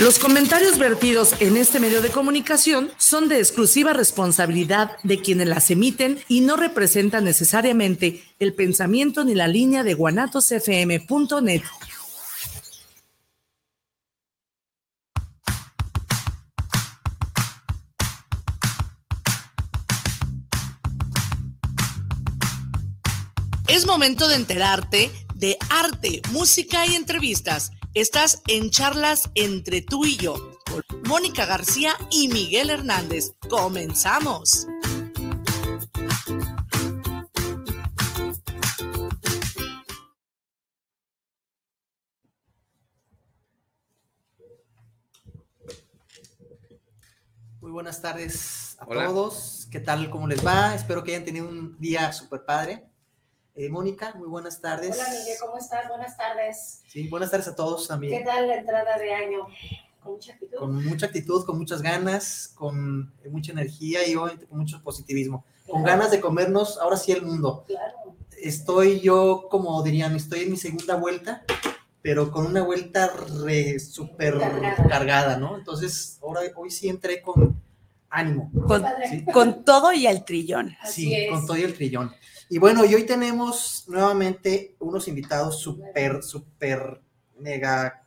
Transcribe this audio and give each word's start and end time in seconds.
Los 0.00 0.18
comentarios 0.18 0.76
vertidos 0.76 1.36
en 1.38 1.56
este 1.56 1.78
medio 1.78 2.02
de 2.02 2.10
comunicación 2.10 2.90
son 2.96 3.28
de 3.28 3.38
exclusiva 3.38 3.92
responsabilidad 3.92 4.96
de 5.04 5.20
quienes 5.20 5.46
las 5.46 5.70
emiten 5.70 6.18
y 6.26 6.40
no 6.40 6.56
representan 6.56 7.22
necesariamente 7.22 8.24
el 8.40 8.54
pensamiento 8.54 9.22
ni 9.22 9.36
la 9.36 9.46
línea 9.46 9.84
de 9.84 9.94
guanatosfm.net. 9.94 11.62
Es 23.68 23.86
momento 23.86 24.26
de 24.26 24.34
enterarte 24.34 25.12
de 25.36 25.56
arte, 25.70 26.20
música 26.32 26.84
y 26.84 26.96
entrevistas 26.96 27.70
Estás 27.94 28.42
en 28.48 28.70
charlas 28.70 29.30
entre 29.36 29.80
tú 29.80 30.04
y 30.04 30.16
yo, 30.16 30.34
con 30.68 30.82
Mónica 31.06 31.46
García 31.46 31.92
y 32.10 32.26
Miguel 32.26 32.70
Hernández. 32.70 33.34
Comenzamos. 33.48 34.66
Muy 47.60 47.70
buenas 47.70 48.02
tardes 48.02 48.76
a 48.80 48.86
todos. 48.86 49.68
¿Qué 49.70 49.78
tal? 49.78 50.10
¿Cómo 50.10 50.26
les 50.26 50.44
va? 50.44 50.74
Espero 50.74 51.04
que 51.04 51.12
hayan 51.12 51.24
tenido 51.24 51.48
un 51.48 51.78
día 51.78 52.12
súper 52.12 52.44
padre. 52.44 52.93
Eh, 53.56 53.68
Mónica, 53.68 54.12
muy 54.16 54.26
buenas 54.26 54.60
tardes. 54.60 54.96
Hola 54.96 55.08
Miguel, 55.10 55.36
¿cómo 55.40 55.58
estás? 55.58 55.88
Buenas 55.88 56.16
tardes. 56.16 56.82
Sí, 56.88 57.06
buenas 57.06 57.30
tardes 57.30 57.46
a 57.46 57.54
todos 57.54 57.86
también. 57.86 58.18
¿Qué 58.18 58.24
tal 58.24 58.48
la 58.48 58.56
entrada 58.56 58.98
de 58.98 59.14
año? 59.14 59.46
Con 60.02 60.14
mucha 60.14 60.32
actitud. 60.32 60.58
Con 60.58 60.84
mucha 60.84 61.06
actitud, 61.06 61.44
con 61.44 61.58
muchas 61.58 61.80
ganas, 61.80 62.50
con 62.56 63.14
mucha 63.30 63.52
energía 63.52 64.08
y 64.08 64.16
obviamente 64.16 64.46
con 64.46 64.58
mucho 64.58 64.82
positivismo. 64.82 65.44
Con 65.68 65.84
ganas 65.84 66.10
de 66.10 66.20
comernos 66.20 66.78
ahora 66.78 66.96
sí 66.96 67.12
el 67.12 67.22
mundo. 67.22 67.64
Claro. 67.68 68.16
Estoy 68.42 68.98
yo, 68.98 69.46
como 69.48 69.80
dirían, 69.84 70.16
estoy 70.16 70.40
en 70.40 70.50
mi 70.50 70.56
segunda 70.56 70.96
vuelta, 70.96 71.44
pero 72.02 72.32
con 72.32 72.46
una 72.46 72.64
vuelta 72.64 73.12
súper 73.78 74.36
cargada. 74.88 75.36
¿no? 75.36 75.56
Entonces, 75.56 76.18
ahora, 76.24 76.40
hoy 76.56 76.72
sí 76.72 76.88
entré 76.88 77.22
con 77.22 77.62
ánimo. 78.10 78.50
Con, 79.32 79.64
todo 79.64 79.92
y 79.92 80.08
el 80.08 80.24
trillón. 80.24 80.74
sí, 80.84 81.28
con 81.30 81.46
todo 81.46 81.56
y 81.56 81.62
el 81.62 81.74
trillón. 81.74 82.12
Y 82.48 82.58
bueno, 82.58 82.84
y 82.84 82.94
hoy 82.94 83.04
tenemos 83.04 83.84
nuevamente 83.88 84.76
unos 84.78 85.08
invitados 85.08 85.60
súper, 85.60 86.22
súper 86.22 87.00
mega 87.38 88.06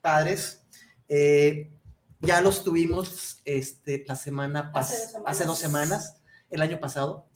padres. 0.00 0.62
Eh, 1.08 1.70
ya 2.20 2.40
los 2.40 2.64
tuvimos 2.64 3.40
este, 3.44 4.04
la 4.06 4.16
semana 4.16 4.72
pasada, 4.72 5.22
hace, 5.24 5.44
dos 5.44 5.58
semanas, 5.58 6.16
el 6.50 6.60
año 6.62 6.80
pasado. 6.80 7.26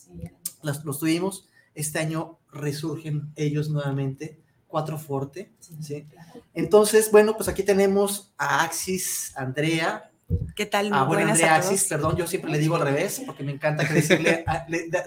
Los, 0.63 0.85
los, 0.85 0.99
tuvimos. 0.99 1.49
Este 1.75 1.99
año 1.99 2.39
resurgen 2.51 3.33
ellos 3.35 3.71
nuevamente, 3.71 4.39
Cuatro 4.67 4.99
Forte. 4.99 5.53
¿sí? 5.81 6.07
Entonces, 6.53 7.11
bueno, 7.11 7.35
pues 7.37 7.49
aquí 7.49 7.63
tenemos 7.63 8.33
a 8.37 8.63
Axis, 8.63 9.33
Andrea, 9.37 10.12
¿Qué 10.55 10.67
tal? 10.67 10.91
Ah, 10.93 11.05
bueno, 11.05 11.31
Andrea 11.31 11.57
Axis, 11.57 11.85
perdón, 11.85 12.17
yo 12.17 12.27
siempre 12.27 12.51
le 12.51 12.59
digo 12.59 12.77
al 12.77 12.83
revés, 12.83 13.23
porque 13.25 13.43
me 13.43 13.53
encanta 13.53 13.85
decirle, 13.85 14.45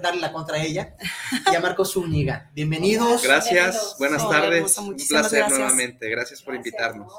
darle 0.02 0.22
la 0.22 0.31
contra 0.31 0.61
ella. 0.63 0.95
Y 1.52 1.55
a 1.55 1.59
Marcos 1.59 1.94
Zúñiga. 1.94 2.49
Bienvenidos. 2.53 3.23
Gracias, 3.23 3.95
buenas 3.97 4.27
tardes. 4.27 4.77
Un 4.77 4.95
placer 4.95 5.49
nuevamente. 5.49 6.09
Gracias 6.09 6.41
por 6.41 6.55
invitarnos. 6.55 7.13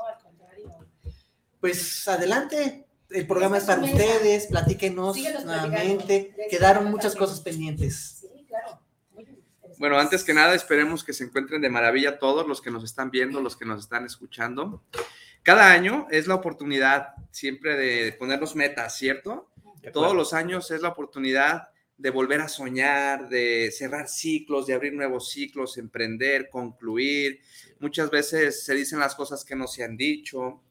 Pues 1.61 2.06
adelante. 2.08 2.84
El 3.08 3.27
programa 3.27 3.58
es 3.58 3.64
para 3.64 3.83
ustedes, 3.83 4.47
platíquenos 4.47 5.16
nuevamente. 5.44 6.34
Quedaron 6.50 6.91
muchas 6.91 7.14
cosas 7.14 7.41
pendientes. 7.41 8.19
Sí, 8.20 8.44
claro. 8.48 8.81
Bueno, 9.78 9.98
antes 9.98 10.25
que 10.25 10.34
nada, 10.34 10.54
esperemos 10.54 11.04
que 11.04 11.12
se 11.12 11.25
encuentren 11.25 11.60
de 11.60 11.71
maravilla 11.71 12.19
todos 12.19 12.48
los 12.48 12.60
que 12.60 12.71
nos 12.71 12.82
están 12.82 13.10
viendo, 13.10 13.41
los 13.41 13.56
que 13.56 13.65
nos 13.65 13.81
están 13.81 14.04
escuchando 14.06 14.82
cada 15.47 15.71
año 15.71 16.09
es 16.11 16.27
la 16.27 16.34
oportunidad 16.34 17.15
siempre 17.31 17.77
de 17.77 18.11
ponernos 18.11 18.57
metas, 18.57 18.99
¿cierto? 18.99 19.49
Todos 19.93 20.12
los 20.12 20.33
años 20.33 20.73
es 20.73 20.83
la 20.83 20.89
oportunidad 20.89 21.69
de 21.97 22.11
volver 22.11 22.41
a 22.41 22.49
soñar, 22.49 23.29
de 23.29 23.71
cerrar 23.71 24.09
ciclos, 24.09 24.67
de 24.67 24.75
abrir 24.75 24.93
nuevos 24.93 25.31
ciclos, 25.31 25.79
emprender, 25.79 26.51
concluir. 26.51 27.39
Muchas 27.79 28.11
veces 28.11 28.65
se 28.65 28.75
dicen 28.75 28.99
las 28.99 29.15
cosas 29.15 29.45
que 29.45 29.55
no 29.55 29.69
se 29.69 29.84
han 29.84 29.97
dicho. 29.97 30.62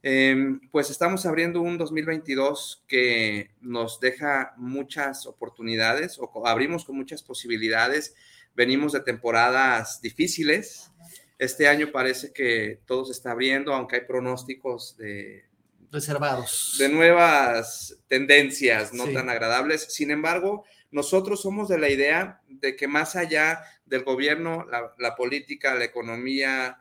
Em, 0.00 0.60
pues 0.70 0.90
estamos 0.90 1.26
abriendo 1.26 1.60
un 1.60 1.76
2022 1.76 2.84
que 2.86 3.50
nos 3.62 3.98
deja 3.98 4.54
muchas 4.56 5.26
oportunidades 5.26 6.20
o 6.20 6.46
abrimos 6.46 6.84
con 6.84 6.96
muchas 6.96 7.24
posibilidades. 7.24 8.14
Venimos 8.54 8.92
de 8.92 9.00
temporadas 9.00 10.00
difíciles, 10.00 10.92
este 11.38 11.68
año 11.68 11.90
parece 11.92 12.32
que 12.32 12.80
todo 12.86 13.04
se 13.04 13.12
está 13.12 13.32
abriendo, 13.32 13.74
aunque 13.74 13.96
hay 13.96 14.02
pronósticos 14.02 14.96
de 14.96 15.44
reservados. 15.90 16.76
De 16.78 16.88
nuevas 16.88 17.96
tendencias 18.08 18.92
no 18.92 19.06
tan 19.08 19.30
agradables. 19.30 19.84
Sin 19.94 20.10
embargo, 20.10 20.64
nosotros 20.90 21.42
somos 21.42 21.68
de 21.68 21.78
la 21.78 21.88
idea 21.88 22.42
de 22.48 22.76
que 22.76 22.88
más 22.88 23.16
allá 23.16 23.62
del 23.86 24.04
gobierno, 24.04 24.66
la, 24.98 25.14
política, 25.14 25.74
la 25.74 25.84
economía, 25.84 26.78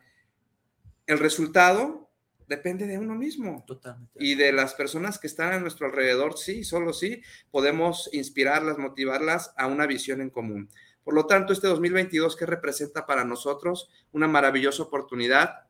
el 1.07 1.19
resultado 1.19 2.09
depende 2.47 2.85
de 2.87 2.97
uno 2.97 3.15
mismo. 3.15 3.63
Totalmente. 3.65 4.13
Y 4.19 4.35
de 4.35 4.51
las 4.51 4.73
personas 4.73 5.19
que 5.19 5.27
están 5.27 5.53
a 5.53 5.59
nuestro 5.59 5.87
alrededor, 5.87 6.37
sí, 6.37 6.63
solo 6.63 6.93
sí, 6.93 7.21
podemos 7.51 8.09
inspirarlas, 8.13 8.77
motivarlas 8.77 9.53
a 9.57 9.67
una 9.67 9.85
visión 9.85 10.21
en 10.21 10.29
común. 10.29 10.69
Por 11.03 11.13
lo 11.13 11.25
tanto, 11.25 11.53
este 11.53 11.67
2022 11.67 12.35
que 12.35 12.45
representa 12.45 13.05
para 13.05 13.25
nosotros 13.25 13.89
una 14.11 14.27
maravillosa 14.27 14.83
oportunidad 14.83 15.67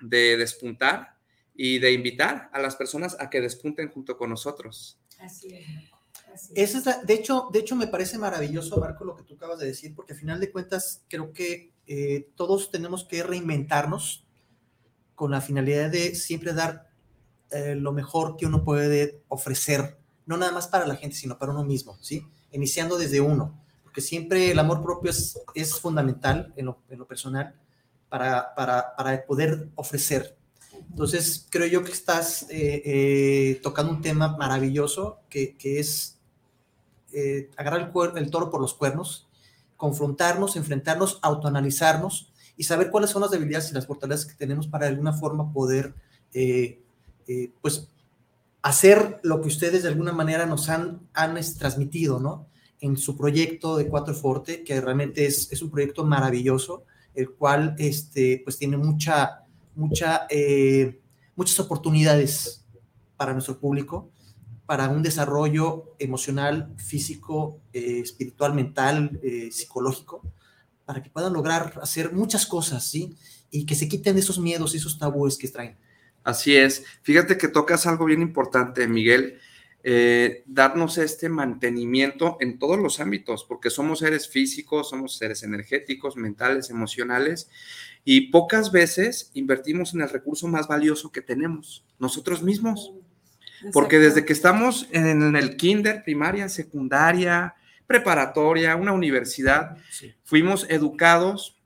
de 0.00 0.36
despuntar 0.36 1.16
y 1.54 1.78
de 1.78 1.92
invitar 1.92 2.50
a 2.52 2.60
las 2.60 2.76
personas 2.76 3.16
a 3.20 3.30
que 3.30 3.40
despunten 3.40 3.90
junto 3.90 4.16
con 4.16 4.30
nosotros. 4.30 4.98
Así 5.20 5.54
es. 5.54 5.66
Eso 6.54 6.78
es 6.78 7.06
de, 7.06 7.14
hecho, 7.14 7.48
de 7.52 7.58
hecho, 7.58 7.76
me 7.76 7.86
parece 7.86 8.16
maravilloso, 8.18 8.78
Marco, 8.78 9.04
lo 9.04 9.14
que 9.14 9.22
tú 9.22 9.34
acabas 9.34 9.58
de 9.58 9.66
decir, 9.66 9.94
porque 9.94 10.14
al 10.14 10.18
final 10.18 10.40
de 10.40 10.50
cuentas 10.50 11.04
creo 11.08 11.32
que 11.32 11.74
eh, 11.86 12.30
todos 12.36 12.70
tenemos 12.70 13.04
que 13.04 13.22
reinventarnos 13.22 14.26
con 15.14 15.30
la 15.30 15.42
finalidad 15.42 15.90
de 15.90 16.14
siempre 16.14 16.54
dar 16.54 16.90
eh, 17.50 17.74
lo 17.74 17.92
mejor 17.92 18.36
que 18.36 18.46
uno 18.46 18.64
puede 18.64 19.22
ofrecer, 19.28 19.98
no 20.24 20.38
nada 20.38 20.52
más 20.52 20.68
para 20.68 20.86
la 20.86 20.96
gente, 20.96 21.16
sino 21.16 21.38
para 21.38 21.52
uno 21.52 21.64
mismo, 21.64 21.98
¿sí? 22.00 22.26
Iniciando 22.50 22.96
desde 22.96 23.20
uno 23.20 23.61
porque 23.92 24.00
siempre 24.00 24.50
el 24.50 24.58
amor 24.58 24.82
propio 24.82 25.10
es, 25.10 25.38
es 25.54 25.78
fundamental 25.78 26.50
en 26.56 26.64
lo, 26.64 26.78
en 26.88 26.98
lo 26.98 27.06
personal 27.06 27.54
para, 28.08 28.54
para, 28.54 28.96
para, 28.96 29.26
poder 29.26 29.68
ofrecer. 29.74 30.34
Entonces, 30.88 31.46
creo 31.50 31.66
yo 31.66 31.84
que 31.84 31.92
estás 31.92 32.44
eh, 32.48 32.82
eh, 32.86 33.60
tocando 33.62 33.92
un 33.92 34.00
tema 34.00 34.34
maravilloso 34.38 35.20
que, 35.28 35.58
que 35.58 35.78
es 35.78 36.18
eh, 37.12 37.50
agarrar 37.58 37.92
el, 37.94 38.16
el, 38.16 38.30
toro 38.30 38.50
por 38.50 38.62
los 38.62 38.72
cuernos, 38.72 39.28
confrontarnos, 39.76 40.56
enfrentarnos, 40.56 41.18
autoanalizarnos 41.20 42.32
y 42.56 42.64
saber 42.64 42.90
cuáles 42.90 43.10
son 43.10 43.20
las 43.20 43.30
debilidades 43.30 43.72
y 43.72 43.74
las 43.74 43.86
fortalezas 43.86 44.24
que 44.24 44.36
tenemos 44.36 44.68
para 44.68 44.86
de 44.86 44.92
alguna 44.92 45.12
forma 45.12 45.52
poder, 45.52 45.94
pues, 47.60 47.88
hacer 48.62 49.20
lo 49.22 49.42
que 49.42 49.48
ustedes 49.48 49.82
de 49.82 49.90
alguna 49.90 50.12
manera 50.12 50.46
nos 50.46 50.70
han, 50.70 51.06
han 51.12 51.38
transmitido, 51.58 52.20
¿no? 52.20 52.46
En 52.82 52.96
su 52.96 53.16
proyecto 53.16 53.76
de 53.76 53.86
Cuatro 53.86 54.12
Forte, 54.12 54.64
que 54.64 54.80
realmente 54.80 55.24
es, 55.24 55.50
es 55.52 55.62
un 55.62 55.70
proyecto 55.70 56.04
maravilloso, 56.04 56.84
el 57.14 57.30
cual 57.30 57.76
este, 57.78 58.40
pues 58.42 58.58
tiene 58.58 58.76
mucha, 58.76 59.44
mucha, 59.76 60.26
eh, 60.28 61.00
muchas 61.36 61.60
oportunidades 61.60 62.64
para 63.16 63.34
nuestro 63.34 63.60
público, 63.60 64.10
para 64.66 64.88
un 64.88 65.04
desarrollo 65.04 65.94
emocional, 66.00 66.74
físico, 66.76 67.60
eh, 67.72 68.00
espiritual, 68.00 68.52
mental, 68.52 69.20
eh, 69.22 69.50
psicológico, 69.52 70.22
para 70.84 71.04
que 71.04 71.10
puedan 71.10 71.34
lograr 71.34 71.78
hacer 71.80 72.12
muchas 72.12 72.46
cosas, 72.46 72.84
¿sí? 72.84 73.16
Y 73.52 73.64
que 73.64 73.76
se 73.76 73.86
quiten 73.86 74.18
esos 74.18 74.40
miedos 74.40 74.74
y 74.74 74.78
esos 74.78 74.98
tabúes 74.98 75.38
que 75.38 75.46
traen. 75.46 75.78
Así 76.24 76.56
es. 76.56 76.82
Fíjate 77.02 77.38
que 77.38 77.46
tocas 77.46 77.86
algo 77.86 78.06
bien 78.06 78.22
importante, 78.22 78.88
Miguel 78.88 79.38
eh, 79.84 80.44
darnos 80.46 80.98
este 80.98 81.28
mantenimiento 81.28 82.36
en 82.40 82.58
todos 82.58 82.78
los 82.78 83.00
ámbitos, 83.00 83.44
porque 83.44 83.70
somos 83.70 83.98
seres 83.98 84.28
físicos, 84.28 84.90
somos 84.90 85.16
seres 85.16 85.42
energéticos, 85.42 86.16
mentales, 86.16 86.70
emocionales, 86.70 87.48
y 88.04 88.30
pocas 88.30 88.72
veces 88.72 89.30
invertimos 89.34 89.94
en 89.94 90.02
el 90.02 90.08
recurso 90.08 90.48
más 90.48 90.68
valioso 90.68 91.10
que 91.10 91.22
tenemos, 91.22 91.84
nosotros 91.98 92.42
mismos. 92.42 92.92
Porque 93.72 94.00
desde 94.00 94.24
que 94.24 94.32
estamos 94.32 94.88
en 94.90 95.36
el 95.36 95.56
kinder, 95.56 96.02
primaria, 96.02 96.48
secundaria, 96.48 97.54
preparatoria, 97.86 98.74
una 98.74 98.92
universidad, 98.92 99.76
fuimos 100.24 100.66
educados 100.68 101.62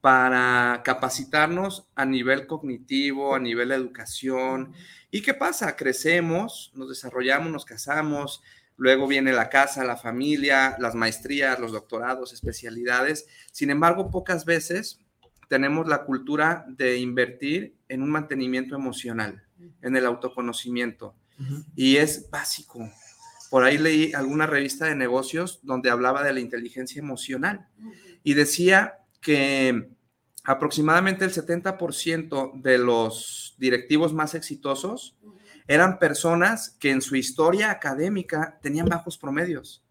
para 0.00 0.82
capacitarnos 0.84 1.88
a 1.94 2.04
nivel 2.04 2.46
cognitivo, 2.46 3.34
a 3.34 3.40
nivel 3.40 3.70
de 3.70 3.74
educación. 3.74 4.72
¿Y 5.10 5.22
qué 5.22 5.34
pasa? 5.34 5.74
Crecemos, 5.76 6.70
nos 6.74 6.88
desarrollamos, 6.88 7.50
nos 7.50 7.64
casamos, 7.64 8.42
luego 8.76 9.06
viene 9.06 9.32
la 9.32 9.48
casa, 9.48 9.84
la 9.84 9.96
familia, 9.96 10.76
las 10.78 10.94
maestrías, 10.94 11.58
los 11.58 11.72
doctorados, 11.72 12.32
especialidades. 12.32 13.26
Sin 13.50 13.70
embargo, 13.70 14.10
pocas 14.10 14.44
veces 14.44 15.00
tenemos 15.48 15.88
la 15.88 16.04
cultura 16.04 16.64
de 16.68 16.98
invertir 16.98 17.74
en 17.88 18.02
un 18.02 18.10
mantenimiento 18.10 18.74
emocional, 18.74 19.42
en 19.82 19.96
el 19.96 20.06
autoconocimiento. 20.06 21.14
Y 21.74 21.96
es 21.96 22.28
básico. 22.30 22.90
Por 23.50 23.64
ahí 23.64 23.78
leí 23.78 24.12
alguna 24.12 24.46
revista 24.46 24.86
de 24.86 24.94
negocios 24.94 25.60
donde 25.62 25.90
hablaba 25.90 26.22
de 26.22 26.32
la 26.32 26.40
inteligencia 26.40 27.00
emocional 27.00 27.66
y 28.22 28.34
decía 28.34 28.98
que 29.20 29.88
aproximadamente 30.48 31.26
el 31.26 31.30
70% 31.30 32.62
de 32.62 32.78
los 32.78 33.54
directivos 33.58 34.14
más 34.14 34.34
exitosos 34.34 35.14
eran 35.66 35.98
personas 35.98 36.70
que 36.80 36.90
en 36.90 37.02
su 37.02 37.16
historia 37.16 37.70
académica 37.70 38.58
tenían 38.62 38.86
bajos 38.86 39.18
promedios. 39.18 39.84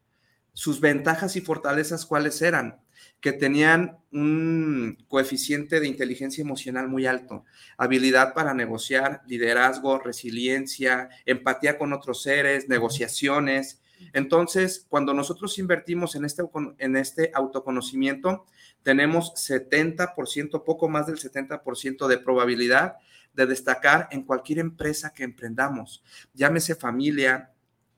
Sus 0.54 0.80
ventajas 0.80 1.36
y 1.36 1.42
fortalezas, 1.42 2.08
¿cuáles 2.08 2.42
eran? 2.42 2.82
Que 3.22 3.34
tenían 3.34 4.00
un 4.12 4.98
coeficiente 5.08 5.80
de 5.80 5.90
inteligencia 5.90 6.42
emocional 6.42 6.88
muy 6.88 7.06
alto, 7.06 7.46
habilidad 7.78 8.34
para 8.34 8.56
negociar, 8.56 9.22
liderazgo, 9.28 10.00
resiliencia, 10.00 11.10
empatía 11.28 11.78
con 11.78 11.94
otros 11.94 12.24
seres, 12.24 12.68
negociaciones. 12.68 13.84
Entonces, 14.12 14.88
cuando 14.90 15.14
nosotros 15.14 15.60
invertimos 15.60 16.16
en 16.16 16.26
este, 16.26 16.42
en 16.80 16.98
este 16.98 17.30
autoconocimiento, 17.36 18.48
tenemos 18.88 19.34
70%, 19.36 20.64
poco 20.64 20.88
más 20.88 21.08
del 21.08 21.18
70% 21.18 22.08
de 22.08 22.18
probabilidad 22.20 22.96
de 23.34 23.46
destacar 23.46 24.08
en 24.12 24.24
cualquier 24.24 24.60
empresa 24.60 25.12
que 25.12 25.26
emprendamos, 25.26 26.06
llámese 26.34 26.74
familia, 26.74 27.52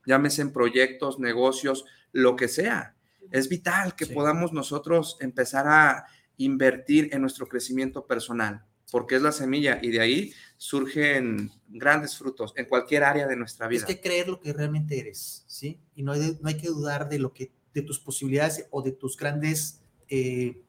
llámese 0.04 0.42
en 0.42 0.52
proyectos, 0.52 1.20
negocios, 1.20 1.84
lo 2.10 2.34
que 2.34 2.48
sea. 2.48 2.96
Es 3.30 3.48
vital 3.48 3.94
que 3.94 4.06
podamos 4.06 4.52
nosotros 4.52 5.16
empezar 5.20 5.68
a 5.68 6.06
invertir 6.38 7.10
en 7.12 7.20
nuestro 7.20 7.46
crecimiento 7.46 8.04
personal, 8.08 8.64
porque 8.90 9.14
es 9.14 9.22
la 9.22 9.30
semilla 9.30 9.78
y 9.80 9.92
de 9.92 10.00
ahí 10.00 10.34
surgen 10.56 11.52
grandes 11.68 12.16
frutos 12.16 12.52
en 12.56 12.64
cualquier 12.64 13.04
área 13.04 13.28
de 13.28 13.36
nuestra 13.36 13.68
vida. 13.68 13.82
Es 13.82 13.86
que 13.86 14.00
creer 14.00 14.26
lo 14.26 14.40
que 14.40 14.52
realmente 14.52 14.98
eres, 14.98 15.44
¿sí? 15.46 15.78
Y 15.94 16.02
no 16.02 16.10
hay, 16.10 16.36
no 16.40 16.48
hay 16.48 16.56
que 16.56 16.66
dudar 16.66 17.08
de 17.08 17.20
lo 17.20 17.32
que, 17.32 17.52
de 17.74 17.82
tus 17.82 18.00
posibilidades 18.00 18.66
o 18.72 18.82
de 18.82 18.90
tus 18.90 19.16
grandes, 19.16 19.82
eh, 20.08 20.60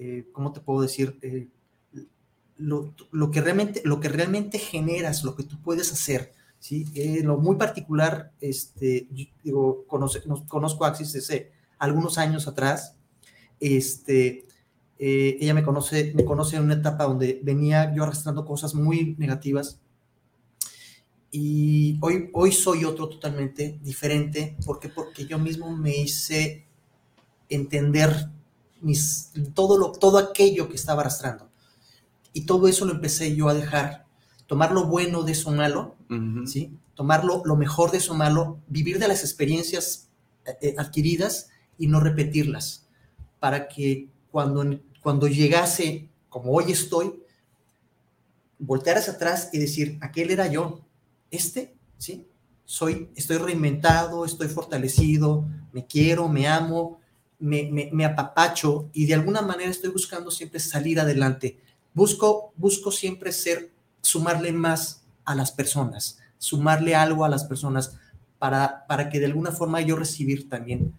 eh, 0.00 0.26
¿cómo 0.32 0.52
te 0.52 0.60
puedo 0.60 0.80
decir? 0.80 1.18
Eh, 1.20 1.48
lo, 2.56 3.30
que 3.30 3.40
realmente, 3.40 3.82
lo 3.84 4.00
que 4.00 4.08
realmente 4.08 4.58
generas, 4.58 5.24
lo 5.24 5.34
que 5.34 5.44
tú 5.44 5.60
puedes 5.60 5.92
hacer, 5.92 6.32
¿sí? 6.58 6.86
Eh, 6.94 7.20
lo 7.22 7.38
muy 7.38 7.56
particular, 7.56 8.32
este, 8.40 9.08
digo, 9.42 9.84
conozco 9.86 10.84
a 10.84 10.88
Axis 10.88 11.12
desde 11.12 11.52
algunos 11.78 12.18
años 12.18 12.46
atrás, 12.46 12.96
este, 13.58 14.46
eh, 14.98 15.38
ella 15.40 15.54
me 15.54 15.62
conoce, 15.62 16.12
me 16.14 16.24
conoce 16.24 16.56
en 16.56 16.62
una 16.62 16.74
etapa 16.74 17.04
donde 17.04 17.40
venía 17.42 17.94
yo 17.94 18.04
arrastrando 18.04 18.44
cosas 18.44 18.74
muy 18.74 19.16
negativas, 19.18 19.80
y 21.32 21.98
hoy, 22.00 22.28
hoy 22.32 22.52
soy 22.52 22.84
otro 22.84 23.08
totalmente 23.08 23.78
diferente, 23.82 24.56
¿por 24.66 24.80
qué? 24.80 24.88
Porque 24.88 25.26
yo 25.26 25.38
mismo 25.38 25.76
me 25.76 25.96
hice 25.96 26.66
entender 27.48 28.30
mis, 28.80 29.32
todo, 29.54 29.78
lo, 29.78 29.92
todo 29.92 30.18
aquello 30.18 30.68
que 30.68 30.76
estaba 30.76 31.02
arrastrando. 31.02 31.48
Y 32.32 32.42
todo 32.42 32.68
eso 32.68 32.84
lo 32.84 32.92
empecé 32.92 33.34
yo 33.34 33.48
a 33.48 33.54
dejar, 33.54 34.06
tomar 34.46 34.72
lo 34.72 34.86
bueno 34.86 35.22
de 35.22 35.32
eso 35.32 35.50
malo, 35.50 35.96
¿sí? 36.46 36.76
Tomar 36.94 37.24
lo, 37.24 37.56
mejor 37.56 37.90
de 37.90 37.98
eso 37.98 38.14
malo, 38.14 38.58
vivir 38.68 38.98
de 38.98 39.08
las 39.08 39.22
experiencias 39.22 40.08
eh, 40.44 40.56
eh, 40.60 40.74
adquiridas 40.78 41.48
y 41.78 41.86
no 41.86 41.98
repetirlas, 42.00 42.86
para 43.38 43.68
que 43.68 44.08
cuando, 44.30 44.64
cuando 45.02 45.26
llegase, 45.26 46.08
como 46.28 46.52
hoy 46.52 46.70
estoy, 46.70 47.20
voltear 48.58 48.98
hacia 48.98 49.14
atrás 49.14 49.50
y 49.52 49.58
decir, 49.58 49.98
aquel 50.00 50.30
era 50.30 50.46
yo, 50.46 50.80
este, 51.30 51.74
¿sí? 51.98 52.26
Soy, 52.64 53.10
estoy 53.16 53.38
reinventado, 53.38 54.24
estoy 54.24 54.46
fortalecido, 54.46 55.48
me 55.72 55.86
quiero, 55.86 56.28
me 56.28 56.46
amo, 56.46 56.99
me, 57.40 57.90
me, 57.92 58.04
apapacho 58.04 58.90
y 58.92 59.06
de 59.06 59.14
alguna 59.14 59.42
manera 59.42 59.70
estoy 59.70 59.90
buscando 59.90 60.30
siempre 60.30 60.60
salir 60.60 61.00
adelante 61.00 61.58
Busco, 61.92 62.52
busco 62.56 62.92
siempre 62.92 63.32
ser, 63.32 63.72
sumarle 64.00 64.52
más 64.52 65.02
a 65.24 65.34
las 65.34 65.50
personas, 65.50 66.18
sumarle 66.38 66.94
algo 66.94 67.24
a 67.24 67.28
las 67.28 67.44
personas 67.44 67.98
para, 68.38 68.86
para 68.86 69.10
que 69.10 69.18
de 69.18 69.26
alguna 69.26 69.50
forma 69.50 69.80
yo 69.80 69.96
recibir 69.96 70.48
también 70.48 70.94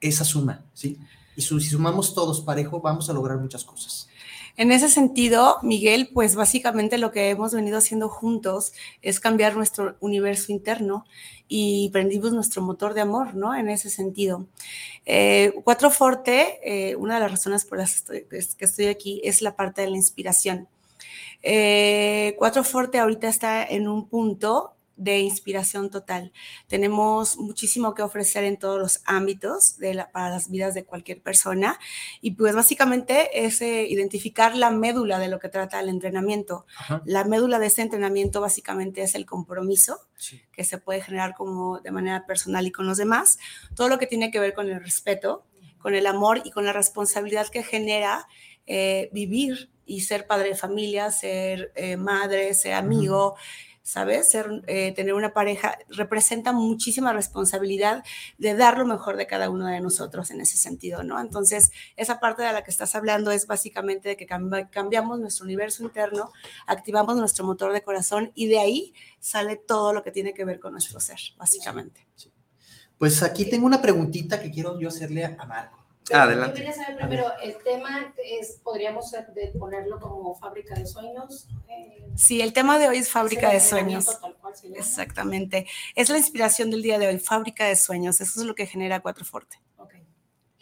esa 0.00 0.24
suma, 0.24 0.62
¿sí? 0.74 0.98
Y 1.36 1.42
si 1.42 1.60
sumamos 1.60 2.14
todos 2.14 2.42
parejo, 2.42 2.80
vamos 2.80 3.08
a 3.08 3.14
lograr 3.14 3.38
muchas 3.38 3.64
cosas. 3.64 4.08
En 4.60 4.72
ese 4.72 4.90
sentido, 4.90 5.56
Miguel, 5.62 6.10
pues 6.12 6.34
básicamente 6.34 6.98
lo 6.98 7.12
que 7.12 7.30
hemos 7.30 7.54
venido 7.54 7.78
haciendo 7.78 8.10
juntos 8.10 8.74
es 9.00 9.18
cambiar 9.18 9.56
nuestro 9.56 9.96
universo 10.00 10.52
interno 10.52 11.06
y 11.48 11.88
prendimos 11.94 12.34
nuestro 12.34 12.60
motor 12.60 12.92
de 12.92 13.00
amor, 13.00 13.34
¿no? 13.34 13.54
En 13.54 13.70
ese 13.70 13.88
sentido. 13.88 14.48
Eh, 15.06 15.54
Cuatro 15.64 15.90
Forte, 15.90 16.58
eh, 16.62 16.94
una 16.94 17.14
de 17.14 17.20
las 17.20 17.30
razones 17.30 17.64
por 17.64 17.78
las 17.78 18.02
que 18.02 18.64
estoy, 18.66 18.88
aquí 18.88 19.22
es 19.24 19.40
la 19.40 19.56
parte 19.56 19.80
de 19.80 19.88
la 19.88 19.96
inspiración. 19.96 20.68
Eh, 21.42 22.34
Cuatro 22.36 22.62
Forte 22.62 22.98
ahorita 22.98 23.28
está 23.28 23.64
en 23.64 23.88
un 23.88 24.10
punto 24.10 24.74
de 25.00 25.20
inspiración 25.20 25.88
total. 25.88 26.30
Tenemos 26.68 27.38
muchísimo 27.38 27.94
que 27.94 28.02
ofrecer 28.02 28.44
en 28.44 28.58
todos 28.58 28.78
los 28.78 29.00
ámbitos 29.06 29.78
de 29.78 30.04
para 30.12 30.28
las 30.28 30.50
vidas 30.50 30.74
de 30.74 30.84
cualquier 30.84 31.22
persona 31.22 31.80
y 32.20 32.32
pues 32.32 32.54
básicamente 32.54 33.46
es 33.46 33.62
eh, 33.62 33.86
identificar 33.88 34.54
la 34.54 34.70
médula 34.70 35.18
de 35.18 35.28
lo 35.28 35.38
que 35.38 35.48
trata 35.48 35.80
el 35.80 35.88
entrenamiento. 35.88 36.66
La 37.06 37.24
médula 37.24 37.58
de 37.58 37.68
ese 37.68 37.80
entrenamiento 37.80 38.42
básicamente 38.42 39.02
es 39.02 39.14
el 39.14 39.24
compromiso 39.24 39.98
que 40.52 40.64
se 40.64 40.76
puede 40.76 41.00
generar 41.00 41.34
como 41.34 41.80
de 41.80 41.90
manera 41.92 42.26
personal 42.26 42.66
y 42.66 42.70
con 42.70 42.86
los 42.86 42.98
demás, 42.98 43.38
todo 43.74 43.88
lo 43.88 43.98
que 43.98 44.06
tiene 44.06 44.30
que 44.30 44.38
ver 44.38 44.52
con 44.52 44.68
el 44.68 44.84
respeto, 44.84 45.46
con 45.78 45.94
el 45.94 46.06
amor 46.06 46.42
y 46.44 46.50
con 46.50 46.66
la 46.66 46.74
responsabilidad 46.74 47.48
que 47.48 47.62
genera 47.62 48.28
eh, 48.66 49.08
vivir 49.12 49.70
y 49.86 50.02
ser 50.02 50.26
padre 50.26 50.50
de 50.50 50.54
familia, 50.56 51.10
ser 51.10 51.72
eh, 51.74 51.96
madre, 51.96 52.52
ser 52.52 52.74
amigo. 52.74 53.36
¿Sabes? 53.90 54.30
Ser, 54.30 54.62
eh, 54.68 54.92
tener 54.92 55.14
una 55.14 55.32
pareja 55.32 55.76
representa 55.88 56.52
muchísima 56.52 57.12
responsabilidad 57.12 58.04
de 58.38 58.54
dar 58.54 58.78
lo 58.78 58.86
mejor 58.86 59.16
de 59.16 59.26
cada 59.26 59.50
uno 59.50 59.66
de 59.66 59.80
nosotros 59.80 60.30
en 60.30 60.40
ese 60.40 60.56
sentido, 60.56 61.02
¿no? 61.02 61.20
Entonces, 61.20 61.72
esa 61.96 62.20
parte 62.20 62.42
de 62.42 62.52
la 62.52 62.62
que 62.62 62.70
estás 62.70 62.94
hablando 62.94 63.32
es 63.32 63.48
básicamente 63.48 64.10
de 64.10 64.16
que 64.16 64.26
cambiamos 64.26 65.18
nuestro 65.18 65.44
universo 65.44 65.82
interno, 65.82 66.30
activamos 66.68 67.16
nuestro 67.16 67.44
motor 67.44 67.72
de 67.72 67.82
corazón 67.82 68.30
y 68.36 68.46
de 68.46 68.60
ahí 68.60 68.94
sale 69.18 69.56
todo 69.56 69.92
lo 69.92 70.04
que 70.04 70.12
tiene 70.12 70.34
que 70.34 70.44
ver 70.44 70.60
con 70.60 70.70
nuestro 70.70 71.00
ser, 71.00 71.18
básicamente. 71.36 72.06
Pues 72.96 73.24
aquí 73.24 73.50
tengo 73.50 73.66
una 73.66 73.82
preguntita 73.82 74.40
que 74.40 74.52
quiero 74.52 74.78
yo 74.78 74.86
hacerle 74.86 75.24
a 75.24 75.46
Marco. 75.46 75.79
Adelante. 76.12 76.60
Yo 76.60 76.66
quería 76.66 76.72
saber 76.72 76.96
primero, 76.96 77.32
el 77.42 77.56
tema 77.62 78.14
es, 78.24 78.60
podríamos 78.62 79.14
ponerlo 79.58 80.00
como 80.00 80.34
fábrica 80.34 80.74
de 80.74 80.86
sueños. 80.86 81.48
Eh, 81.68 82.08
sí, 82.16 82.40
el 82.40 82.52
tema 82.52 82.78
de 82.78 82.88
hoy 82.88 82.98
es 82.98 83.10
fábrica 83.10 83.50
de 83.50 83.60
sueños. 83.60 84.18
Exactamente. 84.74 85.66
Es 85.94 86.08
la 86.08 86.18
inspiración 86.18 86.70
del 86.70 86.82
día 86.82 86.98
de 86.98 87.08
hoy, 87.08 87.18
fábrica 87.18 87.66
de 87.66 87.76
sueños. 87.76 88.20
Eso 88.20 88.40
es 88.40 88.46
lo 88.46 88.54
que 88.54 88.66
genera 88.66 89.00
Cuatro 89.00 89.24
Forte. 89.24 89.60
Okay. 89.76 90.02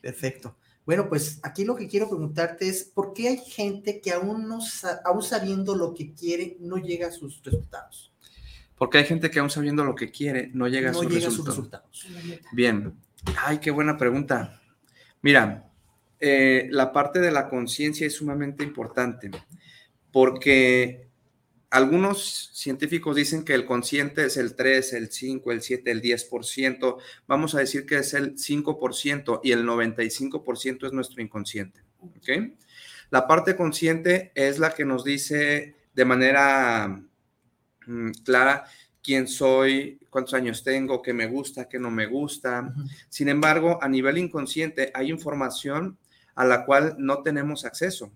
Perfecto. 0.00 0.56
Bueno, 0.84 1.08
pues 1.08 1.38
aquí 1.42 1.64
lo 1.64 1.76
que 1.76 1.86
quiero 1.86 2.08
preguntarte 2.08 2.66
es, 2.66 2.82
¿por 2.84 3.12
qué 3.12 3.28
hay 3.28 3.36
gente 3.38 4.00
que 4.00 4.10
aún, 4.12 4.48
no, 4.48 4.58
aún 5.04 5.22
sabiendo 5.22 5.74
lo 5.74 5.92
que 5.92 6.14
quiere 6.14 6.56
no 6.60 6.78
llega 6.78 7.08
a 7.08 7.12
sus 7.12 7.42
resultados? 7.44 8.10
Porque 8.78 8.98
hay 8.98 9.04
gente 9.04 9.30
que 9.30 9.38
aún 9.38 9.50
sabiendo 9.50 9.84
lo 9.84 9.94
que 9.94 10.10
quiere 10.10 10.50
no 10.54 10.66
llega, 10.68 10.90
a, 10.90 10.94
sus 10.94 11.06
llega 11.06 11.28
a 11.28 11.30
sus 11.30 11.44
resultados. 11.44 12.06
Bien. 12.52 12.94
Ay, 13.36 13.58
qué 13.58 13.70
buena 13.70 13.98
pregunta. 13.98 14.62
Mira, 15.22 15.70
eh, 16.20 16.68
la 16.70 16.92
parte 16.92 17.20
de 17.20 17.30
la 17.30 17.48
conciencia 17.48 18.06
es 18.06 18.14
sumamente 18.14 18.64
importante 18.64 19.30
porque 20.10 21.08
algunos 21.70 22.50
científicos 22.54 23.14
dicen 23.16 23.44
que 23.44 23.54
el 23.54 23.66
consciente 23.66 24.24
es 24.24 24.36
el 24.36 24.54
3, 24.56 24.92
el 24.94 25.12
5, 25.12 25.52
el 25.52 25.62
7, 25.62 25.90
el 25.90 26.02
10%. 26.02 26.96
Vamos 27.26 27.54
a 27.54 27.58
decir 27.58 27.84
que 27.84 27.98
es 27.98 28.14
el 28.14 28.36
5% 28.36 29.40
y 29.42 29.52
el 29.52 29.66
95% 29.66 30.86
es 30.86 30.92
nuestro 30.92 31.22
inconsciente. 31.22 31.82
La 33.10 33.26
parte 33.26 33.54
consciente 33.54 34.32
es 34.34 34.58
la 34.58 34.74
que 34.74 34.84
nos 34.84 35.04
dice 35.04 35.76
de 35.94 36.04
manera 36.04 37.02
mm, 37.86 38.10
clara 38.24 38.64
quién 39.02 39.26
soy, 39.26 39.98
cuántos 40.10 40.34
años 40.34 40.62
tengo, 40.62 41.02
qué 41.02 41.12
me 41.12 41.26
gusta, 41.26 41.68
qué 41.68 41.78
no 41.78 41.90
me 41.90 42.06
gusta. 42.06 42.74
Sin 43.08 43.28
embargo, 43.28 43.78
a 43.82 43.88
nivel 43.88 44.18
inconsciente 44.18 44.90
hay 44.94 45.10
información 45.10 45.98
a 46.34 46.44
la 46.44 46.64
cual 46.64 46.96
no 46.98 47.22
tenemos 47.22 47.64
acceso. 47.64 48.12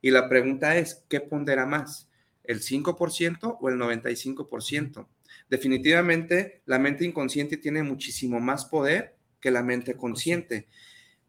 Y 0.00 0.10
la 0.10 0.28
pregunta 0.28 0.76
es, 0.76 1.04
¿qué 1.08 1.20
pondera 1.20 1.66
más? 1.66 2.08
¿El 2.44 2.60
5% 2.60 3.58
o 3.60 3.68
el 3.68 3.76
95%? 3.76 5.06
Definitivamente, 5.48 6.62
la 6.66 6.78
mente 6.78 7.04
inconsciente 7.04 7.56
tiene 7.56 7.82
muchísimo 7.82 8.38
más 8.38 8.66
poder 8.66 9.16
que 9.40 9.50
la 9.50 9.62
mente 9.62 9.96
consciente. 9.96 10.68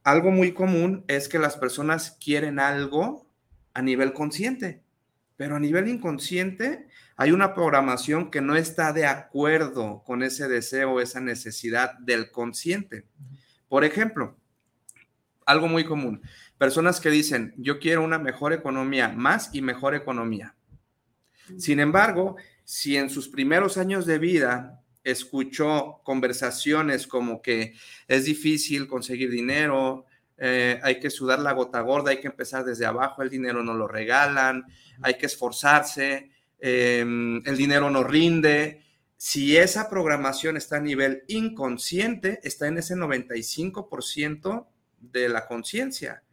Algo 0.04 0.32
muy 0.32 0.54
común 0.54 1.06
es 1.08 1.30
que 1.30 1.40
las 1.40 1.58
personas 1.58 2.18
quieren 2.24 2.60
algo 2.60 3.28
a 3.74 3.82
nivel 3.82 4.14
consciente, 4.14 4.82
pero 5.38 5.56
a 5.56 5.60
nivel 5.60 5.88
inconsciente 5.88 6.88
hay 7.20 7.34
una 7.34 7.54
programación 7.54 8.32
que 8.32 8.40
no 8.40 8.56
está 8.56 8.94
de 8.94 9.06
acuerdo 9.06 10.04
con 10.06 10.24
ese 10.24 10.48
deseo, 10.48 11.02
esa 11.02 11.20
necesidad 11.20 12.00
del 12.00 12.32
consciente. 12.32 13.08
Por 13.68 13.84
ejemplo, 13.84 14.38
algo 15.46 15.68
muy 15.68 15.84
común, 15.84 16.22
personas 16.58 17.02
que 17.02 17.10
dicen, 17.10 17.54
yo 17.58 17.78
quiero 17.78 18.06
una 18.06 18.20
mejor 18.20 18.54
economía, 18.54 19.10
más 19.10 19.50
y 19.52 19.62
mejor 19.62 19.96
economía. 19.96 20.56
Sin 21.58 21.82
embargo, 21.82 22.38
si 22.64 22.96
en 22.96 23.10
sus 23.10 23.28
primeros 23.28 23.78
años 23.78 24.06
de 24.06 24.18
vida 24.18 24.82
escuchó 25.04 26.00
conversaciones 26.06 27.06
como 27.06 27.42
que 27.42 27.74
es 28.08 28.24
difícil 28.24 28.88
conseguir 28.88 29.30
dinero, 29.30 30.06
eh, 30.38 30.80
hay 30.84 31.02
que 31.02 31.10
sudar 31.10 31.40
la 31.40 31.52
gota 31.52 31.82
gorda, 31.82 32.12
hay 32.12 32.22
que 32.22 32.28
empezar 32.28 32.64
desde 32.64 32.86
abajo, 32.86 33.22
el 33.22 33.30
dinero 33.30 33.62
no 33.62 33.74
lo 33.74 33.90
regalan, 33.90 34.64
hay 35.02 35.16
que 35.16 35.26
esforzarse, 35.26 36.32
em, 36.60 37.42
el 37.46 37.58
dinero 37.58 37.90
no 37.90 38.04
rinde. 38.04 38.84
Si 39.18 39.58
esa 39.58 39.90
programación 39.90 40.58
está 40.58 40.78
a 40.78 40.82
nivel 40.82 41.24
inconsciente, 41.28 42.40
está 42.44 42.68
en 42.68 42.78
ese 42.78 42.96
95% 42.96 44.68
de 45.00 45.30
la 45.30 45.46
conciencia. 45.46 46.24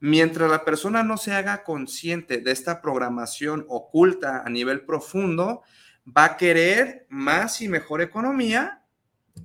Mientras 0.00 0.50
la 0.50 0.64
persona 0.64 1.02
no 1.02 1.16
se 1.16 1.32
haga 1.32 1.64
consciente 1.64 2.38
de 2.38 2.50
esta 2.50 2.82
programación 2.82 3.64
oculta 3.68 4.42
a 4.44 4.50
nivel 4.50 4.84
profundo, 4.84 5.62
va 6.06 6.24
a 6.24 6.36
querer 6.36 7.06
más 7.08 7.60
y 7.62 7.68
mejor 7.68 8.02
economía. 8.02 8.84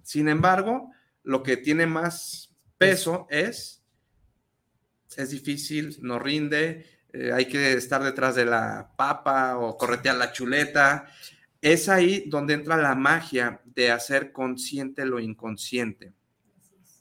Sin 0.03 0.27
embargo, 0.27 0.91
lo 1.23 1.43
que 1.43 1.57
tiene 1.57 1.85
más 1.85 2.53
peso 2.77 3.27
es, 3.29 3.83
es 5.15 5.29
difícil, 5.29 5.97
no 6.01 6.19
rinde, 6.19 6.85
eh, 7.13 7.31
hay 7.33 7.45
que 7.45 7.73
estar 7.73 8.03
detrás 8.03 8.35
de 8.35 8.45
la 8.45 8.91
papa 8.95 9.57
o 9.57 9.77
corretear 9.77 10.15
la 10.15 10.31
chuleta. 10.31 11.07
Es 11.61 11.89
ahí 11.89 12.23
donde 12.27 12.53
entra 12.53 12.77
la 12.77 12.95
magia 12.95 13.61
de 13.65 13.91
hacer 13.91 14.31
consciente 14.31 15.05
lo 15.05 15.19
inconsciente. 15.19 16.13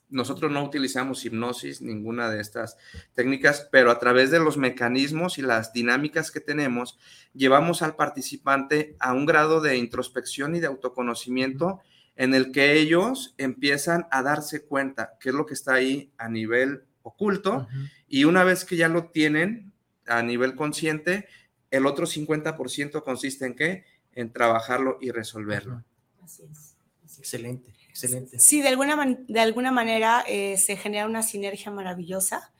Nosotros 0.09 0.50
no 0.50 0.64
utilizamos 0.64 1.25
hipnosis, 1.25 1.81
ninguna 1.81 2.31
de 2.31 2.40
estas 2.40 2.76
técnicas, 3.14 3.69
pero 3.71 3.93
a 3.93 4.00
través 4.00 4.33
de 4.33 4.40
los 4.40 4.57
mecanismos 4.57 5.38
y 5.38 5.43
las 5.43 5.73
dinámicas 5.73 6.33
que 6.33 6.40
tenemos, 6.40 6.99
llevamos 7.33 7.81
al 7.83 7.95
participante 7.95 8.97
a 8.99 9.12
un 9.12 9.25
grado 9.25 9.61
de 9.61 9.76
introspección 9.76 10.57
y 10.57 10.61
de 10.61 10.67
autoconocimiento 10.67 11.81
en 12.17 12.35
el 12.35 12.50
que 12.50 12.75
ellos 12.75 13.35
empiezan 13.38 14.09
a 14.11 14.23
darse 14.23 14.64
cuenta 14.64 15.17
qué 15.21 15.29
es 15.29 15.35
lo 15.35 15.47
que 15.47 15.55
está 15.55 15.75
ahí 15.75 16.12
a 16.19 16.29
nivel 16.29 16.83
oculto 17.02 17.69
y 18.09 18.25
una 18.25 18.45
vez 18.45 18.64
que 18.64 18.76
ya 18.76 18.88
lo 18.88 19.07
tienen 19.07 19.69
a 20.11 20.23
nivel 20.23 20.57
consciente, 20.57 21.29
el 21.71 21.87
otro 21.87 22.07
50% 22.07 23.02
consiste 23.02 23.47
en 23.47 23.55
qué? 23.55 23.85
En 24.12 24.33
trabajarlo 24.33 24.99
y 25.00 25.11
resolverlo. 25.11 25.85
Así 26.23 26.43
es. 26.50 26.76
Excelente. 27.19 27.73
Excelente. 27.88 28.38
Sí, 28.38 28.62
de 28.62 28.69
alguna, 28.69 29.19
de 29.29 29.40
alguna 29.40 29.71
manera 29.71 30.25
eh, 30.26 30.57
se 30.57 30.76
genera 30.76 31.07
una 31.07 31.23
sinergia 31.23 31.71
maravillosa 31.71 32.52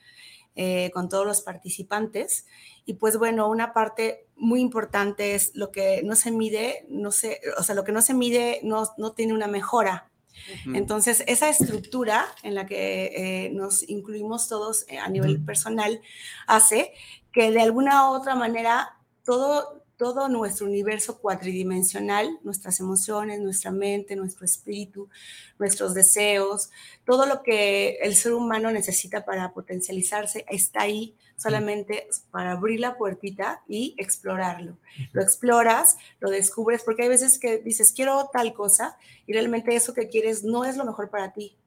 eh, 0.57 0.91
con 0.93 1.09
todos 1.09 1.27
los 1.27 1.43
participantes. 1.43 2.47
Y 2.85 2.95
pues 2.95 3.17
bueno, 3.17 3.49
una 3.49 3.73
parte 3.73 4.27
muy 4.37 4.61
importante 4.61 5.35
es 5.35 5.55
lo 5.55 5.71
que 5.71 6.03
no 6.03 6.17
se 6.17 6.31
mide, 6.31 6.85
no 6.89 7.13
se, 7.13 7.41
o 7.59 7.63
sea, 7.63 7.75
lo 7.75 7.85
que 7.85 7.93
no 7.93 8.03
se 8.03 8.15
mide 8.15 8.61
no, 8.63 8.89
no 8.99 9.13
tiene 9.13 9.33
una 9.33 9.47
mejora. 9.47 10.10
Entonces, 10.75 11.23
esa 11.27 11.49
estructura 11.49 12.27
en 12.43 12.55
la 12.55 12.67
que 12.67 13.47
eh, 13.47 13.51
nos 13.51 13.89
incluimos 13.89 14.49
todos 14.49 14.87
a 15.03 15.09
nivel 15.09 15.45
personal 15.45 16.01
hace 16.47 16.93
que 17.33 17.51
de 17.51 17.61
alguna 17.61 18.11
u 18.11 18.15
otra 18.15 18.35
manera 18.35 18.97
todo 19.25 19.80
todo 20.01 20.31
nuestro 20.31 20.67
universo 20.67 21.19
cuatridimensional, 21.19 22.39
nuestras 22.43 22.81
emociones, 22.81 23.39
nuestra 23.39 23.71
mente, 23.71 24.17
nuestro 24.17 24.47
espíritu, 24.47 25.11
nuestros 25.59 25.93
deseos, 25.93 26.71
todo 27.05 27.27
lo 27.27 27.43
que 27.43 27.99
el 28.01 28.17
ser 28.17 28.33
humano 28.33 28.71
necesita 28.71 29.27
para 29.27 29.53
potencializarse 29.53 30.47
está 30.49 30.81
ahí 30.85 31.15
solamente 31.37 32.09
para 32.31 32.53
abrir 32.53 32.81
la 32.81 32.97
puertita 32.97 33.63
y 33.69 33.95
explorarlo. 33.99 34.79
Lo 35.13 35.21
exploras, 35.21 35.99
lo 36.19 36.31
descubres, 36.31 36.83
porque 36.83 37.03
hay 37.03 37.11
veces 37.11 37.39
que 37.39 37.59
dices, 37.59 37.93
quiero 37.93 38.31
tal 38.33 38.55
cosa, 38.55 38.97
y 39.27 39.35
realmente 39.35 39.75
eso 39.75 39.93
que 39.93 40.09
quieres 40.09 40.45
no 40.45 40.65
es 40.65 40.79
lo 40.79 40.87
mejor 40.87 41.11
para 41.11 41.35
ti. 41.35 41.59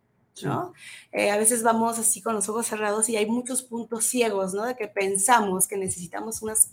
¿no? 0.42 0.74
Eh, 1.12 1.30
a 1.30 1.38
veces 1.38 1.62
vamos 1.62 2.00
así 2.00 2.20
con 2.20 2.34
los 2.34 2.50
ojos 2.50 2.66
cerrados 2.66 3.08
y 3.10 3.18
hay 3.18 3.28
muchos 3.28 3.62
puntos 3.62 4.06
ciegos, 4.06 4.56
¿no? 4.56 4.66
De 4.66 4.76
que 4.76 4.88
pensamos 4.88 5.68
que 5.68 5.78
necesitamos 5.78 6.42
unas, 6.42 6.72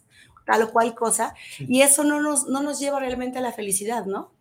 tal 0.50 0.62
o 0.62 0.72
cual 0.72 0.96
cosa, 0.96 1.34
y 1.60 1.82
eso 1.82 2.02
no 2.02 2.20
nos, 2.20 2.48
no 2.48 2.60
nos 2.60 2.80
lleva 2.80 2.98
realmente 2.98 3.38
a 3.38 3.40
la 3.40 3.52
felicidad, 3.52 4.04
¿no? 4.04 4.32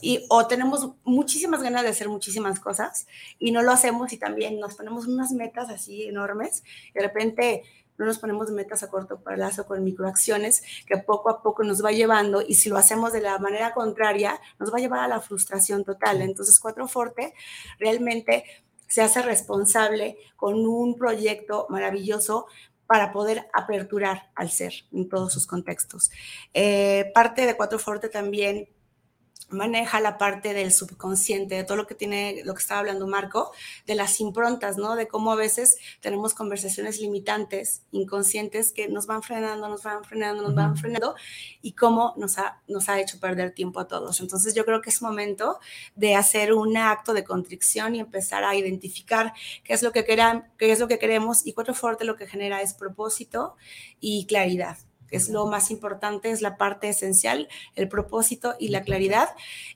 Y 0.00 0.26
o 0.28 0.48
tenemos 0.48 0.90
muchísimas 1.04 1.62
ganas 1.62 1.84
de 1.84 1.90
hacer 1.90 2.08
muchísimas 2.08 2.58
cosas 2.58 3.06
y 3.38 3.52
no 3.52 3.62
lo 3.62 3.70
hacemos 3.70 4.12
y 4.12 4.16
también 4.16 4.58
nos 4.58 4.74
ponemos 4.74 5.06
unas 5.06 5.30
metas 5.30 5.70
así 5.70 6.02
enormes 6.02 6.64
y 6.90 6.94
de 6.94 7.00
repente 7.00 7.62
no 7.96 8.06
nos 8.06 8.18
ponemos 8.18 8.50
metas 8.50 8.82
a 8.82 8.90
corto 8.90 9.22
plazo 9.22 9.64
con 9.64 9.84
microacciones 9.84 10.64
que 10.84 10.98
poco 10.98 11.30
a 11.30 11.44
poco 11.44 11.62
nos 11.62 11.84
va 11.84 11.92
llevando 11.92 12.42
y 12.42 12.54
si 12.54 12.70
lo 12.70 12.76
hacemos 12.76 13.12
de 13.12 13.20
la 13.20 13.38
manera 13.38 13.72
contraria 13.72 14.40
nos 14.58 14.72
va 14.72 14.78
a 14.78 14.80
llevar 14.80 15.00
a 15.00 15.08
la 15.08 15.20
frustración 15.20 15.84
total. 15.84 16.22
Entonces 16.22 16.58
Cuatro 16.58 16.88
Forte 16.88 17.32
realmente 17.78 18.44
se 18.88 19.00
hace 19.00 19.22
responsable 19.22 20.18
con 20.34 20.66
un 20.66 20.98
proyecto 20.98 21.66
maravilloso 21.70 22.46
para 22.92 23.10
poder 23.10 23.48
aperturar 23.54 24.28
al 24.34 24.50
ser 24.50 24.74
en 24.92 25.08
todos 25.08 25.32
sus 25.32 25.46
contextos. 25.46 26.10
Eh, 26.52 27.10
parte 27.14 27.46
de 27.46 27.56
Cuatro 27.56 27.78
Forte 27.78 28.10
también 28.10 28.68
maneja 29.50 30.00
la 30.00 30.18
parte 30.18 30.54
del 30.54 30.72
subconsciente, 30.72 31.54
de 31.54 31.64
todo 31.64 31.76
lo 31.76 31.86
que 31.86 31.94
tiene, 31.94 32.42
lo 32.44 32.54
que 32.54 32.60
estaba 32.60 32.80
hablando 32.80 33.06
Marco, 33.06 33.52
de 33.86 33.94
las 33.94 34.20
improntas, 34.20 34.76
¿no? 34.76 34.96
De 34.96 35.08
cómo 35.08 35.32
a 35.32 35.36
veces 35.36 35.76
tenemos 36.00 36.34
conversaciones 36.34 37.00
limitantes, 37.00 37.82
inconscientes, 37.92 38.72
que 38.72 38.88
nos 38.88 39.06
van 39.06 39.22
frenando, 39.22 39.68
nos 39.68 39.82
van 39.82 40.04
frenando, 40.04 40.42
nos 40.42 40.54
van 40.54 40.76
frenando, 40.76 41.14
y 41.60 41.72
cómo 41.72 42.14
nos 42.16 42.38
ha, 42.38 42.62
nos 42.68 42.88
ha 42.88 43.00
hecho 43.00 43.20
perder 43.20 43.52
tiempo 43.52 43.80
a 43.80 43.88
todos. 43.88 44.20
Entonces 44.20 44.54
yo 44.54 44.64
creo 44.64 44.80
que 44.80 44.90
es 44.90 45.02
momento 45.02 45.58
de 45.94 46.14
hacer 46.14 46.52
un 46.52 46.76
acto 46.76 47.14
de 47.14 47.24
contrición 47.24 47.94
y 47.94 48.00
empezar 48.00 48.44
a 48.44 48.54
identificar 48.54 49.32
qué 49.64 49.74
es 49.74 49.82
lo 49.82 49.92
que, 49.92 50.04
queran, 50.04 50.50
qué 50.58 50.72
es 50.72 50.80
lo 50.80 50.88
que 50.88 50.98
queremos, 50.98 51.46
y 51.46 51.52
Cuatro 51.52 51.74
Fuerte 51.74 52.04
lo 52.04 52.16
que 52.16 52.26
genera 52.26 52.62
es 52.62 52.74
propósito 52.74 53.56
y 54.00 54.26
claridad 54.26 54.78
es 55.12 55.28
lo 55.28 55.46
más 55.46 55.70
importante, 55.70 56.30
es 56.30 56.40
la 56.40 56.56
parte 56.56 56.88
esencial, 56.88 57.48
el 57.76 57.88
propósito 57.88 58.54
y 58.58 58.68
la 58.68 58.82
claridad. 58.82 59.28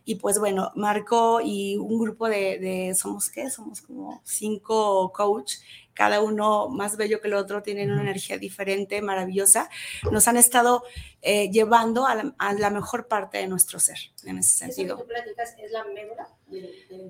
Y 0.05 0.17
pues 0.17 0.39
bueno, 0.39 0.73
Marco 0.75 1.41
y 1.43 1.77
un 1.77 1.99
grupo 1.99 2.29
de, 2.29 2.95
somos 2.99 3.31
qué, 3.31 3.51
somos 3.51 3.83
como 3.83 4.21
cinco 4.25 5.13
coach, 5.13 5.57
cada 5.93 6.21
uno 6.21 6.69
más 6.69 6.97
bello 6.97 7.21
que 7.21 7.29
el 7.29 7.35
otro, 7.35 7.63
tienen 7.63 7.91
una 7.91 8.03
energía 8.03 8.39
diferente, 8.39 9.01
maravillosa, 9.01 9.71
nos 10.11 10.29
han 10.29 10.37
estado 10.37 10.85
eh, 11.23 11.51
llevando 11.51 12.07
a 12.07 12.15
la, 12.15 12.71
mejor 12.71 13.09
parte 13.09 13.39
de 13.39 13.47
nuestro 13.47 13.81
ser, 13.81 13.99
en 14.25 14.39
ese 14.39 14.57
sentido. 14.57 14.95
¿Eso 14.95 14.97
que 14.97 15.03
tú 15.03 15.09
platicas 15.09 15.55
es 15.59 15.71
la 15.71 15.85
médula? 15.85 16.29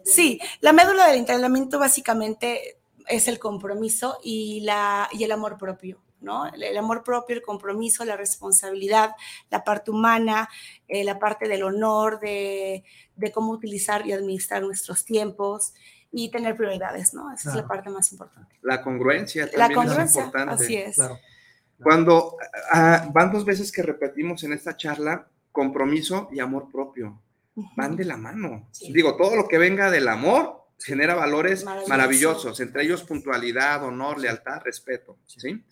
sí, 0.04 0.40
la 0.61 0.73
médula 0.73 1.09
del 1.09 1.18
entrenamiento 1.18 1.78
básicamente 1.78 2.78
es 3.09 3.28
el 3.28 3.38
compromiso 3.38 4.18
y, 4.23 4.61
la, 4.61 5.09
y 5.12 5.25
el 5.25 5.33
amor 5.33 5.59
propio. 5.59 6.00
El, 6.54 6.76
amor 6.76 7.02
propio, 7.04 7.37
el 7.37 7.42
compromiso, 7.42 8.04
la 8.04 8.16
responsabilidad, 8.16 9.12
la 9.50 9.64
parte 9.64 9.90
humana, 9.90 10.49
eh, 10.88 11.04
la 11.04 11.18
parte 11.18 11.49
del 11.49 11.62
honor, 11.62 12.18
de, 12.20 12.85
cómo 13.32 13.52
utilizar 13.52 14.06
y 14.06 14.12
administrar 14.12 14.62
nuestros 14.62 15.04
tiempos 15.04 15.75
y 16.11 16.30
tener 16.30 16.56
prioridades, 16.56 17.14
¿no? 17.14 17.32
Esa 17.32 17.50
es 17.50 17.56
la 17.56 17.68
parte 17.68 17.90
más 17.90 18.11
importante. 18.12 18.56
La 18.62 18.82
congruencia 18.82 19.50
también 19.50 20.00
es 20.00 20.16
importante. 20.16 20.54
Así 20.54 20.76
es. 20.76 20.99
Cuando 21.82 22.37
ah, 22.73 23.08
van 23.12 23.32
dos 23.32 23.44
veces 23.44 23.70
que 23.70 23.82
repetimos 23.82 24.42
en 24.44 24.52
esta 24.52 24.76
charla, 24.76 25.28
compromiso 25.52 26.28
y 26.32 26.40
amor 26.40 26.70
propio, 26.73 27.20
van 27.76 27.96
de 27.96 28.04
la 28.04 28.16
mano. 28.16 28.68
Digo, 28.90 29.16
todo 29.16 29.37
lo 29.37 29.46
que 29.46 29.58
venga 29.58 29.90
del 29.90 30.08
amor 30.08 30.65
genera 30.78 31.14
valores 31.14 31.64
maravillosos, 31.88 32.61
entre 32.61 32.85
ellos 32.85 33.02
puntualidad, 33.02 33.85
honor, 33.85 34.21
lealtad, 34.21 34.61
respeto, 34.62 35.18
¿sí? 35.26 35.64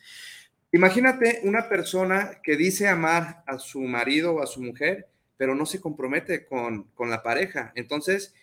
Imagínate 0.73 1.41
una 1.45 1.69
persona 1.69 2.41
que 2.43 2.57
dice 2.57 2.89
amar 2.89 3.45
a 3.47 3.59
su 3.59 3.81
marido 3.83 4.35
o 4.35 4.43
a 4.43 4.47
su 4.47 4.61
mujer, 4.61 5.09
pero 5.37 5.55
no 5.55 5.67
se 5.67 5.81
compromete 5.81 6.47
con, 6.47 6.91
la 6.99 7.23
pareja. 7.23 7.73
Entonces, 7.77 8.35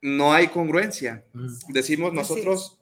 no 0.00 0.32
hay 0.32 0.48
congruencia. 0.48 1.24
Mm. 1.34 1.48
Decimos 1.68 2.14
nosotros, 2.14 2.80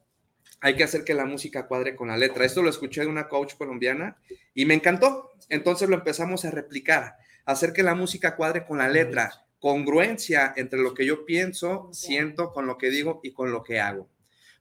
hay 0.60 0.76
que 0.76 0.84
hacer 0.84 1.02
que 1.02 1.14
la 1.14 1.24
música 1.24 1.66
cuadre 1.66 1.96
con 1.96 2.06
la 2.06 2.16
letra. 2.16 2.44
Esto 2.44 2.62
lo 2.62 2.70
escuché 2.70 3.00
de 3.00 3.08
una 3.08 3.28
coach 3.28 3.54
colombiana 3.54 4.16
y 4.54 4.64
me 4.64 4.74
encantó. 4.74 5.32
Entonces 5.48 5.88
lo 5.88 5.96
empezamos 5.96 6.44
a 6.44 6.52
replicar, 6.52 7.16
hacer 7.46 7.72
que 7.72 7.82
la 7.82 7.96
música 7.96 8.36
cuadre 8.36 8.64
con 8.64 8.78
la 8.78 8.88
letra, 8.88 9.44
congruencia 9.60 10.52
entre 10.56 10.80
lo 10.80 10.94
que 10.94 11.04
yo 11.04 11.24
pienso, 11.24 11.88
siento, 11.92 12.52
con 12.52 12.66
lo 12.66 12.78
que 12.78 12.90
digo 12.90 13.20
y 13.22 13.32
con 13.32 13.50
lo 13.50 13.62
que 13.62 13.80
hago. 13.80 14.08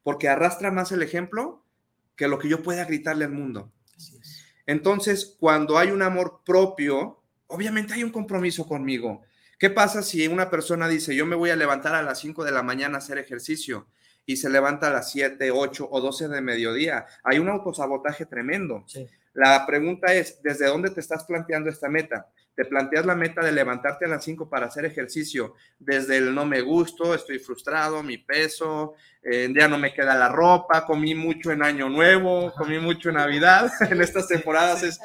Porque 0.04 0.28
arrastra 0.28 0.72
más 0.72 0.92
el 0.92 1.04
ejemplo 1.04 1.64
que 2.16 2.28
lo 2.28 2.40
que 2.40 2.50
yo 2.50 2.64
pueda 2.64 2.86
gritarle 2.86 3.26
al 3.26 3.32
mundo. 3.32 3.72
Entonces, 4.66 5.38
cuando 5.40 5.78
hay 5.78 5.92
un 5.92 6.02
amor 6.02 6.42
propio, 6.46 7.22
obviamente 7.48 7.94
hay 7.94 8.04
un 8.04 8.12
compromiso 8.12 8.68
conmigo. 8.68 9.22
¿Qué 9.58 9.70
pasa 9.70 10.04
si 10.04 10.28
una 10.28 10.50
persona 10.50 10.88
dice, 10.88 11.16
yo 11.16 11.26
me 11.26 11.36
voy 11.36 11.50
a 11.50 11.56
levantar 11.56 11.96
a 11.96 12.04
las 12.04 12.20
5 12.20 12.44
de 12.44 12.52
la 12.52 12.64
mañana 12.64 12.96
a 12.96 12.98
hacer 13.00 13.18
ejercicio 13.18 13.88
y 14.26 14.38
se 14.38 14.50
levanta 14.50 14.88
a 14.88 14.92
las 14.92 15.12
7, 15.12 15.52
8 15.52 15.88
o 15.90 16.02
12 16.02 16.28
de 16.28 16.42
mediodía? 16.42 17.06
Hay 17.24 17.40
un 17.40 17.50
autosabotaje 17.50 18.26
tremendo. 18.26 18.86
La 19.38 19.68
pregunta 19.68 20.12
es, 20.16 20.42
¿desde 20.42 20.66
dónde 20.66 20.90
te 20.90 21.00
estás 21.00 21.24
planteando 21.24 21.70
esta 21.70 21.88
meta? 21.88 22.28
¿Te 22.56 22.66
planteas 22.66 23.06
la 23.06 23.14
meta 23.14 23.46
de 23.46 23.52
levantarte 23.52 24.06
a 24.06 24.08
las 24.08 24.24
5 24.24 24.50
para 24.50 24.66
hacer 24.66 24.84
ejercicio 24.86 25.54
desde 25.78 26.18
el 26.18 26.34
no 26.34 26.44
me 26.44 26.62
gusto, 26.62 27.14
estoy 27.14 27.38
frustrado, 27.38 28.02
mi 28.02 28.18
peso, 28.18 28.96
eh, 29.22 29.48
ya 29.56 29.68
no 29.68 29.78
me 29.78 29.94
queda 29.94 30.16
la 30.16 30.30
ropa, 30.30 30.88
comí 30.88 31.14
mucho 31.14 31.52
en 31.52 31.62
Año 31.62 31.88
Nuevo, 31.88 32.52
comí 32.58 32.80
mucho 32.80 33.10
en 33.10 33.16
Navidad, 33.18 33.72
en 33.92 34.02
estas 34.02 34.28
temporadas 34.28 34.82
es, 34.82 35.00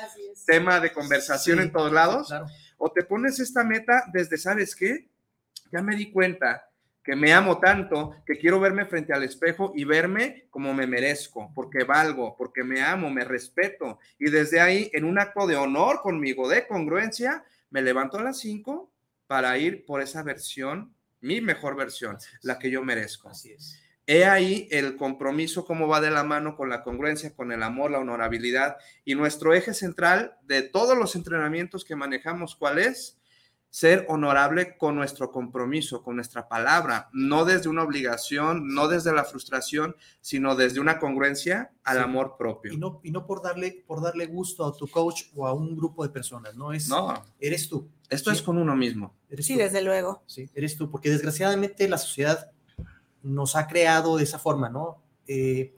tema 0.46 0.80
de 0.80 0.94
conversación 0.94 1.60
en 1.60 1.70
todos 1.70 1.92
lados? 1.92 2.32
O 2.78 2.90
te 2.90 3.02
pones 3.02 3.38
esta 3.38 3.62
meta 3.64 4.04
desde, 4.14 4.38
¿sabes 4.38 4.74
qué? 4.74 5.10
Ya 5.70 5.82
me 5.82 5.94
di 5.94 6.10
cuenta 6.10 6.71
que 7.02 7.16
me 7.16 7.32
amo 7.32 7.58
tanto 7.58 8.14
que 8.24 8.38
quiero 8.38 8.60
verme 8.60 8.84
frente 8.84 9.12
al 9.12 9.24
espejo 9.24 9.72
y 9.74 9.84
verme 9.84 10.46
como 10.50 10.72
me 10.72 10.86
merezco, 10.86 11.50
porque 11.54 11.84
valgo, 11.84 12.36
porque 12.36 12.62
me 12.62 12.80
amo, 12.80 13.10
me 13.10 13.24
respeto. 13.24 13.98
Y 14.18 14.30
desde 14.30 14.60
ahí, 14.60 14.90
en 14.92 15.04
un 15.04 15.18
acto 15.18 15.46
de 15.46 15.56
honor 15.56 16.00
conmigo, 16.00 16.48
de 16.48 16.66
congruencia, 16.66 17.44
me 17.70 17.82
levanto 17.82 18.18
a 18.18 18.22
las 18.22 18.38
5 18.38 18.90
para 19.26 19.56
ir 19.58 19.84
por 19.84 20.02
esa 20.02 20.22
versión, 20.22 20.94
mi 21.20 21.40
mejor 21.40 21.76
versión, 21.76 22.18
la 22.42 22.58
que 22.58 22.70
yo 22.70 22.84
merezco. 22.84 23.28
Así 23.28 23.52
es. 23.52 23.78
He 24.06 24.24
ahí 24.24 24.68
el 24.70 24.96
compromiso, 24.96 25.64
cómo 25.64 25.86
va 25.86 26.00
de 26.00 26.10
la 26.10 26.24
mano 26.24 26.56
con 26.56 26.68
la 26.68 26.82
congruencia, 26.82 27.34
con 27.34 27.52
el 27.52 27.62
amor, 27.62 27.92
la 27.92 28.00
honorabilidad 28.00 28.76
y 29.04 29.14
nuestro 29.14 29.54
eje 29.54 29.74
central 29.74 30.36
de 30.42 30.62
todos 30.62 30.98
los 30.98 31.14
entrenamientos 31.14 31.84
que 31.84 31.94
manejamos, 31.94 32.56
¿cuál 32.56 32.78
es? 32.78 33.21
Ser 33.72 34.04
honorable 34.10 34.76
con 34.76 34.94
nuestro 34.96 35.32
compromiso, 35.32 36.02
con 36.02 36.16
nuestra 36.16 36.46
palabra, 36.46 37.08
no 37.14 37.46
desde 37.46 37.70
una 37.70 37.82
obligación, 37.82 38.74
no 38.74 38.86
desde 38.86 39.14
la 39.14 39.24
frustración, 39.24 39.96
sino 40.20 40.54
desde 40.56 40.78
una 40.78 40.98
congruencia 40.98 41.72
al 41.82 42.00
amor 42.00 42.36
propio. 42.36 42.74
Y 42.74 42.76
no, 42.76 43.00
y 43.02 43.10
no 43.10 43.26
por, 43.26 43.40
darle, 43.40 43.82
por 43.86 44.02
darle 44.02 44.26
gusto 44.26 44.66
a 44.66 44.76
tu 44.76 44.88
coach 44.88 45.22
o 45.34 45.46
a 45.46 45.54
un 45.54 45.74
grupo 45.74 46.02
de 46.02 46.10
personas, 46.10 46.54
no 46.54 46.74
es, 46.74 46.90
no. 46.90 47.24
eres 47.40 47.66
tú. 47.66 47.88
Esto 48.10 48.30
es 48.30 48.42
con 48.42 48.58
uno 48.58 48.76
mismo. 48.76 49.14
sí, 49.38 49.56
desde 49.56 49.80
luego. 49.80 50.22
Sí, 50.26 50.50
eres 50.54 50.76
tú, 50.76 50.90
porque 50.90 51.08
desgraciadamente 51.08 51.88
la 51.88 51.96
sociedad 51.96 52.52
nos 53.22 53.56
ha 53.56 53.68
creado 53.68 54.18
de 54.18 54.24
esa 54.24 54.38
forma, 54.38 54.68
¿no? 54.68 55.02
Eh, 55.26 55.74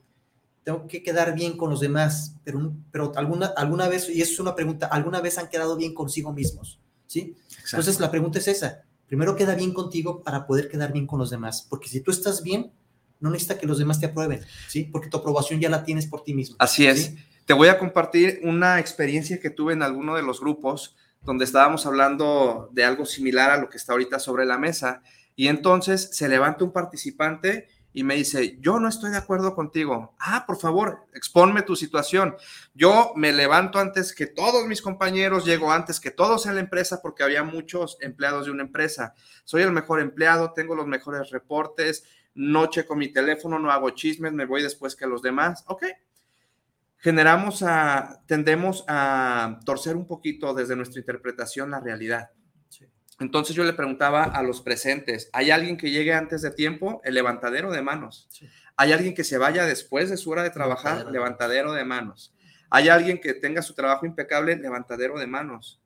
tengo 0.64 0.88
que 0.88 1.04
quedar 1.04 1.32
bien 1.36 1.56
con 1.56 1.70
los 1.70 1.78
demás, 1.78 2.34
pero, 2.42 2.72
pero 2.90 3.12
alguna, 3.14 3.52
alguna 3.56 3.86
vez, 3.86 4.08
y 4.08 4.20
eso 4.20 4.32
es 4.32 4.40
una 4.40 4.56
pregunta, 4.56 4.86
¿alguna 4.86 5.20
vez 5.20 5.38
han 5.38 5.48
quedado 5.48 5.76
bien 5.76 5.94
consigo 5.94 6.32
mismos? 6.32 6.80
¿Sí? 7.06 7.37
Entonces 7.64 8.00
la 8.00 8.11
pregunta 8.11 8.38
es 8.38 8.49
esa, 8.49 8.82
primero 9.06 9.37
queda 9.37 9.54
bien 9.54 9.73
contigo 9.73 10.23
para 10.23 10.46
poder 10.46 10.68
quedar 10.68 10.92
bien 10.92 11.06
con 11.06 11.18
los 11.18 11.30
demás, 11.30 11.66
porque 11.68 11.88
si 11.88 12.00
tú 12.00 12.11
estás 12.11 12.42
bien, 12.42 12.73
no 13.20 13.30
necesita 13.30 13.58
que 13.58 13.66
los 13.66 13.78
demás 13.78 14.00
te 14.00 14.06
aprueben, 14.06 14.42
¿sí? 14.68 14.84
Porque 14.84 15.08
tu 15.08 15.16
aprobación 15.16 15.61
ya 15.61 15.70
la 15.70 15.84
tienes 15.84 16.06
por 16.06 16.25
ti 16.25 16.34
mismo. 16.34 16.56
Así 16.58 16.87
es. 16.87 17.14
Te 17.46 17.52
voy 17.52 17.68
a 17.68 17.78
compartir 17.78 18.40
una 18.42 18.80
experiencia 18.80 19.38
que 19.38 19.50
tuve 19.50 19.73
en 19.73 19.82
alguno 19.82 20.16
de 20.16 20.23
los 20.23 20.40
grupos 20.40 20.96
donde 21.23 21.44
estábamos 21.44 21.87
hablando 21.87 22.68
de 22.73 22.84
algo 22.84 23.06
similar 23.06 23.50
a 23.50 23.58
lo 23.58 23.68
que 23.68 23.76
está 23.76 23.92
ahorita 23.92 24.18
sobre 24.18 24.44
la 24.44 24.58
mesa 24.58 25.02
y 25.37 25.49
entonces 25.49 26.11
se 26.12 26.28
levanta 26.28 26.64
un 26.64 26.73
participante 26.73 27.69
y 27.97 28.02
me 28.02 28.17
dice, 28.17 28.59
yo 28.61 28.80
no 28.80 28.89
estoy 28.89 29.13
de 29.13 29.19
acuerdo 29.19 29.54
contigo. 29.54 30.17
Ah, 30.19 30.45
por 30.49 30.59
favor, 30.59 31.07
expónme 31.15 31.63
tu 31.63 31.76
situación. 31.76 32.37
Yo 32.75 33.13
me 33.15 33.33
levanto 33.33 33.78
antes 33.78 34.13
que 34.13 34.26
todos 34.26 34.67
mis 34.67 34.83
compañeros, 34.83 35.45
llego 35.45 35.71
antes 35.71 36.00
que 36.00 36.11
todos 36.11 36.47
en 36.47 36.57
la 36.57 36.61
empresa 36.61 37.00
porque 37.00 37.23
había 37.23 37.45
muchos 37.45 37.97
empleados 38.00 38.47
de 38.47 38.50
una 38.50 38.65
empresa. 38.65 39.15
Soy 39.45 39.63
el 39.63 39.71
mejor 39.71 40.00
empleado, 40.00 40.52
tengo 40.52 40.75
los 40.75 40.89
mejores 40.89 41.30
reportes, 41.30 42.04
no 42.35 42.67
checo 42.67 42.97
mi 42.97 43.13
teléfono, 43.13 43.61
no 43.61 43.71
hago 43.71 43.91
chismes, 43.91 44.33
me 44.33 44.45
voy 44.45 44.65
después 44.65 44.97
que 44.97 45.07
los 45.07 45.23
demás. 45.23 45.63
Ok. 45.69 45.85
Generamos 46.97 47.63
a, 47.63 48.23
tendemos 48.26 48.85
a 48.89 49.61
torcer 49.65 49.95
un 49.95 50.09
poquito 50.09 50.52
desde 50.52 50.75
nuestra 50.75 50.99
interpretación 50.99 51.71
la 51.71 51.78
realidad. 51.78 52.33
Entonces 53.20 53.54
yo 53.54 53.64
le 53.64 53.72
preguntaba 53.72 54.24
a 54.24 54.42
los 54.42 54.60
presentes, 54.60 55.30
¿hay 55.32 55.50
alguien 55.50 55.76
que 55.76 55.90
llegue 55.90 56.14
antes 56.14 56.42
de 56.42 56.50
tiempo? 56.50 57.00
El 57.04 57.14
levantadero 57.14 57.70
de 57.70 57.82
manos. 57.82 58.28
¿Hay 58.76 58.92
alguien 58.92 59.14
que 59.14 59.24
se 59.24 59.38
vaya 59.38 59.66
después 59.66 60.10
de 60.10 60.16
su 60.16 60.30
hora 60.30 60.42
de 60.42 60.50
trabajar? 60.50 61.06
Levantadero 61.10 61.72
de 61.72 61.84
manos. 61.84 62.34
¿Hay 62.70 62.88
alguien 62.88 63.20
que 63.20 63.34
tenga 63.34 63.62
su 63.62 63.74
trabajo 63.74 64.04
impecable? 64.04 64.56
Levantadero 64.56 65.18
de 65.18 65.28
manos. 65.28 65.80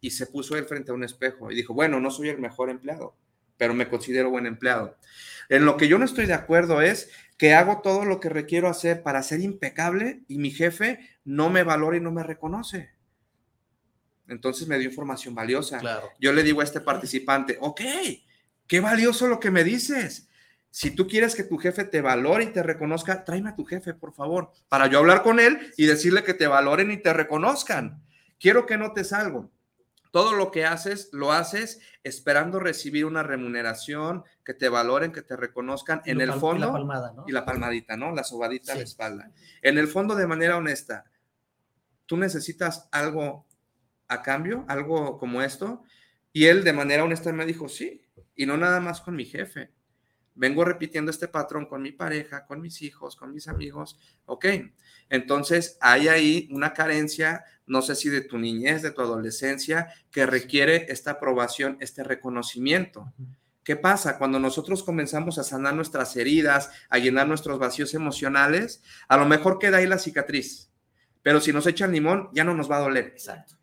Y 0.00 0.12
se 0.12 0.26
puso 0.26 0.56
él 0.56 0.64
frente 0.64 0.92
a 0.92 0.94
un 0.94 1.02
espejo 1.02 1.50
y 1.50 1.56
dijo, 1.56 1.74
bueno, 1.74 1.98
no 1.98 2.10
soy 2.10 2.28
el 2.28 2.38
mejor 2.38 2.70
empleado, 2.70 3.16
pero 3.56 3.74
me 3.74 3.88
considero 3.88 4.30
buen 4.30 4.46
empleado. 4.46 4.96
En 5.48 5.64
lo 5.64 5.76
que 5.76 5.88
yo 5.88 5.98
no 5.98 6.04
estoy 6.04 6.26
de 6.26 6.34
acuerdo 6.34 6.80
es 6.80 7.10
que 7.36 7.54
hago 7.54 7.80
todo 7.82 8.04
lo 8.04 8.20
que 8.20 8.28
requiero 8.28 8.68
hacer 8.68 9.02
para 9.02 9.22
ser 9.22 9.40
impecable 9.40 10.22
y 10.28 10.38
mi 10.38 10.50
jefe 10.50 11.00
no 11.24 11.50
me 11.50 11.64
valora 11.64 11.96
y 11.96 12.00
no 12.00 12.12
me 12.12 12.22
reconoce. 12.22 12.90
Entonces 14.30 14.68
me 14.68 14.78
dio 14.78 14.88
información 14.88 15.34
valiosa. 15.34 15.80
Yo 16.20 16.32
le 16.32 16.42
digo 16.42 16.60
a 16.60 16.64
este 16.64 16.80
participante, 16.80 17.58
ok, 17.60 17.80
qué 18.66 18.80
valioso 18.80 19.26
lo 19.26 19.40
que 19.40 19.50
me 19.50 19.64
dices. 19.64 20.28
Si 20.70 20.92
tú 20.92 21.08
quieres 21.08 21.34
que 21.34 21.42
tu 21.42 21.58
jefe 21.58 21.82
te 21.84 22.00
valore 22.00 22.44
y 22.44 22.52
te 22.52 22.62
reconozca, 22.62 23.24
tráeme 23.24 23.50
a 23.50 23.56
tu 23.56 23.64
jefe, 23.64 23.92
por 23.92 24.12
favor, 24.14 24.52
para 24.68 24.86
yo 24.86 25.00
hablar 25.00 25.22
con 25.22 25.40
él 25.40 25.72
y 25.76 25.86
decirle 25.86 26.22
que 26.22 26.32
te 26.32 26.46
valoren 26.46 26.92
y 26.92 26.96
te 26.96 27.12
reconozcan. 27.12 28.04
Quiero 28.38 28.66
que 28.66 28.78
notes 28.78 29.12
algo. 29.12 29.50
Todo 30.12 30.34
lo 30.34 30.52
que 30.52 30.64
haces, 30.64 31.08
lo 31.12 31.32
haces 31.32 31.80
esperando 32.04 32.60
recibir 32.60 33.04
una 33.04 33.22
remuneración, 33.24 34.24
que 34.44 34.54
te 34.54 34.68
valoren, 34.68 35.12
que 35.12 35.22
te 35.22 35.36
reconozcan 35.36 36.02
en 36.04 36.20
el 36.20 36.32
fondo. 36.32 36.66
Y 36.66 36.68
la, 36.68 36.72
palmada, 36.72 37.12
¿no? 37.12 37.24
y 37.26 37.32
la 37.32 37.44
palmadita, 37.44 37.96
¿no? 37.96 38.12
La 38.12 38.24
sobadita 38.24 38.72
a 38.72 38.76
la 38.76 38.82
espalda. 38.82 39.30
En 39.62 39.78
el 39.78 39.88
fondo, 39.88 40.14
de 40.14 40.26
manera 40.26 40.56
honesta, 40.56 41.04
tú 42.06 42.16
necesitas 42.16 42.88
algo 42.90 43.46
a 44.10 44.22
cambio, 44.22 44.64
algo 44.68 45.16
como 45.18 45.40
esto. 45.40 45.82
Y 46.32 46.46
él 46.46 46.64
de 46.64 46.72
manera 46.72 47.04
honesta 47.04 47.32
me 47.32 47.46
dijo, 47.46 47.68
sí, 47.68 48.02
y 48.34 48.44
no 48.44 48.56
nada 48.56 48.80
más 48.80 49.00
con 49.00 49.16
mi 49.16 49.24
jefe. 49.24 49.70
Vengo 50.34 50.64
repitiendo 50.64 51.10
este 51.10 51.28
patrón 51.28 51.66
con 51.66 51.82
mi 51.82 51.92
pareja, 51.92 52.46
con 52.46 52.60
mis 52.60 52.82
hijos, 52.82 53.16
con 53.16 53.32
mis 53.32 53.48
amigos. 53.48 53.98
Ok, 54.26 54.46
entonces 55.08 55.76
hay 55.80 56.08
ahí 56.08 56.48
una 56.52 56.72
carencia, 56.72 57.44
no 57.66 57.82
sé 57.82 57.94
si 57.94 58.08
de 58.08 58.22
tu 58.22 58.38
niñez, 58.38 58.82
de 58.82 58.90
tu 58.90 59.00
adolescencia, 59.00 59.92
que 60.10 60.26
requiere 60.26 60.86
esta 60.90 61.12
aprobación, 61.12 61.76
este 61.80 62.04
reconocimiento. 62.04 63.12
¿Qué 63.62 63.76
pasa? 63.76 64.18
Cuando 64.18 64.38
nosotros 64.40 64.82
comenzamos 64.82 65.38
a 65.38 65.44
sanar 65.44 65.74
nuestras 65.74 66.16
heridas, 66.16 66.70
a 66.88 66.98
llenar 66.98 67.28
nuestros 67.28 67.58
vacíos 67.58 67.94
emocionales, 67.94 68.82
a 69.08 69.16
lo 69.16 69.26
mejor 69.26 69.58
queda 69.58 69.76
ahí 69.76 69.86
la 69.86 69.98
cicatriz, 69.98 70.72
pero 71.22 71.40
si 71.40 71.52
nos 71.52 71.66
echan 71.66 71.92
limón, 71.92 72.30
ya 72.32 72.44
no 72.44 72.54
nos 72.54 72.70
va 72.70 72.78
a 72.78 72.80
doler. 72.80 73.06
Exacto. 73.06 73.59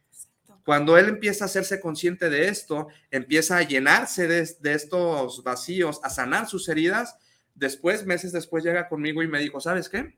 Cuando 0.67 0.97
él 0.97 1.07
empieza 1.07 1.45
a 1.45 1.47
hacerse 1.47 1.79
consciente 1.79 2.29
de 2.29 2.49
esto, 2.49 2.89
empieza 3.09 3.55
a 3.55 3.61
llenarse 3.61 4.27
de, 4.27 4.73
estos 4.73 5.41
vacíos, 5.41 6.01
a 6.03 6.09
sanar 6.09 6.49
sus 6.49 6.67
heridas, 6.67 7.15
después, 7.55 8.05
meses 8.05 8.33
después, 8.33 8.65
llega 8.65 8.89
conmigo 8.89 9.23
y 9.23 9.29
me 9.29 9.39
dijo, 9.39 9.61
¿sabes 9.61 9.87
qué? 9.87 10.17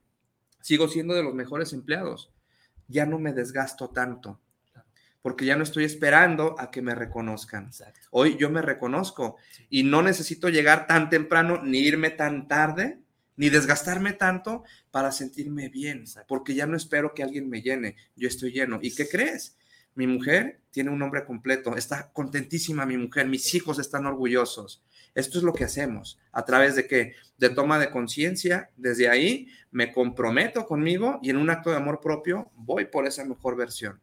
Sigo 0.60 0.88
siendo 0.88 1.14
de 1.14 1.22
los 1.22 1.36
mejores 1.36 1.72
empleados. 1.72 2.32
Ya 2.88 3.06
no 3.06 3.20
me 3.20 3.32
desgasto 3.32 3.92
tanto, 3.92 4.42
porque 5.22 5.46
ya 5.46 5.56
no 5.56 5.62
estoy 5.62 5.84
esperando 5.84 6.56
a 6.58 6.72
que 6.72 6.82
me 6.82 6.96
reconozcan. 6.96 7.70
Hoy 8.10 8.36
yo 8.40 8.50
me 8.50 8.64
reconozco 8.64 9.36
y 9.70 9.84
no 9.84 10.02
necesito 10.02 10.50
llegar 10.50 10.88
tan 10.88 11.12
temprano 11.12 11.62
ni 11.62 11.78
irme 11.78 12.10
tan 12.10 12.48
tarde 12.48 12.98
ni 13.36 13.52
desgastarme 13.52 14.14
tanto 14.14 14.64
para 14.90 15.12
sentirme 15.12 15.70
bien, 15.70 16.06
porque 16.28 16.56
ya 16.56 16.66
no 16.66 16.76
espero 16.76 17.14
que 17.14 17.22
alguien 17.22 17.48
me 17.52 17.62
llene, 17.62 17.98
yo 18.16 18.28
estoy 18.28 18.52
lleno. 18.52 18.80
¿Y 18.82 18.96
qué 18.96 19.08
crees? 19.08 19.56
Mi 19.96 20.08
mujer 20.08 20.62
tiene 20.72 20.92
un 20.92 21.00
nombre 21.00 21.26
completo, 21.26 21.76
está 21.76 22.12
contentísima 22.12 22.86
mi 22.86 22.98
mujer, 22.98 23.28
mis 23.28 23.54
hijos 23.56 23.80
están 23.80 24.06
orgullosos. 24.06 24.84
Esto 25.16 25.38
es 25.38 25.44
lo 25.44 25.54
que 25.54 25.64
hacemos. 25.64 26.20
¿A 26.32 26.46
través 26.46 26.76
de 26.76 26.88
qué? 26.88 27.14
De 27.38 27.50
toma 27.50 27.80
de 27.80 27.90
conciencia. 27.90 28.70
Desde 28.78 29.10
ahí 29.10 29.48
me 29.72 29.92
comprometo 29.92 30.66
conmigo 30.66 31.20
y 31.22 31.30
en 31.30 31.38
un 31.38 31.50
acto 31.50 31.72
de 31.72 31.78
amor 31.78 32.00
propio 32.00 32.52
voy 32.56 32.86
por 32.86 33.06
esa 33.08 33.26
mejor 33.26 33.56
versión. 33.56 34.00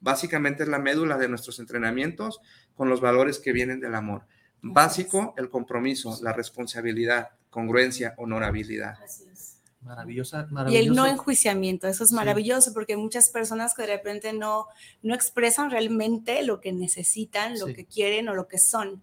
Básicamente 0.00 0.64
es 0.64 0.68
la 0.68 0.78
médula 0.78 1.16
de 1.16 1.28
nuestros 1.28 1.58
entrenamientos 1.58 2.40
con 2.74 2.88
los 2.88 3.00
valores 3.00 3.38
que 3.38 3.52
vienen 3.52 3.80
del 3.80 3.94
amor. 3.94 4.26
Básico, 4.60 5.34
el 5.36 5.50
compromiso, 5.50 6.18
la 6.22 6.32
responsabilidad, 6.32 7.30
congruencia, 7.50 8.14
honorabilidad. 8.16 8.96
Maravillosa, 9.88 10.46
Y 10.68 10.76
el 10.76 10.94
no 10.94 11.06
enjuiciamiento, 11.06 11.88
eso 11.88 12.04
es 12.04 12.10
Sí. 12.10 12.14
maravilloso 12.14 12.72
porque 12.74 12.96
muchas 12.96 13.30
personas 13.30 13.74
que 13.74 13.82
de 13.82 13.88
repente 13.88 14.32
no, 14.32 14.66
no 15.02 15.14
expresan 15.14 15.70
realmente 15.70 16.42
lo 16.42 16.60
que 16.60 16.72
necesitan, 16.72 17.58
lo 17.58 17.66
Sí. 17.66 17.74
que 17.74 17.84
quieren 17.86 18.28
o 18.28 18.34
lo 18.34 18.46
que 18.48 18.58
son. 18.58 19.02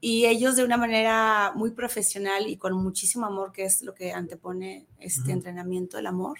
Y 0.00 0.26
ellos 0.26 0.56
de 0.56 0.64
una 0.64 0.76
manera 0.76 1.52
muy 1.54 1.70
profesional 1.72 2.46
y 2.46 2.56
con 2.56 2.74
muchísimo 2.74 3.26
amor, 3.26 3.52
que 3.52 3.64
es 3.64 3.82
lo 3.82 3.94
que 3.94 4.12
antepone 4.12 4.86
este 5.00 5.32
entrenamiento, 5.32 5.98
el 5.98 6.06
amor, 6.06 6.38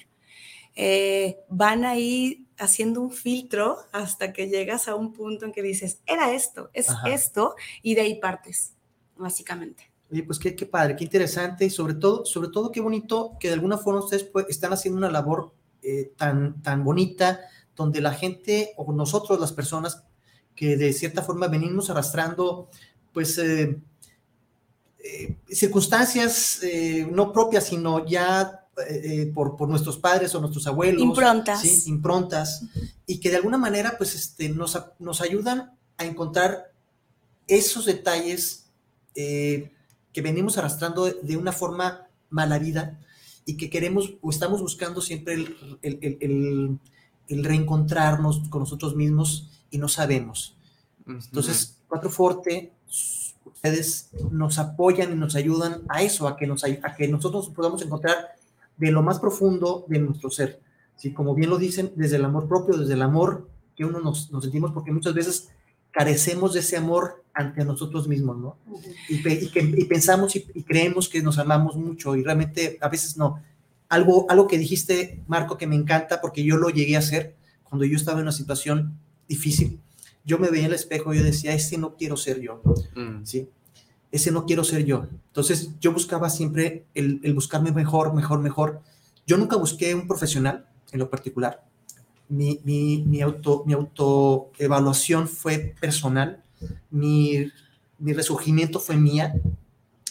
eh, 0.74 1.38
van 1.48 1.84
ahí 1.84 2.46
haciendo 2.58 3.00
un 3.02 3.10
filtro 3.10 3.78
hasta 3.92 4.32
que 4.32 4.48
llegas 4.48 4.88
a 4.88 4.94
un 4.94 5.12
punto 5.12 5.44
en 5.44 5.52
que 5.52 5.62
dices, 5.62 5.98
era 6.06 6.32
esto, 6.32 6.70
es 6.72 6.88
Ajá. 6.88 7.10
esto, 7.10 7.54
y 7.82 7.94
de 7.94 8.00
ahí 8.02 8.14
partes, 8.20 8.72
básicamente. 9.16 9.91
Oye, 10.12 10.24
pues 10.24 10.38
qué, 10.38 10.54
qué 10.54 10.66
padre, 10.66 10.94
qué 10.94 11.04
interesante 11.04 11.64
y 11.64 11.70
sobre 11.70 11.94
todo, 11.94 12.24
sobre 12.26 12.48
todo 12.50 12.70
qué 12.70 12.80
bonito 12.80 13.32
que 13.40 13.48
de 13.48 13.54
alguna 13.54 13.78
forma 13.78 14.00
ustedes 14.00 14.24
pues, 14.24 14.46
están 14.48 14.72
haciendo 14.72 14.98
una 14.98 15.10
labor 15.10 15.52
eh, 15.82 16.12
tan, 16.16 16.62
tan 16.62 16.84
bonita 16.84 17.40
donde 17.74 18.00
la 18.00 18.12
gente 18.12 18.74
o 18.76 18.92
nosotros 18.92 19.40
las 19.40 19.52
personas 19.52 20.04
que 20.54 20.76
de 20.76 20.92
cierta 20.92 21.22
forma 21.22 21.48
venimos 21.48 21.88
arrastrando 21.88 22.68
pues 23.12 23.38
eh, 23.38 23.80
eh, 24.98 25.36
circunstancias 25.48 26.60
no 27.10 27.32
propias 27.32 27.64
sino 27.64 28.04
ya 28.06 28.66
por, 29.34 29.56
por 29.56 29.68
nuestros 29.68 29.98
padres 29.98 30.34
o 30.34 30.40
nuestros 30.40 30.66
abuelos. 30.66 31.02
Improntas. 31.02 31.62
¿sí? 31.62 31.84
Improntas 31.86 32.64
y 33.06 33.18
que 33.18 33.30
de 33.30 33.36
alguna 33.36 33.58
manera 33.58 33.96
pues 33.96 34.14
este, 34.14 34.50
nos, 34.50 34.78
nos 34.98 35.20
ayudan 35.22 35.72
a 35.96 36.04
encontrar 36.04 36.72
esos 37.46 37.86
detalles 37.86 38.66
eh, 39.14 39.72
que 40.12 40.22
venimos 40.22 40.58
arrastrando 40.58 41.04
de, 41.06 41.36
una 41.36 41.52
forma 41.52 42.06
mala 42.30 42.58
vida 42.58 42.98
y 43.44 43.56
que 43.56 43.70
queremos 43.70 44.14
o 44.20 44.30
estamos 44.30 44.60
buscando 44.60 45.00
siempre 45.00 45.34
el, 45.34 45.56
el- 45.82 46.78
el- 47.28 47.44
reencontrarnos 47.44 48.48
con 48.50 48.60
nosotros 48.60 48.94
mismos 48.94 49.48
y 49.70 49.78
no 49.78 49.88
sabemos. 49.88 50.56
Entonces, 51.06 51.78
Cuatro 51.88 52.10
Forte, 52.10 52.72
ustedes 53.44 54.10
nos 54.30 54.58
apoyan 54.58 55.12
y 55.12 55.16
nos 55.16 55.34
ayudan 55.34 55.82
a 55.88 56.02
eso, 56.02 56.28
a 56.28 56.36
que, 56.36 56.46
nos, 56.46 56.64
a 56.64 56.94
que 56.96 57.08
nosotros 57.08 57.48
podamos 57.50 57.80
encontrar 57.82 58.34
de 58.76 58.90
lo 58.90 59.02
más 59.02 59.18
profundo 59.18 59.84
de 59.88 59.98
nuestro 59.98 60.30
ser. 60.30 60.60
¿sí? 60.96 61.12
Como 61.12 61.34
bien 61.34 61.48
lo 61.50 61.58
dicen, 61.58 61.92
desde 61.96 62.16
el 62.16 62.24
amor 62.24 62.48
propio, 62.48 62.76
desde 62.76 62.94
el 62.94 63.02
amor 63.02 63.48
que 63.76 63.84
uno 63.84 64.00
nos, 64.00 64.30
nos 64.30 64.42
sentimos, 64.44 64.72
porque 64.72 64.92
muchas 64.92 65.14
veces 65.14 65.48
carecemos 65.92 66.54
de 66.54 66.60
ese 66.60 66.76
amor 66.76 67.22
ante 67.34 67.64
nosotros 67.64 68.08
mismos, 68.08 68.36
¿no? 68.38 68.56
y, 69.08 69.18
pe- 69.22 69.38
y 69.42 69.48
que, 69.50 69.60
y 69.60 69.84
pensamos 69.84 70.34
y, 70.36 70.46
y 70.54 70.62
creemos 70.64 71.08
que 71.08 71.22
nos 71.22 71.38
amamos 71.38 71.76
mucho 71.76 72.16
y 72.16 72.22
realmente 72.24 72.78
a 72.80 72.88
veces 72.88 73.16
no. 73.16 73.40
Algo, 73.88 74.26
algo 74.30 74.46
que 74.48 74.58
dijiste, 74.58 75.20
Marco, 75.28 75.56
que 75.58 75.66
me 75.66 75.76
encanta 75.76 76.20
porque 76.20 76.42
yo 76.44 76.56
lo 76.56 76.70
llegué 76.70 76.96
a 76.96 77.00
hacer 77.00 77.34
cuando 77.62 77.84
yo 77.84 77.96
estaba 77.96 78.18
en 78.18 78.22
una 78.24 78.32
situación 78.32 78.98
difícil. 79.28 79.80
Yo 80.24 80.38
me 80.38 80.48
veía 80.50 80.64
en 80.64 80.68
el 80.70 80.74
espejo 80.74 81.12
y 81.12 81.18
yo 81.18 81.24
decía, 81.24 81.52
ese 81.54 81.76
no 81.78 81.94
quiero 81.96 82.16
ser 82.16 82.40
yo, 82.40 82.62
Mm. 82.94 83.24
¿sí? 83.24 83.48
Ese 84.10 84.30
no 84.30 84.44
quiero 84.46 84.62
ser 84.64 84.84
yo. 84.84 85.06
Entonces 85.28 85.70
yo 85.80 85.92
buscaba 85.92 86.28
siempre 86.30 86.84
el, 86.94 87.20
el 87.22 87.32
buscarme 87.34 87.72
mejor, 87.72 88.12
mejor, 88.14 88.40
mejor. 88.40 88.80
Yo 89.26 89.36
nunca 89.38 89.56
busqué 89.56 89.94
un 89.94 90.06
profesional 90.06 90.66
en 90.92 90.98
lo 90.98 91.08
particular. 91.08 91.64
Mi, 92.32 92.60
mi, 92.64 93.02
mi 93.06 93.20
auto, 93.20 93.62
mi 93.66 93.74
autoevaluación 93.74 95.28
fue 95.28 95.74
personal. 95.80 96.42
Mi, 96.90 97.50
mi 97.98 98.12
resurgimiento 98.14 98.80
fue 98.80 98.96
mía. 98.96 99.34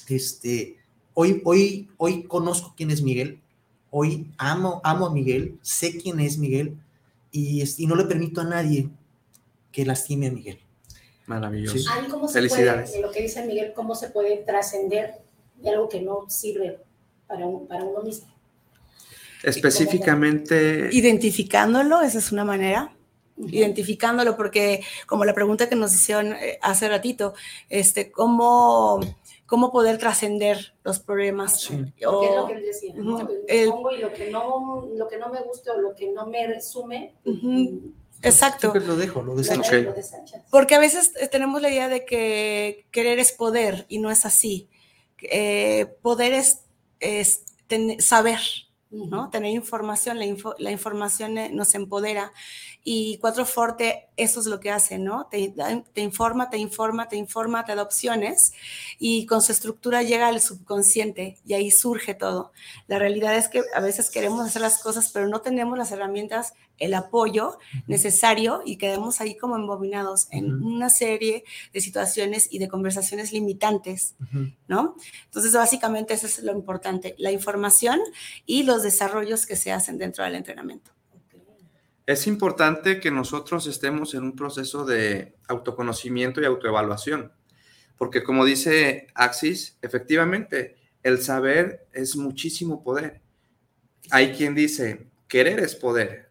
Este, 0.07 0.77
hoy, 1.15 1.41
hoy, 1.45 1.89
hoy 1.97 2.23
conozco 2.23 2.73
quién 2.77 2.91
es 2.91 3.01
Miguel. 3.01 3.39
Hoy 3.89 4.29
amo, 4.37 4.81
amo 4.83 5.07
a 5.07 5.13
Miguel. 5.13 5.57
Sé 5.61 5.97
quién 5.97 6.19
es 6.19 6.37
Miguel. 6.37 6.77
Y, 7.31 7.63
y 7.77 7.87
no 7.87 7.95
le 7.95 8.05
permito 8.05 8.41
a 8.41 8.43
nadie 8.45 8.89
que 9.71 9.85
lastime 9.85 10.27
a 10.27 10.31
Miguel. 10.31 10.59
Maravilloso. 11.25 11.77
Sí. 11.77 11.85
Cómo 12.09 12.27
se 12.27 12.33
Felicidades. 12.35 12.89
puede, 12.91 13.01
en 13.01 13.07
lo 13.07 13.11
que 13.11 13.21
dice 13.23 13.45
Miguel, 13.47 13.73
cómo 13.75 13.95
se 13.95 14.09
puede 14.09 14.37
trascender 14.37 15.21
de 15.55 15.69
algo 15.69 15.87
que 15.89 16.01
no 16.01 16.29
sirve 16.29 16.79
para, 17.27 17.45
un- 17.47 17.67
para 17.67 17.83
uno 17.85 18.03
mismo. 18.03 18.27
Específicamente, 19.43 20.89
Identificándolo, 20.91 22.01
esa 22.01 22.19
es 22.19 22.31
una 22.31 22.45
manera. 22.45 22.95
identificándolo, 23.37 24.37
porque 24.37 24.83
como 25.07 25.25
la 25.25 25.33
pregunta 25.33 25.67
que 25.67 25.75
nos 25.75 25.93
hicieron 25.95 26.33
eh, 26.33 26.59
hace 26.61 26.87
ratito, 26.87 27.33
este, 27.69 28.11
¿cómo, 28.11 28.99
cómo 29.47 29.71
poder 29.71 29.97
trascender 29.97 30.75
los 30.83 30.99
problemas? 30.99 31.61
Sí. 31.61 31.75
Porque 31.75 31.95
es 32.27 32.35
lo 32.35 32.43
O- 32.43 32.47
que 32.47 32.53
él 32.53 32.63
decía, 32.63 32.93
¿no? 32.95 33.15
Ujú. 33.15 33.23
Me 33.25 33.33
El- 33.47 33.69
pongo 33.69 33.91
y 33.93 33.97
lo 33.99 34.13
que, 34.13 34.29
no, 34.29 34.87
lo 34.95 35.07
que 35.07 35.17
no 35.17 35.29
me 35.29 35.41
gusta 35.41 35.73
o 35.73 35.81
lo 35.81 35.95
que 35.95 36.11
no 36.11 36.27
me 36.27 36.45
resume. 36.45 37.15
Exacto. 38.21 38.73
Lo 38.75 38.95
dejo, 38.95 39.23
lo 39.23 39.33
desecho. 39.35 39.71
Porque 40.51 40.75
a 40.75 40.79
veces 40.79 41.11
tenemos 41.31 41.61
la 41.63 41.69
idea 41.69 41.89
de 41.89 42.05
que 42.05 42.85
querer 42.91 43.17
es 43.17 43.31
poder 43.31 43.85
y 43.89 43.97
no 43.99 44.11
es 44.11 44.25
así. 44.25 44.69
Eh, 45.23 45.87
poder 46.03 46.33
es, 46.33 46.59
es 46.99 47.43
ten- 47.67 47.99
saber, 48.01 48.39
¿no? 49.09 49.29
Tener 49.29 49.51
información, 49.51 50.19
la, 50.19 50.25
info- 50.25 50.55
la 50.59 50.71
información 50.71 51.37
eh, 51.37 51.49
nos 51.53 51.75
empodera 51.75 52.33
y 52.83 53.17
Cuatro 53.17 53.45
Forte 53.45 54.09
eso 54.17 54.39
es 54.39 54.45
lo 54.45 54.59
que 54.59 54.71
hace, 54.71 54.97
¿no? 54.97 55.27
Te, 55.31 55.39
informa, 55.95 56.49
te 56.49 56.57
informa, 56.57 57.07
te 57.07 57.15
informa, 57.15 57.65
te 57.65 57.75
da 57.75 57.81
opciones 57.81 58.53
y 58.99 59.25
con 59.25 59.41
su 59.41 59.51
estructura 59.51 60.03
llega 60.03 60.27
al 60.27 60.41
subconsciente 60.41 61.37
y 61.45 61.53
ahí 61.53 61.71
surge 61.71 62.13
todo. 62.13 62.51
La 62.87 62.99
realidad 62.99 63.35
es 63.35 63.49
que 63.49 63.63
a 63.73 63.79
veces 63.79 64.09
queremos 64.09 64.45
hacer 64.45 64.61
las 64.61 64.81
cosas, 64.81 65.11
pero 65.11 65.27
no 65.27 65.41
tenemos 65.41 65.77
las 65.77 65.91
herramientas, 65.91 66.53
el 66.77 66.93
apoyo 66.93 67.57
necesario 67.87 68.61
y 68.65 68.77
quedamos 68.77 69.21
ahí 69.21 69.35
como 69.37 69.55
embobinados 69.55 70.27
en 70.31 70.63
una 70.63 70.89
serie 70.89 71.43
de 71.73 71.81
situaciones 71.81 72.47
y 72.51 72.59
de 72.59 72.67
conversaciones 72.67 73.31
limitantes. 73.31 74.15
Ujú. 74.21 74.51
¿no? 74.67 74.95
Entonces, 75.25 75.53
básicamente 75.53 76.13
eso 76.13 76.27
es 76.27 76.43
lo 76.43 76.51
importante, 76.53 77.15
la 77.17 77.31
información 77.31 77.99
y 78.45 78.63
los 78.63 78.83
desarrollos 78.83 79.45
que 79.45 79.55
se 79.55 79.71
hacen 79.71 79.97
dentro 79.97 80.23
del 80.23 80.35
entrenamiento. 80.35 80.91
Es 82.05 82.27
importante 82.27 82.99
que 82.99 83.11
nosotros 83.11 83.67
estemos 83.67 84.13
en 84.13 84.23
un 84.23 84.35
proceso 84.35 84.85
de 84.85 85.35
autoconocimiento 85.47 86.41
y 86.41 86.45
autoevaluación, 86.45 87.31
porque 87.97 88.23
como 88.23 88.45
dice 88.45 89.07
Axis, 89.13 89.77
efectivamente, 89.81 90.75
el 91.03 91.21
saber 91.21 91.87
es 91.93 92.15
muchísimo 92.15 92.83
poder. 92.83 93.21
Hay 94.09 94.33
quien 94.33 94.55
dice, 94.55 95.07
querer 95.27 95.59
es 95.59 95.75
poder. 95.75 96.29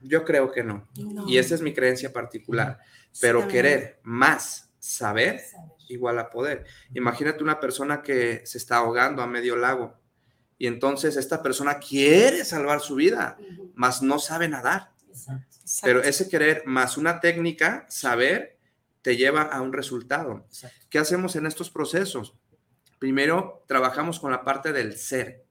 Yo 0.00 0.24
creo 0.24 0.52
que 0.52 0.62
no. 0.62 0.88
No. 0.96 1.28
Y 1.28 1.38
esa 1.38 1.54
es 1.54 1.62
mi 1.62 1.74
creencia 1.74 2.12
particular. 2.12 2.78
Pero 3.20 3.48
querer 3.48 3.98
más 4.04 4.70
saber 4.78 5.40
igual 5.88 6.18
a 6.18 6.30
poder. 6.30 6.64
Imagínate 6.94 7.42
una 7.42 7.58
persona 7.58 8.02
que 8.02 8.42
se 8.46 8.58
está 8.58 8.76
ahogando 8.76 9.22
a 9.22 9.26
medio 9.26 9.56
lago 9.56 9.98
y 10.58 10.66
entonces 10.66 11.16
esta 11.16 11.42
persona 11.42 11.78
quiere 11.78 12.44
salvar 12.44 12.80
su 12.80 12.96
vida, 12.96 13.36
Ujú. 13.40 13.72
mas 13.74 14.02
no 14.02 14.18
sabe 14.18 14.48
nadar. 14.48 14.90
Exacto. 15.08 15.56
Exacto. 15.60 15.80
Pero 15.86 16.02
ese 16.02 16.28
querer 16.28 16.62
más 16.66 16.96
una 16.96 17.20
técnica, 17.20 17.86
saber, 17.88 18.58
te 19.02 19.16
lleva 19.16 19.42
a 19.42 19.60
un 19.60 19.72
resultado. 19.72 20.44
Exacto. 20.48 20.86
¿Qué 20.90 20.98
hacemos 20.98 21.36
en 21.36 21.46
estos 21.46 21.70
procesos? 21.70 22.34
Primero, 22.98 23.64
trabajamos 23.68 24.18
con 24.18 24.30
la 24.32 24.42
parte 24.44 24.72
del 24.72 24.96
ser. 24.96 25.44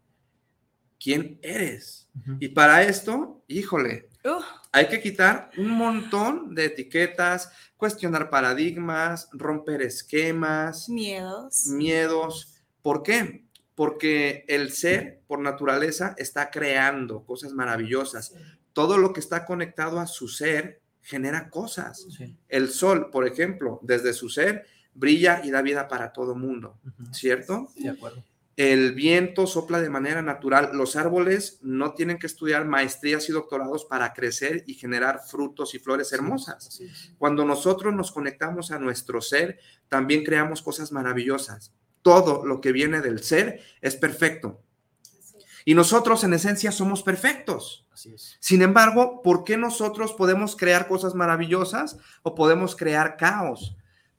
¿Quién 1.00 1.40
eres? 1.44 2.10
Y 2.40 2.50
para 2.50 2.84
esto, 2.84 3.44
híjole, 3.48 4.10
Uh, 4.26 4.42
hay 4.74 4.90
que 4.90 5.00
quitar 5.00 5.52
un 5.58 5.70
montón 5.70 6.54
de 6.54 6.66
etiquetas, 6.66 7.50
cuestionar 7.78 8.30
paradigmas, 8.30 9.30
romper 9.32 9.82
esquemas, 9.84 10.90
miedos. 10.90 11.68
miedos. 11.68 12.56
¿Por 12.82 13.04
qué? 13.04 13.46
Porque 13.78 14.44
el 14.48 14.72
ser, 14.72 15.22
por 15.28 15.38
naturaleza, 15.38 16.16
está 16.18 16.50
creando 16.50 17.24
cosas 17.24 17.54
maravillosas. 17.54 18.34
Todo 18.74 18.98
lo 18.98 19.14
que 19.14 19.20
está 19.20 19.46
conectado 19.46 20.00
a 20.00 20.08
su 20.08 20.28
ser 20.28 20.82
genera 21.04 21.52
cosas. 21.52 22.08
Sí. 22.10 22.36
El 22.50 22.70
sol, 22.70 23.12
por 23.12 23.28
ejemplo, 23.28 23.80
desde 23.84 24.14
su 24.14 24.30
ser, 24.30 24.66
brilla 24.96 25.42
y 25.44 25.52
da 25.52 25.62
vida 25.62 25.88
para 25.88 26.12
todo 26.12 26.34
mundo. 26.34 26.80
¿cierto? 27.12 27.70
De 27.76 27.90
acuerdo. 27.90 28.24
El 28.56 28.94
viento 28.94 29.46
sopla 29.46 29.80
de 29.80 29.92
manera 29.92 30.24
natural. 30.24 30.72
Los 30.74 30.96
árboles 30.96 31.60
no 31.62 31.94
tienen 31.94 32.18
que 32.18 32.26
estudiar 32.26 32.66
maestrías 32.66 33.30
y 33.30 33.32
doctorados 33.32 33.86
para 33.86 34.12
crecer 34.14 34.64
y 34.66 34.74
generar 34.74 35.22
frutos 35.28 35.76
y 35.76 35.80
flores 35.80 36.12
hermosas. 36.14 36.82
Cuando 37.20 37.46
nosotros 37.46 37.94
nos 37.94 38.12
conectamos 38.12 38.72
a 38.72 38.80
nuestro 38.80 39.22
ser, 39.22 39.60
también 39.88 40.24
creamos 40.24 40.64
cosas 40.64 40.92
maravillosas. 40.92 41.72
Todo 42.08 42.46
lo 42.46 42.62
que 42.62 42.72
viene 42.72 43.02
del 43.02 43.22
ser 43.22 43.60
es 43.82 43.98
perfecto. 43.98 44.64
Y 45.66 45.74
nosotros 45.74 46.24
en 46.24 46.32
esencia 46.32 46.72
somos 46.72 47.04
perfectos. 47.04 47.86
Así 47.92 48.14
es. 48.14 48.38
Sin 48.40 48.62
embargo, 48.62 49.22
¿por 49.22 49.44
qué 49.44 49.58
nosotros 49.58 50.14
podemos 50.14 50.56
crear 50.56 50.88
cosas 50.88 51.16
maravillosas 51.16 51.98
o 52.24 52.34
podemos 52.34 52.78
crear 52.78 53.18
caos? 53.18 53.76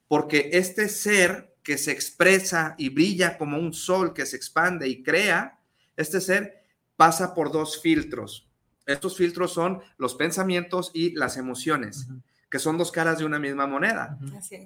Porque 0.07 0.51
este 0.53 0.87
ser 0.87 1.55
que 1.63 1.79
se 1.79 1.91
expresa 1.91 2.75
y 2.77 2.89
brilla 2.89 3.39
como 3.39 3.57
un 3.57 3.73
sol 3.73 4.13
que 4.13 4.27
se 4.27 4.35
expande 4.35 4.87
y 4.87 5.01
crea, 5.01 5.59
este 5.97 6.21
ser 6.21 6.63
pasa 6.95 7.33
por 7.33 7.51
dos 7.51 7.81
filtros. 7.81 8.47
Estos 8.85 9.17
filtros 9.17 9.51
son 9.51 9.81
los 9.97 10.13
pensamientos 10.13 10.91
y 10.93 11.15
las 11.15 11.37
emociones, 11.37 12.05
que 12.49 12.59
son 12.59 12.77
dos 12.77 12.91
caras 12.91 13.19
de 13.19 13.25
una 13.25 13.39
misma 13.39 13.67
moneda. 13.67 14.17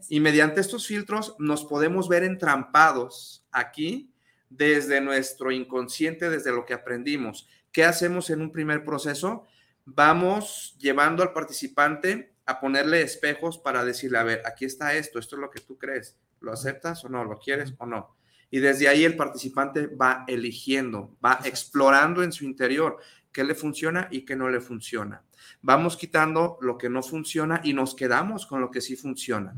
Y 0.09 0.19
mediante 0.19 0.61
estos 0.61 0.87
filtros 0.87 1.35
nos 1.39 1.65
podemos 1.65 2.07
ver 2.07 2.23
entrampados 2.23 3.45
aquí 3.51 4.11
desde 4.49 5.01
nuestro 5.01 5.51
inconsciente, 5.51 6.29
desde 6.29 6.51
lo 6.51 6.65
que 6.65 6.73
aprendimos. 6.73 7.47
¿Qué 7.71 7.83
hacemos 7.83 8.29
en 8.29 8.41
un 8.41 8.51
primer 8.51 8.85
proceso? 8.85 9.45
Vamos 9.85 10.75
llevando 10.79 11.23
al 11.23 11.33
participante 11.33 12.33
a 12.45 12.59
ponerle 12.59 13.01
espejos 13.01 13.57
para 13.57 13.83
decirle, 13.83 14.17
a 14.17 14.23
ver, 14.23 14.41
aquí 14.45 14.65
está 14.65 14.93
esto, 14.93 15.19
esto 15.19 15.35
es 15.35 15.41
lo 15.41 15.49
que 15.49 15.61
tú 15.61 15.77
crees, 15.77 16.17
¿lo 16.39 16.51
aceptas 16.51 17.03
o 17.03 17.09
no? 17.09 17.23
¿Lo 17.23 17.39
quieres 17.39 17.73
o 17.77 17.85
no? 17.85 18.15
Y 18.53 18.59
desde 18.59 18.87
ahí 18.87 19.03
el 19.03 19.15
participante 19.15 19.87
va 19.87 20.25
eligiendo, 20.27 21.17
va 21.25 21.39
explorando 21.43 22.21
en 22.21 22.31
su 22.31 22.45
interior 22.45 22.99
qué 23.31 23.43
le 23.43 23.55
funciona 23.55 24.07
y 24.11 24.25
qué 24.25 24.35
no 24.35 24.47
le 24.47 24.61
funciona. 24.61 25.23
Vamos 25.63 25.97
quitando 25.97 26.59
lo 26.61 26.77
que 26.77 26.87
no 26.87 27.01
funciona 27.01 27.61
y 27.63 27.73
nos 27.73 27.95
quedamos 27.95 28.45
con 28.45 28.61
lo 28.61 28.69
que 28.69 28.79
sí 28.79 28.95
funciona. 28.95 29.55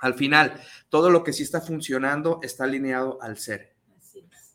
Al 0.00 0.12
final, 0.12 0.60
todo 0.90 1.08
lo 1.08 1.24
que 1.24 1.32
sí 1.32 1.42
está 1.42 1.62
funcionando 1.62 2.38
está 2.42 2.64
alineado 2.64 3.18
al 3.22 3.38
ser. 3.38 3.74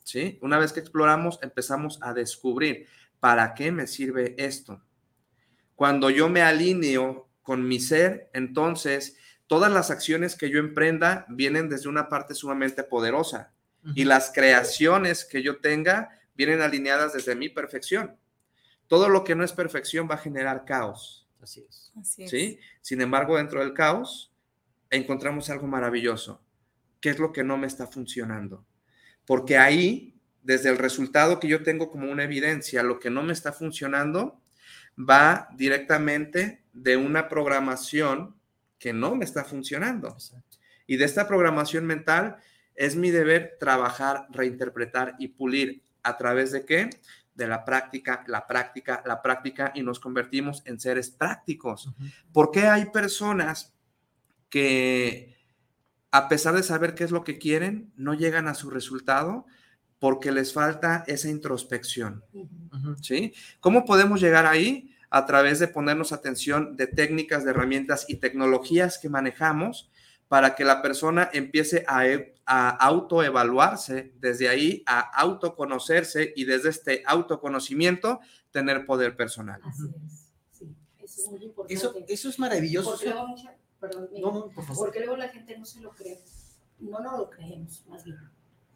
¿Sí? 0.04 0.38
Una 0.40 0.58
vez 0.58 0.72
que 0.72 0.78
exploramos, 0.78 1.40
empezamos 1.42 1.98
a 2.00 2.14
descubrir 2.14 2.86
para 3.18 3.54
qué 3.54 3.72
me 3.72 3.88
sirve 3.88 4.36
esto. 4.38 4.84
Cuando 5.74 6.10
yo 6.10 6.28
me 6.28 6.42
alineo 6.42 7.28
con 7.42 7.66
mi 7.66 7.80
ser, 7.80 8.30
entonces 8.34 9.16
todas 9.48 9.72
las 9.72 9.90
acciones 9.90 10.36
que 10.36 10.48
yo 10.48 10.60
emprenda 10.60 11.26
vienen 11.28 11.68
desde 11.68 11.88
una 11.88 12.08
parte 12.08 12.36
sumamente 12.36 12.84
poderosa 12.84 13.50
y 13.94 14.04
las 14.04 14.30
creaciones 14.32 15.24
que 15.24 15.42
yo 15.42 15.58
tenga 15.58 16.10
vienen 16.34 16.62
alineadas 16.62 17.12
desde 17.12 17.34
mi 17.34 17.48
perfección. 17.48 18.16
Todo 18.86 19.08
lo 19.08 19.24
que 19.24 19.34
no 19.34 19.44
es 19.44 19.52
perfección 19.52 20.08
va 20.10 20.14
a 20.14 20.18
generar 20.18 20.64
caos. 20.64 21.26
Así 21.40 21.66
es. 21.68 21.92
¿Sí? 22.28 22.58
Sin 22.80 23.00
embargo, 23.00 23.36
dentro 23.36 23.60
del 23.60 23.74
caos 23.74 24.32
encontramos 24.90 25.50
algo 25.50 25.66
maravilloso. 25.66 26.40
¿Qué 27.00 27.10
es 27.10 27.18
lo 27.18 27.32
que 27.32 27.44
no 27.44 27.58
me 27.58 27.66
está 27.66 27.86
funcionando? 27.86 28.64
Porque 29.26 29.58
ahí, 29.58 30.14
desde 30.42 30.70
el 30.70 30.78
resultado 30.78 31.40
que 31.40 31.48
yo 31.48 31.62
tengo 31.62 31.90
como 31.90 32.10
una 32.10 32.24
evidencia, 32.24 32.82
lo 32.82 32.98
que 32.98 33.10
no 33.10 33.22
me 33.22 33.32
está 33.32 33.52
funcionando 33.52 34.40
va 34.98 35.48
directamente 35.54 36.64
de 36.72 36.96
una 36.96 37.28
programación 37.28 38.36
que 38.78 38.92
no 38.92 39.14
me 39.14 39.24
está 39.24 39.44
funcionando. 39.44 40.16
Y 40.86 40.96
de 40.96 41.04
esta 41.04 41.26
programación 41.26 41.86
mental 41.86 42.36
es 42.74 42.96
mi 42.96 43.10
deber 43.10 43.56
trabajar, 43.58 44.26
reinterpretar 44.30 45.14
y 45.18 45.28
pulir 45.28 45.82
a 46.02 46.16
través 46.16 46.52
de 46.52 46.64
qué? 46.64 46.90
De 47.34 47.46
la 47.46 47.64
práctica, 47.64 48.24
la 48.26 48.46
práctica, 48.46 49.02
la 49.06 49.22
práctica 49.22 49.72
y 49.74 49.82
nos 49.82 50.00
convertimos 50.00 50.62
en 50.66 50.78
seres 50.78 51.10
prácticos. 51.10 51.92
¿Por 52.32 52.50
qué 52.50 52.66
hay 52.66 52.86
personas 52.86 53.74
que 54.48 55.34
a 56.10 56.28
pesar 56.28 56.54
de 56.54 56.62
saber 56.62 56.94
qué 56.94 57.02
es 57.04 57.10
lo 57.10 57.24
que 57.24 57.38
quieren, 57.38 57.92
no 57.96 58.14
llegan 58.14 58.46
a 58.46 58.54
su 58.54 58.70
resultado? 58.70 59.46
Porque 59.98 60.30
les 60.30 60.52
falta 60.52 61.02
esa 61.06 61.28
introspección. 61.28 62.22
¿Sí? 63.00 63.34
¿Cómo 63.60 63.84
podemos 63.84 64.20
llegar 64.20 64.46
ahí? 64.46 64.90
a 65.10 65.26
través 65.26 65.60
de 65.60 65.68
ponernos 65.68 66.10
atención 66.10 66.76
de 66.76 66.88
técnicas, 66.88 67.44
de 67.44 67.52
herramientas 67.52 68.04
y 68.08 68.16
tecnologías 68.16 68.98
que 68.98 69.08
manejamos 69.08 69.88
para 70.28 70.54
que 70.54 70.64
la 70.64 70.82
persona 70.82 71.28
empiece 71.32 71.84
a, 71.86 72.06
e, 72.08 72.34
a 72.46 72.70
autoevaluarse, 72.70 74.12
desde 74.18 74.48
ahí 74.48 74.82
a 74.86 75.00
autoconocerse 75.20 76.32
y 76.36 76.44
desde 76.44 76.70
este 76.70 77.02
autoconocimiento 77.06 78.20
tener 78.50 78.86
poder 78.86 79.16
personal. 79.16 79.60
Así 79.64 79.82
es. 79.84 80.24
Sí, 80.52 80.74
eso 80.98 81.22
es 81.22 81.30
muy 81.30 81.44
importante. 81.44 81.74
Eso, 81.74 81.94
eso 82.08 82.28
es 82.28 82.38
maravilloso. 82.38 82.90
Porque 82.90 83.06
luego, 83.10 83.28
mucha- 83.28 83.54
perdón, 83.80 84.08
No, 84.20 84.32
no, 84.32 84.48
por 84.50 84.64
favor. 84.64 84.86
porque 84.86 85.00
luego 85.00 85.16
la 85.16 85.28
gente 85.28 85.58
no 85.58 85.64
se 85.64 85.80
lo 85.80 85.90
cree. 85.90 86.18
No 86.80 86.98
nos 87.00 87.18
lo 87.18 87.30
creemos, 87.30 87.84
más 87.88 88.04
bien. 88.04 88.16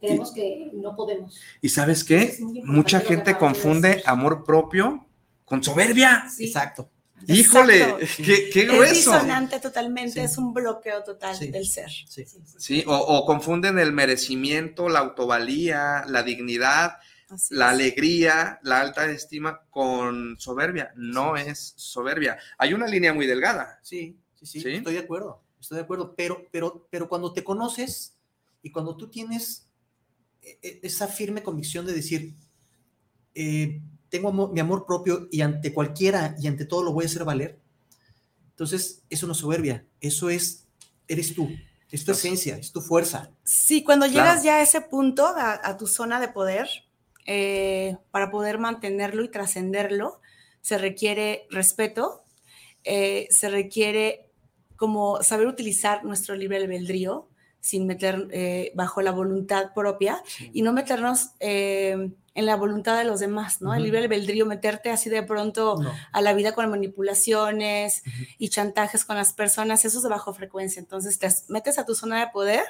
Creemos 0.01 0.33
que 0.33 0.71
no 0.75 0.95
podemos. 0.95 1.41
¿Y 1.61 1.69
sabes 1.71 2.05
qué? 2.05 2.37
Mucha 2.65 3.01
gente 3.01 3.37
confunde 3.37 4.03
amor 4.07 4.45
propio 4.45 5.07
con 5.45 5.65
soberbia. 5.65 6.29
Sí. 6.31 6.45
Exacto. 6.47 6.91
Híjole, 7.27 7.97
qué, 8.17 8.51
qué 8.51 8.61
Es 8.63 8.69
grueso. 8.69 8.95
disonante 8.95 9.61
totalmente, 9.61 10.13
Sí. 10.13 10.21
es 10.21 10.39
un 10.39 10.53
bloqueo 10.55 11.03
total 11.05 11.37
Sí. 11.37 11.51
del 11.51 11.67
ser. 11.67 11.91
Sí. 11.91 12.07
Sí, 12.09 12.25
sí, 12.27 12.39
sí. 12.47 12.57
Sí, 12.59 12.85
o, 12.87 12.97
o 12.97 13.27
confunden 13.27 13.79
el 13.79 13.93
merecimiento, 13.93 14.89
la 14.89 15.01
autovalía, 15.01 16.05
la 16.09 16.23
dignidad, 16.23 16.93
Así 17.29 17.55
la 17.55 17.67
es. 17.69 17.73
alegría, 17.75 18.59
la 18.63 18.81
alta 18.81 19.07
estima 19.11 19.61
con 19.71 20.37
soberbia. 20.39 20.93
No 20.97 21.37
es 21.37 21.75
soberbia. 21.77 22.39
Hay 22.57 22.73
una 22.73 22.87
línea 22.87 23.13
muy 23.13 23.27
delgada. 23.27 23.79
Sí, 23.83 24.17
sí, 24.37 24.47
sí, 24.47 24.61
¿Sí? 24.61 24.71
estoy 24.75 24.95
de 24.95 25.01
acuerdo, 25.01 25.43
estoy 25.61 25.77
de 25.77 25.83
acuerdo, 25.85 26.15
pero, 26.17 26.47
pero, 26.51 26.87
pero 26.91 27.09
cuando 27.09 27.33
te 27.33 27.45
conoces 27.45 28.15
y 28.63 28.71
cuando 28.71 28.97
tú 28.97 29.09
tienes 29.11 29.67
e- 30.43 30.59
e- 30.63 30.81
esa 30.85 31.07
firme 31.09 31.43
convicción 31.43 31.85
de 31.85 31.93
decir, 31.93 32.35
eh, 33.35 33.83
tengo 34.09 34.33
mi 34.49 34.61
amor 34.61 34.87
propio 34.87 35.29
y 35.31 35.41
ante 35.41 35.73
cualquiera 35.73 36.35
y 36.41 36.47
ante 36.47 36.65
todo 36.65 36.83
lo 36.83 36.93
voy 36.93 37.05
a 37.05 37.07
hacer 37.07 37.25
valer, 37.25 37.59
entonces 38.51 39.03
eso 39.11 39.27
no 39.27 39.33
es 39.33 39.39
soberbia, 39.39 39.85
eso 40.01 40.31
es, 40.31 40.67
eres 41.07 41.35
tú, 41.35 41.49
es 41.91 42.05
tu 42.05 42.13
esencia, 42.13 42.57
es 42.57 42.73
tu 42.73 42.81
fuerza. 42.81 43.31
Sí, 43.45 43.85
cuando 43.85 44.07
Claro. 44.07 44.29
llegas 44.31 44.45
ya 44.45 44.57
a 44.57 44.63
ese 44.63 44.81
punto, 44.81 45.27
a, 45.27 45.61
a 45.63 45.77
tu 45.77 45.87
zona 45.87 46.21
de 46.21 46.29
poder, 46.29 46.69
eh, 47.27 47.97
para 48.11 48.31
poder 48.31 48.59
mantenerlo 48.59 49.23
y 49.25 49.31
trascenderlo, 49.31 50.21
se 50.61 50.79
requiere 50.79 51.47
respeto, 51.51 52.25
eh, 52.85 53.27
se 53.31 53.49
requiere 53.49 54.31
como 54.77 55.23
saber 55.23 55.47
utilizar 55.47 56.05
nuestro 56.05 56.35
libre 56.35 56.57
albedrío 56.59 57.29
sin 57.61 57.87
meter 57.87 58.29
eh, 58.31 58.71
bajo 58.75 59.03
la 59.03 59.11
voluntad 59.11 59.73
propia 59.75 60.23
y 60.53 60.63
no 60.63 60.73
meternos 60.73 61.31
eh, 61.41 62.11
en 62.39 62.47
la 62.47 62.55
voluntad 62.55 62.97
de 62.97 63.05
los 63.05 63.19
demás, 63.19 63.61
¿no? 63.61 63.73
El 63.75 63.81
Ujú. 63.81 63.85
libre 63.87 63.99
albedrío, 64.05 64.47
meterte 64.47 64.91
así 64.91 65.11
de 65.11 65.23
pronto 65.25 65.77
No. 65.81 65.93
a 66.13 66.21
la 66.23 66.33
vida 66.35 66.53
con 66.53 66.71
manipulaciones 66.71 68.03
y 68.39 68.49
chantajes 68.49 69.05
con 69.05 69.17
las 69.17 69.33
personas, 69.33 69.85
eso 69.85 69.99
es 69.99 70.05
de 70.05 70.09
bajo 70.09 70.33
frecuencia. 70.33 70.79
Entonces 70.81 71.19
te 71.19 71.29
metes 71.49 71.79
a 71.79 71.85
tu 71.85 71.95
zona 71.97 72.21
de 72.21 72.29
poder 72.29 72.65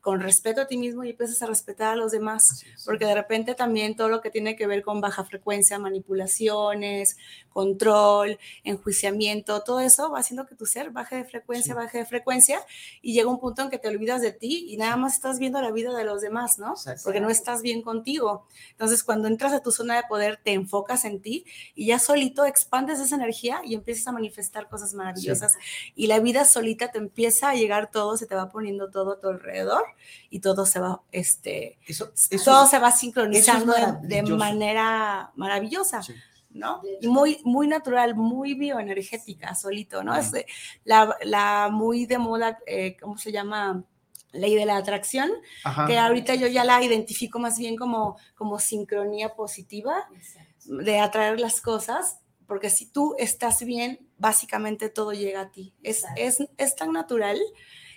con 0.00 0.20
respeto 0.20 0.62
a 0.62 0.66
ti 0.66 0.78
mismo 0.78 1.04
y 1.04 1.10
empiezas 1.10 1.42
a 1.42 1.46
respetar 1.46 1.92
a 1.92 1.96
los 1.96 2.10
demás, 2.12 2.64
porque 2.84 3.04
de 3.04 3.14
repente 3.14 3.54
también 3.54 3.96
todo 3.96 4.08
lo 4.08 4.20
que 4.22 4.30
tiene 4.30 4.56
que 4.56 4.66
ver 4.66 4.82
con 4.82 5.00
baja 5.00 5.24
frecuencia, 5.24 5.78
manipulaciones, 5.78 7.16
control, 7.52 8.38
enjuiciamiento, 8.64 9.62
todo 9.62 9.80
eso 9.80 10.10
va 10.10 10.20
haciendo 10.20 10.46
que 10.46 10.54
tu 10.54 10.66
ser 10.66 10.90
baje 10.90 11.16
de 11.16 11.24
frecuencia, 11.24 11.74
Sí. 11.74 11.76
baje 11.76 11.98
de 11.98 12.06
frecuencia 12.06 12.64
y 13.02 13.12
llega 13.12 13.28
un 13.28 13.40
punto 13.40 13.62
en 13.62 13.70
que 13.70 13.78
te 13.78 13.88
olvidas 13.88 14.22
de 14.22 14.32
ti 14.32 14.66
y 14.68 14.76
nada 14.76 14.96
más 14.96 15.14
estás 15.14 15.38
viendo 15.38 15.60
la 15.60 15.70
vida 15.70 15.94
de 15.96 16.04
los 16.04 16.22
demás, 16.22 16.58
¿no? 16.58 16.74
Porque 17.04 17.20
no 17.20 17.28
estás 17.28 17.60
bien 17.62 17.82
contigo. 17.82 18.46
Entonces, 18.70 19.04
cuando 19.04 19.28
entras 19.28 19.52
a 19.52 19.60
tu 19.60 19.70
zona 19.72 19.96
de 19.96 20.02
poder, 20.08 20.38
te 20.42 20.52
enfocas 20.52 21.04
en 21.04 21.20
ti 21.20 21.44
y 21.74 21.86
ya 21.86 21.98
solito 21.98 22.44
expandes 22.44 23.00
esa 23.00 23.16
energía 23.16 23.60
y 23.64 23.74
empiezas 23.74 24.06
a 24.06 24.12
manifestar 24.12 24.68
cosas 24.68 24.94
maravillosas. 24.94 25.54
Y 25.94 26.06
la 26.06 26.20
vida 26.20 26.44
solita 26.44 26.90
te 26.90 26.98
empieza 26.98 27.50
a 27.50 27.54
llegar 27.54 27.90
todo, 27.90 28.16
se 28.16 28.26
te 28.26 28.34
va 28.34 28.48
poniendo 28.48 28.90
todo 28.90 29.12
a 29.12 29.20
tu 29.20 29.28
alrededor 29.28 29.84
y 30.30 30.40
todo 30.40 30.66
se 30.66 30.80
va, 30.80 31.02
este, 31.12 31.78
Eso, 31.86 32.12
eso 32.14 32.44
todo 32.44 32.64
es- 32.64 32.70
se 32.70 32.78
va 32.78 32.90
sincronizando 32.92 33.72
de- 34.02 34.22
de, 34.22 34.22
manera 34.34 35.32
maravillosa. 35.36 36.02
sí. 36.02 36.14
¿no? 36.52 36.82
Y 37.00 37.06
muy, 37.06 37.40
muy 37.44 37.68
natural, 37.68 38.16
muy 38.16 38.54
bioenergética, 38.54 39.54
solito, 39.54 40.02
¿no? 40.02 40.10
Ujú. 40.10 40.20
Es 40.20 40.32
de- 40.32 40.46
la, 40.84 41.16
la 41.22 41.68
muy 41.70 42.06
de 42.06 42.18
moda, 42.18 42.58
eh, 42.66 42.96
¿cómo 43.00 43.16
se 43.18 43.30
llama? 43.30 43.84
Ley 44.32 44.56
de 44.56 44.66
la 44.66 44.76
atracción, 44.76 45.30
Ajá. 45.64 45.86
que 45.86 45.96
ahorita 45.98 46.34
yo 46.34 46.48
ya 46.48 46.64
la 46.64 46.82
identifico 46.82 47.38
más 47.38 47.56
bien 47.58 47.76
como, 47.76 48.16
como 48.34 48.58
sincronía 48.58 49.34
positiva 49.36 50.08
Exacto. 50.14 50.76
de 50.76 50.98
atraer 51.00 51.38
las 51.38 51.60
cosas, 51.60 52.18
porque 52.48 52.68
si 52.70 52.86
tú 52.86 53.14
estás 53.18 53.62
bien, 53.64 54.08
básicamente 54.18 54.88
todo 54.88 55.12
llega 55.12 55.42
a 55.42 55.50
ti. 55.52 55.72
Es, 55.84 56.04
es, 56.16 56.38
es 56.58 56.74
tan 56.74 56.92
natural 56.92 57.38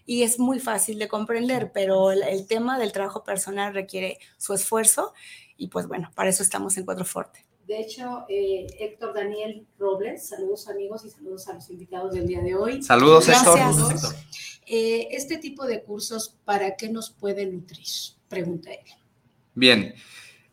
y 0.05 0.23
es 0.23 0.39
muy 0.39 0.59
fácil 0.59 0.99
de 0.99 1.07
comprender, 1.07 1.71
pero 1.73 2.11
el, 2.11 2.23
el 2.23 2.45
tema 2.47 2.77
del 2.79 2.91
trabajo 2.91 3.23
personal 3.23 3.73
requiere 3.73 4.19
su 4.37 4.53
esfuerzo 4.53 5.13
y 5.57 5.67
pues 5.67 5.87
bueno, 5.87 6.11
para 6.15 6.29
eso 6.29 6.43
estamos 6.43 6.77
en 6.77 6.85
Cuatro 6.85 7.05
Forte. 7.05 7.45
De 7.67 7.79
hecho, 7.79 8.25
eh, 8.27 8.67
Héctor 8.79 9.13
Daniel 9.13 9.65
Robles, 9.79 10.27
saludos 10.27 10.67
amigos 10.67 11.05
y 11.05 11.09
saludos 11.09 11.47
a 11.47 11.53
los 11.53 11.69
invitados 11.69 12.13
del 12.13 12.27
día 12.27 12.41
de 12.41 12.55
hoy. 12.55 12.83
Saludos, 12.83 13.29
Héctor. 13.29 13.57
Gracias. 13.57 14.15
Eh, 14.65 15.07
este 15.11 15.37
tipo 15.37 15.65
de 15.65 15.81
cursos, 15.81 16.35
¿para 16.43 16.75
qué 16.75 16.89
nos 16.89 17.09
puede 17.09 17.45
nutrir? 17.45 17.85
Pregunta 18.27 18.71
él. 18.71 18.79
Bien. 19.55 19.93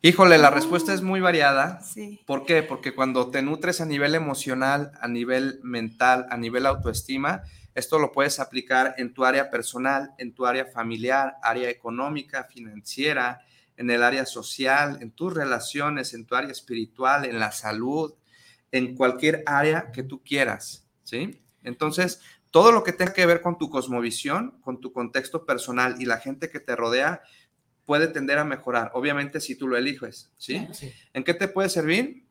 Híjole, 0.03 0.39
la 0.39 0.49
Ah. 0.49 0.53
respuesta 0.53 0.95
es 0.95 1.03
muy 1.03 1.21
variada. 1.21 1.81
Sí. 1.83 2.21
¿Por 2.27 2.47
qué? 2.47 2.63
Porque 2.63 2.95
cuando 2.95 3.31
te 3.31 3.43
nutres 3.43 3.81
a 3.81 3.87
nivel 3.87 4.15
emocional, 4.15 4.93
a 5.01 5.09
nivel 5.09 5.59
mental, 5.63 6.27
a 6.31 6.37
nivel 6.37 6.65
autoestima, 6.65 7.43
esto 7.75 7.99
lo 7.99 8.13
puedes 8.13 8.41
aplicar 8.41 8.95
en 8.99 9.13
tu 9.13 9.25
área 9.25 9.51
personal, 9.51 10.13
en 10.19 10.35
tu 10.35 10.47
área 10.47 10.67
familiar, 10.67 11.37
área 11.43 11.71
económica, 11.71 12.45
financiera, 12.45 13.43
en 13.77 13.91
el 13.91 14.03
área 14.03 14.27
social, 14.27 14.99
en 15.01 15.11
tus 15.11 15.33
relaciones, 15.33 16.13
en 16.13 16.27
tu 16.27 16.35
área 16.35 16.51
espiritual, 16.51 17.25
en 17.25 17.39
la 17.39 17.53
salud, 17.53 18.13
en 18.73 18.95
cualquier 18.95 19.43
área 19.47 19.91
que 19.93 20.03
tú 20.03 20.23
quieras, 20.23 20.87
¿sí? 21.03 21.43
Entonces, 21.63 22.21
todo 22.51 22.73
lo 22.73 22.83
que 22.83 22.93
tenga 22.93 23.13
que 23.13 23.27
ver 23.27 23.41
con 23.41 23.59
tu 23.59 23.71
cosmovisión, 23.71 24.61
con 24.61 24.81
tu 24.81 24.93
contexto 24.93 25.47
personal 25.47 25.97
y 26.01 26.05
la 26.05 26.19
gente 26.19 26.51
que 26.51 26.61
te 26.61 26.77
rodea 26.77 27.23
puede 27.87 28.09
tender 28.09 28.39
a 28.39 28.45
mejorar, 28.45 28.91
obviamente 28.95 29.41
si 29.41 29.55
tú 29.55 29.67
lo 29.67 29.77
eliges, 29.77 30.31
¿sí? 30.37 30.69
¿En 31.13 31.25
qué 31.25 31.35
te 31.35 31.49
puede 31.49 31.69
servir? 31.69 32.25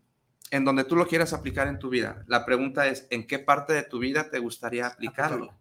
En 0.52 0.66
donde 0.66 0.84
tú 0.84 0.96
lo 0.96 1.08
quieras 1.08 1.34
aplicar 1.34 1.68
en 1.68 1.80
tu 1.80 1.90
vida. 1.90 2.24
La 2.28 2.46
pregunta 2.46 2.88
es, 2.88 3.08
¿en 3.10 3.28
qué 3.28 3.40
parte 3.40 3.74
de 3.74 3.84
tu 3.84 4.00
vida 4.00 4.30
te 4.30 4.40
gustaría 4.40 4.88
aplicarlo? 4.88 5.54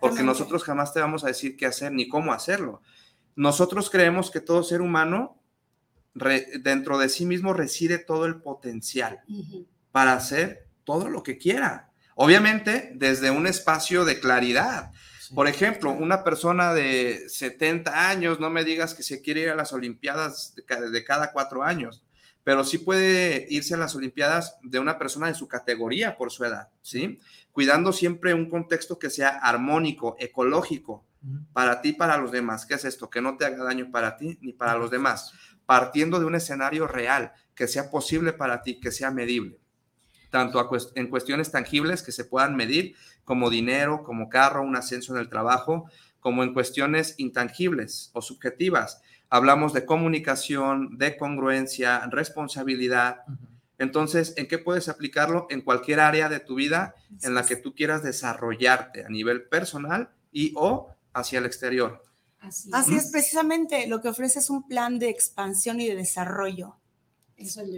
Porque 0.00 0.22
nosotros 0.22 0.64
jamás 0.64 0.92
te 0.92 1.00
vamos 1.00 1.24
a 1.24 1.28
decir 1.28 1.56
qué 1.56 1.66
hacer 1.66 1.92
ni 1.92 2.08
cómo 2.08 2.32
hacerlo. 2.32 2.80
Nosotros 3.36 3.90
creemos 3.90 4.30
que 4.30 4.40
todo 4.40 4.62
ser 4.62 4.80
humano 4.80 5.40
dentro 6.60 6.98
de 6.98 7.08
sí 7.08 7.26
mismo 7.26 7.52
reside 7.52 7.98
todo 7.98 8.26
el 8.26 8.40
potencial 8.40 9.20
para 9.90 10.12
hacer 10.12 10.68
todo 10.84 11.08
lo 11.08 11.22
que 11.22 11.38
quiera. 11.38 11.90
Obviamente, 12.14 12.92
desde 12.94 13.30
un 13.30 13.46
espacio 13.46 14.04
de 14.04 14.20
claridad. 14.20 14.92
Por 15.34 15.48
ejemplo, 15.48 15.90
una 15.90 16.22
persona 16.22 16.72
de 16.74 17.28
70 17.28 18.08
años, 18.08 18.38
no 18.38 18.50
me 18.50 18.62
digas 18.62 18.94
que 18.94 19.02
se 19.02 19.20
quiere 19.20 19.40
ir 19.40 19.48
a 19.48 19.56
las 19.56 19.72
Olimpiadas 19.72 20.54
de 20.54 21.04
cada 21.04 21.32
cuatro 21.32 21.64
años, 21.64 22.03
pero 22.44 22.62
sí 22.62 22.78
puede 22.78 23.46
irse 23.50 23.74
a 23.74 23.78
las 23.78 23.96
Olimpiadas 23.96 24.58
de 24.62 24.78
una 24.78 24.98
persona 24.98 25.26
de 25.26 25.34
su 25.34 25.48
categoría 25.48 26.16
por 26.16 26.30
su 26.30 26.44
edad, 26.44 26.68
¿sí? 26.82 27.18
Cuidando 27.50 27.92
siempre 27.92 28.34
un 28.34 28.48
contexto 28.48 28.98
que 28.98 29.10
sea 29.10 29.30
armónico, 29.30 30.16
ecológico, 30.18 31.04
para 31.54 31.80
ti 31.80 31.88
y 31.88 31.92
para 31.94 32.18
los 32.18 32.30
demás. 32.30 32.66
¿Qué 32.66 32.74
es 32.74 32.84
esto? 32.84 33.08
Que 33.08 33.22
no 33.22 33.38
te 33.38 33.46
haga 33.46 33.64
daño 33.64 33.90
para 33.90 34.18
ti 34.18 34.38
ni 34.42 34.52
para 34.52 34.76
los 34.76 34.90
demás. 34.90 35.32
Partiendo 35.64 36.20
de 36.20 36.26
un 36.26 36.34
escenario 36.34 36.86
real, 36.86 37.32
que 37.54 37.66
sea 37.66 37.90
posible 37.90 38.34
para 38.34 38.62
ti, 38.62 38.78
que 38.78 38.92
sea 38.92 39.10
medible 39.10 39.58
tanto 40.34 40.68
en 40.96 41.06
cuestiones 41.10 41.52
tangibles 41.52 42.02
que 42.02 42.10
se 42.10 42.24
puedan 42.24 42.56
medir, 42.56 42.96
como 43.22 43.50
dinero, 43.50 44.02
como 44.02 44.28
carro, 44.28 44.62
un 44.62 44.74
ascenso 44.74 45.14
en 45.14 45.20
el 45.20 45.28
trabajo, 45.28 45.88
como 46.18 46.42
en 46.42 46.52
cuestiones 46.52 47.14
intangibles 47.18 48.10
o 48.14 48.20
subjetivas. 48.20 49.00
Hablamos 49.34 49.72
de 49.72 49.84
comunicación, 49.84 50.96
de 50.96 51.16
congruencia, 51.16 52.06
responsabilidad. 52.06 53.24
Entonces, 53.78 54.32
¿en 54.36 54.46
qué 54.46 54.58
puedes 54.58 54.88
aplicarlo? 54.88 55.48
En 55.50 55.62
cualquier 55.62 55.98
área 55.98 56.28
de 56.28 56.38
tu 56.38 56.54
vida 56.54 56.94
en 57.20 57.34
la 57.34 57.44
que 57.44 57.56
tú 57.56 57.74
quieras 57.74 58.04
desarrollarte 58.04 59.04
a 59.04 59.08
nivel 59.08 59.42
personal 59.48 60.10
y 60.30 60.52
o 60.54 60.88
hacia 61.12 61.40
el 61.40 61.46
exterior. 61.46 62.04
Así 62.38 62.94
es, 62.94 63.10
precisamente 63.10 63.88
lo 63.88 64.00
que 64.00 64.10
ofrece 64.10 64.38
es 64.38 64.50
un 64.50 64.68
plan 64.68 65.00
de 65.00 65.08
expansión 65.08 65.80
y 65.80 65.88
de 65.88 65.96
desarrollo 65.96 66.76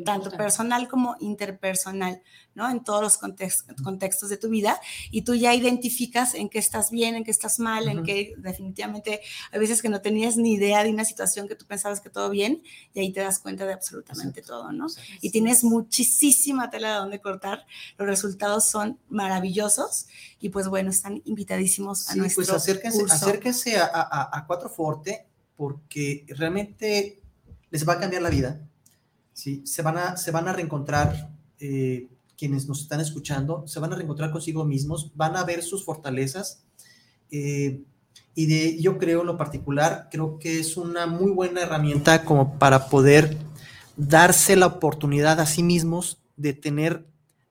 tanto 0.05 0.31
personal 0.31 0.89
como 0.89 1.17
interpersonal, 1.21 2.23
¿no? 2.55 2.69
En 2.69 2.85
todos 2.85 3.03
los 3.03 3.19
contextos 3.19 4.29
de 4.29 4.37
tu 4.37 4.49
vida 4.49 4.81
y 5.11 5.23
tú 5.23 5.35
ya 5.35 5.55
identificas 5.55 6.35
en 6.35 6.49
qué 6.49 6.59
estás 6.59 6.91
bien, 6.91 7.15
en 7.15 7.25
qué 7.25 7.31
estás 7.31 7.59
mal, 7.59 7.89
en 7.89 8.03
qué 8.03 8.35
definitivamente 8.39 9.21
hay 9.51 9.59
veces 9.59 9.83
que 9.83 9.89
no 9.89 10.01
tenías 10.01 10.37
ni 10.37 10.55
idea 10.55 10.85
de 10.85 10.91
una 10.91 11.05
situación 11.05 11.49
que 11.49 11.55
tú 11.55 11.67
pensabas 11.67 12.01
que 12.01 12.11
todo 12.11 12.31
bien 12.31 12.63
y 12.93 13.01
ahí 13.01 13.13
te 13.13 13.21
das 13.21 13.39
cuenta 13.39 13.67
de 13.67 13.73
absolutamente 13.73 14.43
todo, 14.43 14.73
¿no? 14.73 14.87
Y 15.21 15.31
tienes 15.31 15.65
muchísima 15.65 16.71
tela 16.71 16.91
de 16.91 16.97
donde 16.97 17.21
cortar, 17.21 17.67
los 17.99 18.07
resultados 18.07 18.69
son 18.69 18.99
maravillosos 19.09 20.07
y 20.39 20.51
pues 20.51 20.69
bueno, 20.69 20.91
están 20.91 21.23
invitadísimos 21.25 22.09
a 22.09 22.13
sí, 22.13 22.19
nuestro 22.19 22.45
pues 22.45 22.51
acérquense, 22.51 23.05
acérquense 23.05 23.77
a, 23.79 23.87
a, 23.87 24.39
a 24.39 24.47
Cuatro 24.47 24.69
Forte 24.69 25.27
porque 25.57 26.27
realmente 26.29 27.23
les 27.71 27.89
va 27.89 27.95
a 27.95 28.01
cambiar 28.01 28.23
la 28.23 28.31
vida 28.31 28.61
¿sí? 29.37 29.63
Se 29.67 29.83
van 29.83 29.99
a, 29.99 30.17
se 30.17 30.31
van 30.31 30.49
a 30.49 30.53
reencontrar 30.55 31.31
eh, 31.61 32.09
quienes 32.39 32.67
nos 32.67 32.81
están 32.81 33.01
escuchando, 33.01 33.69
se 33.69 33.79
van 33.79 33.93
a 33.93 33.97
reencontrar 33.97 34.31
consigo 34.31 34.65
mismos, 34.65 35.13
van 35.15 35.37
a 35.37 35.45
ver 35.45 35.63
sus 35.63 35.85
fortalezas. 35.85 36.65
Eh, 37.31 37.83
y 38.35 38.47
de, 38.47 38.81
yo 38.81 38.99
creo 38.99 39.21
en 39.21 39.27
lo 39.27 39.37
particular, 39.37 40.09
creo 40.11 40.39
que 40.39 40.59
es 40.59 40.77
una 40.77 41.07
muy 41.07 41.31
buena 41.33 41.63
herramienta 41.63 42.25
como 42.25 42.59
para 42.59 42.89
poder 42.89 43.37
darse 43.97 44.57
la 44.57 44.67
oportunidad 44.67 45.39
a 45.39 45.47
sí 45.47 45.63
mismos 45.63 46.19
de 46.37 46.55
tener, 46.55 47.07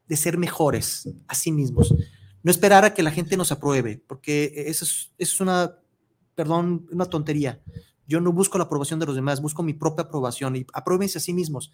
de 0.08 0.18
ser 0.18 0.40
mejores 0.40 1.08
a 1.28 1.36
sí 1.36 1.52
mismos. 1.52 1.94
No 2.42 2.52
esperar 2.52 2.84
a 2.84 2.94
que 2.96 3.04
la 3.04 3.12
gente 3.12 3.38
nos 3.38 3.52
apruebe, 3.52 4.02
porque 4.08 4.54
eso 4.68 4.86
es, 4.86 5.12
es 5.20 5.40
una, 5.40 5.76
perdón, 6.34 6.88
una 6.92 7.06
tontería. 7.06 7.60
Yo 8.08 8.20
no 8.22 8.32
busco 8.32 8.58
la 8.58 8.66
aprobación 8.66 9.00
de 9.00 9.06
los 9.06 9.16
demás, 9.16 9.42
busco 9.42 9.64
mi 9.64 9.74
propia 9.74 10.06
aprobación 10.06 10.56
y 10.56 10.66
apruébense 10.74 11.18
a 11.18 11.22
sí 11.22 11.34
mismos. 11.34 11.72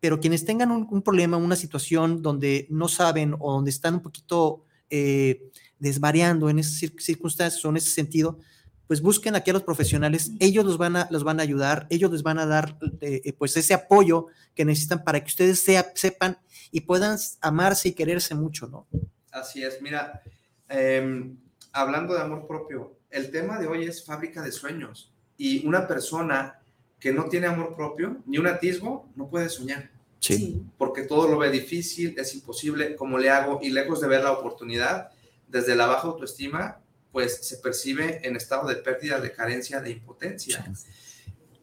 Pero 0.00 0.20
quienes 0.20 0.44
tengan 0.44 0.70
un, 0.70 1.02
problema, 1.02 1.36
una 1.36 1.56
situación 1.56 2.22
donde 2.22 2.66
no 2.70 2.88
saben 2.88 3.34
o 3.38 3.52
donde 3.52 3.70
están 3.70 3.94
un 3.94 4.02
poquito 4.02 4.64
eh, 4.90 5.50
desvariando 5.78 6.48
en 6.50 6.58
esas 6.58 6.92
circunstancias 6.98 7.64
o 7.64 7.70
en 7.70 7.78
ese 7.78 7.90
sentido, 7.90 8.38
pues 8.86 9.02
busquen 9.02 9.34
aquí 9.34 9.50
a 9.50 9.54
los 9.54 9.64
profesionales, 9.64 10.30
ellos 10.38 10.64
los 10.64 10.78
van 10.78 10.96
a, 10.96 11.08
los 11.10 11.24
van 11.24 11.40
a 11.40 11.42
ayudar, 11.42 11.86
ellos 11.90 12.10
les 12.12 12.22
van 12.22 12.38
a 12.38 12.46
dar 12.46 12.78
eh, 13.00 13.22
eh, 13.24 13.32
pues 13.32 13.56
ese 13.56 13.74
apoyo 13.74 14.26
que 14.54 14.64
necesitan 14.64 15.02
para 15.02 15.20
que 15.20 15.26
ustedes 15.26 15.60
sepan 15.94 16.38
y 16.70 16.82
puedan 16.82 17.18
amarse 17.40 17.88
y 17.88 17.92
quererse 17.92 18.34
mucho, 18.34 18.68
¿no? 18.68 18.86
Así 19.32 19.62
es, 19.62 19.82
mira, 19.82 20.22
em, 20.68 21.36
hablando 21.72 22.14
de 22.14 22.20
amor 22.20 22.46
propio, 22.46 22.96
el 23.10 23.30
tema 23.30 23.58
de 23.58 23.66
hoy 23.66 23.84
es 23.84 24.04
fábrica 24.04 24.42
de 24.42 24.52
sueños. 24.52 25.12
Y 25.36 25.66
una 25.66 25.86
persona 25.86 26.60
que 26.98 27.12
no 27.12 27.24
tiene 27.24 27.46
amor 27.46 27.74
propio, 27.76 28.18
ni 28.26 28.38
un 28.38 28.46
atisbo, 28.46 29.08
no 29.16 29.28
puede 29.28 29.48
soñar. 29.48 29.90
Sí. 30.18 30.62
Porque 30.78 31.02
todo 31.02 31.28
lo 31.28 31.38
ve 31.38 31.50
difícil, 31.50 32.14
es 32.18 32.34
imposible, 32.34 32.96
como 32.96 33.18
le 33.18 33.30
hago, 33.30 33.60
y 33.62 33.70
lejos 33.70 34.00
de 34.00 34.08
ver 34.08 34.24
la 34.24 34.32
oportunidad, 34.32 35.10
desde 35.46 35.76
la 35.76 35.86
baja 35.86 36.08
autoestima, 36.08 36.80
pues 37.12 37.46
se 37.46 37.58
percibe 37.58 38.20
en 38.26 38.36
estado 38.36 38.68
de 38.68 38.76
pérdida, 38.76 39.20
de 39.20 39.32
carencia, 39.32 39.80
de 39.80 39.90
impotencia. 39.90 40.70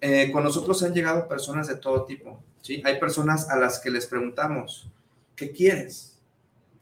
Eh, 0.01 0.31
con 0.31 0.43
nosotros 0.43 0.81
han 0.83 0.93
llegado 0.93 1.27
personas 1.27 1.67
de 1.67 1.75
todo 1.75 2.05
tipo, 2.05 2.43
¿sí? 2.62 2.81
Hay 2.86 2.99
personas 2.99 3.49
a 3.49 3.57
las 3.57 3.79
que 3.79 3.89
les 3.89 4.05
preguntamos, 4.05 4.89
¿qué 5.36 5.51
quieres? 5.51 6.12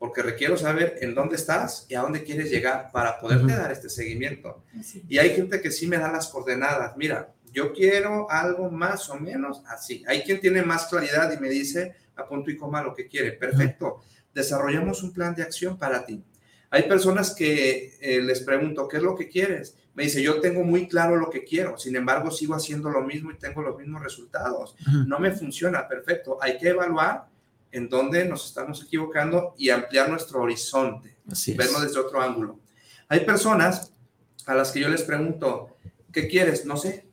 Porque 0.01 0.23
requiero 0.23 0.57
saber 0.57 0.97
en 1.01 1.13
dónde 1.13 1.35
estás 1.35 1.85
y 1.87 1.93
a 1.93 2.01
dónde 2.01 2.23
quieres 2.23 2.49
llegar 2.49 2.89
para 2.91 3.19
poderte 3.19 3.53
dar 3.53 3.71
este 3.71 3.87
seguimiento. 3.87 4.63
Y 5.07 5.19
hay 5.19 5.35
gente 5.35 5.61
que 5.61 5.69
sí 5.69 5.85
me 5.85 5.99
da 5.99 6.11
las 6.11 6.27
coordenadas. 6.29 6.97
Mira, 6.97 7.31
yo 7.53 7.71
quiero 7.71 8.25
algo 8.27 8.71
más 8.71 9.11
o 9.11 9.19
menos 9.19 9.61
así. 9.67 10.03
Hay 10.07 10.23
quien 10.23 10.41
tiene 10.41 10.63
más 10.63 10.87
claridad 10.87 11.31
y 11.31 11.39
me 11.39 11.49
dice 11.49 11.93
a 12.15 12.25
punto 12.25 12.49
y 12.49 12.57
coma 12.57 12.81
lo 12.81 12.95
que 12.95 13.07
quiere. 13.07 13.33
Perfecto. 13.33 14.01
Desarrollamos 14.33 15.03
un 15.03 15.13
plan 15.13 15.35
de 15.35 15.43
acción 15.43 15.77
para 15.77 16.03
ti. 16.03 16.23
Hay 16.71 16.89
personas 16.89 17.35
que 17.35 17.95
eh, 18.01 18.23
les 18.23 18.41
pregunto, 18.41 18.87
¿qué 18.87 18.97
es 18.97 19.03
lo 19.03 19.15
que 19.15 19.29
quieres? 19.29 19.77
Me 19.93 20.05
dice, 20.05 20.23
yo 20.23 20.41
tengo 20.41 20.63
muy 20.63 20.87
claro 20.87 21.15
lo 21.15 21.29
que 21.29 21.43
quiero, 21.43 21.77
sin 21.77 21.95
embargo 21.95 22.31
sigo 22.31 22.55
haciendo 22.55 22.89
lo 22.89 23.03
mismo 23.03 23.29
y 23.29 23.37
tengo 23.37 23.61
los 23.61 23.77
mismos 23.77 24.01
resultados. 24.01 24.75
No 25.05 25.19
me 25.19 25.31
funciona, 25.31 25.87
perfecto. 25.87 26.39
Hay 26.41 26.57
que 26.57 26.69
evaluar 26.69 27.29
en 27.71 27.89
donde 27.89 28.25
nos 28.25 28.45
estamos 28.45 28.83
equivocando 28.83 29.53
y 29.57 29.69
ampliar 29.69 30.09
nuestro 30.09 30.41
horizonte, 30.41 31.17
verlo 31.55 31.79
desde 31.79 31.99
otro 31.99 32.21
ángulo. 32.21 32.59
Hay 33.07 33.21
personas 33.21 33.93
a 34.45 34.55
las 34.55 34.71
que 34.71 34.79
yo 34.79 34.89
les 34.89 35.03
pregunto, 35.03 35.77
¿qué 36.11 36.27
quieres? 36.27 36.65
No 36.65 36.77
sé. 36.77 37.05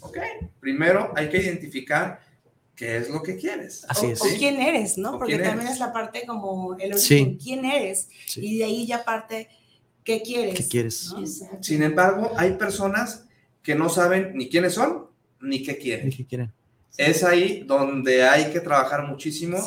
Ok, 0.00 0.18
primero 0.60 1.12
hay 1.16 1.28
que 1.28 1.38
identificar 1.38 2.20
qué 2.74 2.98
es 2.98 3.08
lo 3.08 3.22
que 3.22 3.36
quieres. 3.36 3.86
Así 3.88 4.12
o, 4.12 4.36
quién 4.38 4.60
eres, 4.60 4.98
¿no? 4.98 5.18
Porque 5.18 5.38
también 5.38 5.70
es 5.70 5.78
la 5.78 5.92
parte 5.92 6.24
como 6.26 6.76
el 6.78 6.92
origen, 6.92 7.38
quién 7.38 7.64
eres. 7.64 8.08
Y 8.36 8.58
de 8.58 8.64
ahí 8.64 8.86
ya 8.86 9.04
parte 9.04 9.48
qué 10.02 10.22
quieres. 10.22 10.56
¿Qué 10.56 10.68
quieres? 10.68 11.14
Sin 11.60 11.82
embargo, 11.82 12.32
hay 12.36 12.52
personas 12.52 13.26
que 13.62 13.74
no 13.74 13.88
saben 13.88 14.32
ni 14.34 14.48
quiénes 14.48 14.74
son 14.74 15.06
ni 15.40 15.62
qué 15.62 15.78
quieren. 15.78 16.06
Ni 16.06 16.16
qué 16.16 16.26
quieren. 16.26 16.52
Es 16.96 17.24
ahí 17.24 17.64
donde 17.66 18.24
hay 18.24 18.52
que 18.52 18.60
trabajar 18.60 19.02
muchísimo 19.02 19.58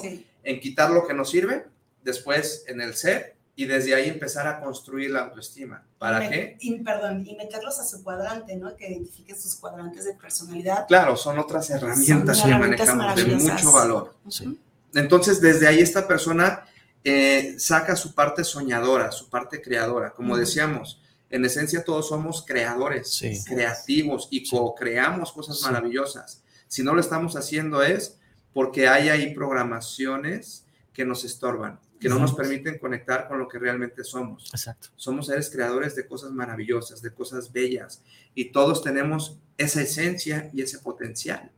en 0.44 0.60
quitar 0.60 0.92
lo 0.92 1.06
que 1.06 1.14
nos 1.14 1.30
sirve, 1.30 1.66
después 2.04 2.64
en 2.68 2.82
el 2.82 2.96
ser 2.96 3.36
y 3.56 3.66
desde 3.66 3.96
ahí 3.96 4.08
empezar 4.08 4.48
a 4.48 4.62
construir 4.62 5.10
la 5.10 5.22
autoestima. 5.22 5.84
¿Para 5.98 6.30
qué? 6.30 6.58
Y, 6.60 6.80
perdón, 6.84 7.26
y 7.26 7.36
meterlos 7.36 7.80
a 7.80 7.84
su 7.84 8.04
cuadrante, 8.04 8.56
¿no? 8.56 8.76
Que 8.76 8.88
identifique 8.88 9.36
sus 9.36 9.56
cuadrantes 9.56 10.06
de 10.06 10.14
personalidad. 10.14 10.88
Claro, 10.88 11.18
son 11.18 11.40
otras 11.40 11.70
herramientas 11.72 12.42
que 12.44 12.50
manejamos 12.50 13.16
de 13.16 13.26
mucho 13.36 13.72
valor. 13.72 14.14
Entonces, 14.94 15.42
desde 15.42 15.68
ahí 15.68 15.80
esta 15.80 16.08
persona 16.08 16.66
eh, 17.04 17.56
saca 17.58 17.96
su 17.96 18.14
parte 18.14 18.44
soñadora, 18.44 19.12
su 19.12 19.28
parte 19.28 19.62
creadora. 19.62 20.12
Como 20.12 20.38
decíamos, 20.38 21.02
en 21.30 21.44
esencia 21.44 21.84
todos 21.84 22.08
somos 22.10 22.46
creadores, 22.46 23.22
creativos 23.48 24.28
y 24.30 24.48
co-creamos 24.48 25.32
cosas 25.32 25.60
maravillosas. 25.64 26.44
Si 26.68 26.84
no 26.84 26.94
lo 26.94 27.02
estamos 27.02 27.36
haciendo 27.36 27.82
es 27.82 28.18
porque 28.54 28.88
hay 28.88 29.10
ahí 29.10 29.34
programaciones 29.34 30.66
que 30.94 31.06
nos 31.06 31.24
estorban. 31.24 31.80
que 32.00 32.10
no 32.10 32.20
nos 32.20 32.36
permiten 32.36 32.78
conectar 32.78 33.28
con 33.28 33.40
lo 33.40 33.48
que 33.48 33.58
realmente 33.58 34.04
somos. 34.04 34.52
Exacto. 34.54 34.90
Somos 34.96 35.26
seres 35.28 35.50
creadores 35.50 35.96
de 35.96 36.06
cosas 36.06 36.32
maravillosas, 36.32 37.02
de 37.02 37.12
cosas 37.12 37.52
bellas, 37.52 38.04
y 38.36 38.52
todos 38.52 38.84
tenemos 38.84 39.40
esa 39.58 39.82
esencia 39.82 40.50
y 40.54 40.62
ese 40.62 40.78
potencial. 40.78 41.52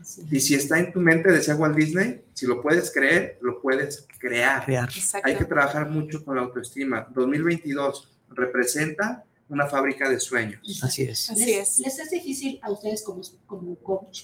Así. 0.00 0.26
Y 0.30 0.40
si 0.40 0.54
está 0.54 0.78
en 0.78 0.92
tu 0.92 1.00
mente, 1.00 1.32
decía 1.32 1.56
Walt 1.56 1.74
Disney, 1.74 2.22
si 2.34 2.46
lo 2.46 2.62
puedes 2.62 2.92
creer, 2.92 3.38
lo 3.40 3.60
puedes 3.60 4.06
crear. 4.18 4.64
Crear. 4.64 4.88
Hay 5.24 5.36
que 5.36 5.44
trabajar 5.44 5.88
mucho 5.88 6.24
con 6.24 6.36
la 6.36 6.42
autoestima. 6.42 7.08
2022 7.10 8.08
representa 8.30 9.24
una 9.50 9.66
fábrica 9.66 10.08
de 10.08 10.18
sueños. 10.18 10.60
Así 10.82 11.02
es. 11.02 11.28
Así 11.30 11.44
les, 11.44 11.72
es. 11.72 11.78
les 11.80 11.98
es 11.98 12.10
difícil 12.10 12.58
a 12.62 12.70
ustedes 12.70 13.02
como, 13.02 13.20
como 13.46 13.74
coach 13.76 14.22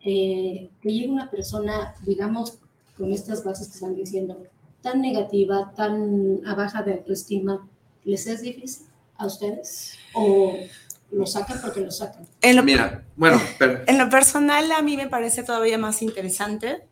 eh, 0.00 0.70
que 0.80 0.92
llegue 0.92 1.08
una 1.08 1.30
persona, 1.30 1.94
digamos, 2.06 2.58
con 2.96 3.12
estas 3.12 3.44
bases 3.44 3.68
que 3.68 3.74
están 3.74 3.94
diciendo, 3.94 4.42
tan 4.80 5.02
negativa, 5.02 5.72
tan 5.76 6.40
a 6.46 6.54
baja 6.54 6.82
de 6.82 6.94
autoestima, 6.94 7.68
¿les 8.04 8.26
es 8.26 8.42
difícil 8.42 8.86
a 9.16 9.26
ustedes? 9.26 9.98
¿O 10.14 10.54
lo 11.10 11.26
sacan 11.26 11.60
porque 11.60 11.80
lo 11.80 11.90
sacan? 11.90 12.26
En 12.40 12.56
lo, 12.56 12.62
Mira, 12.62 13.04
bueno, 13.16 13.40
pero, 13.58 13.82
en 13.86 13.98
lo 13.98 14.08
personal, 14.08 14.70
a 14.72 14.82
mí 14.82 14.96
me 14.96 15.08
parece 15.08 15.42
todavía 15.42 15.78
más 15.78 16.00
interesante 16.02 16.82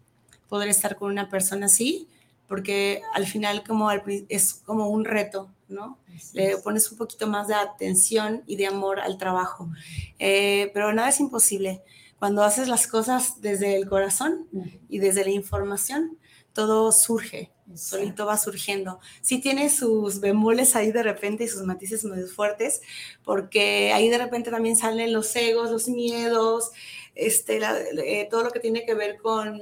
poder 0.48 0.68
estar 0.68 0.96
con 0.96 1.10
una 1.10 1.28
persona 1.28 1.66
así, 1.66 2.08
porque 2.48 3.02
al 3.14 3.26
final 3.26 3.62
como 3.64 3.90
es 4.28 4.54
como 4.64 4.88
un 4.88 5.04
reto, 5.04 5.50
¿no? 5.68 5.98
Le 6.32 6.56
pones 6.58 6.90
un 6.92 6.98
poquito 6.98 7.26
más 7.26 7.48
de 7.48 7.54
atención 7.54 8.42
y 8.46 8.56
de 8.56 8.66
amor 8.66 9.00
al 9.00 9.18
trabajo. 9.18 9.68
Eh, 10.18 10.70
pero 10.74 10.92
nada 10.92 11.08
es 11.08 11.20
imposible. 11.20 11.82
Cuando 12.18 12.42
haces 12.44 12.68
las 12.68 12.86
cosas 12.86 13.40
desde 13.40 13.76
el 13.76 13.88
corazón 13.88 14.46
y 14.88 14.98
desde 15.00 15.24
la 15.24 15.30
información, 15.30 16.18
todo 16.54 16.90
surge, 16.92 17.52
solito 17.74 18.24
va 18.24 18.38
surgiendo. 18.38 18.98
Sí 19.20 19.38
tiene 19.42 19.68
sus 19.68 20.20
bemoles 20.20 20.74
ahí 20.74 20.90
de 20.92 21.02
repente 21.02 21.44
y 21.44 21.48
sus 21.48 21.62
matices 21.64 22.02
muy 22.06 22.22
fuertes, 22.22 22.80
porque 23.24 23.92
ahí 23.92 24.08
de 24.08 24.16
repente 24.16 24.50
también 24.50 24.76
salen 24.76 25.12
los 25.12 25.36
egos, 25.36 25.70
los 25.70 25.88
miedos, 25.88 26.70
este, 27.14 27.60
la- 27.60 27.78
eh, 27.78 28.26
todo 28.30 28.42
lo 28.44 28.50
que 28.50 28.60
tiene 28.60 28.86
que 28.86 28.94
ver 28.94 29.18
con 29.18 29.60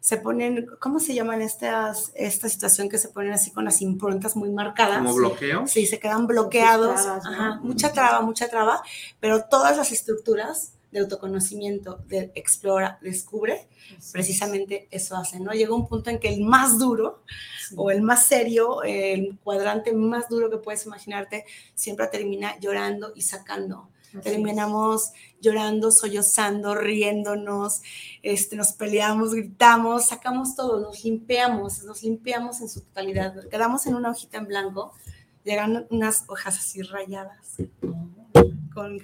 se 0.00 0.16
ponen, 0.16 0.66
¿cómo 0.78 0.98
se 0.98 1.14
llaman 1.14 1.42
estas, 1.42 2.12
esta 2.14 2.48
situación 2.48 2.88
que 2.88 2.96
se 2.96 3.08
ponen 3.08 3.32
así 3.32 3.50
con 3.50 3.64
las 3.64 3.82
improntas 3.82 4.34
muy 4.34 4.50
marcadas? 4.50 4.98
como 4.98 5.14
bloqueo. 5.14 5.66
Sí, 5.66 5.86
se 5.86 5.98
quedan 5.98 6.26
bloqueados. 6.26 7.02
trabas, 7.02 7.24
¿no? 7.24 7.30
Ajá, 7.30 7.60
mucha 7.62 7.92
traba, 7.92 8.20
mucha 8.22 8.48
traba, 8.48 8.82
pero 9.20 9.44
todas 9.44 9.76
las 9.76 9.92
estructuras 9.92 10.72
de 10.90 11.00
autoconocimiento, 11.00 12.00
de 12.08 12.32
explora, 12.34 12.98
descubre, 13.00 13.68
precisamente 14.12 14.88
eso 14.90 15.16
hacen, 15.16 15.44
¿no? 15.44 15.52
Llega 15.52 15.74
un 15.74 15.86
punto 15.86 16.10
en 16.10 16.18
que 16.18 16.28
el 16.28 16.40
más 16.40 16.78
duro 16.78 17.22
o 17.76 17.90
el 17.90 18.02
más 18.02 18.26
serio, 18.26 18.82
el 18.82 19.38
cuadrante 19.44 19.92
más 19.92 20.28
duro 20.28 20.50
que 20.50 20.56
puedes 20.56 20.86
imaginarte, 20.86 21.44
siempre 21.74 22.08
termina 22.08 22.58
llorando 22.58 23.12
y 23.14 23.22
sacando. 23.22 23.89
Terminamos 24.22 25.12
llorando, 25.40 25.90
sollozando, 25.90 26.74
riéndonos, 26.74 27.82
este, 28.22 28.56
nos 28.56 28.72
peleamos, 28.72 29.34
gritamos, 29.34 30.08
sacamos 30.08 30.56
todo, 30.56 30.80
nos 30.80 31.04
limpiamos, 31.04 31.84
nos 31.84 32.02
limpiamos 32.02 32.60
en 32.60 32.68
su 32.68 32.80
totalidad. 32.80 33.48
Quedamos 33.48 33.86
en 33.86 33.94
una 33.94 34.10
hojita 34.10 34.38
en 34.38 34.46
blanco, 34.46 34.92
llegan 35.44 35.86
unas 35.90 36.24
hojas 36.28 36.58
así 36.58 36.82
rayadas, 36.82 37.56
con 38.74 38.98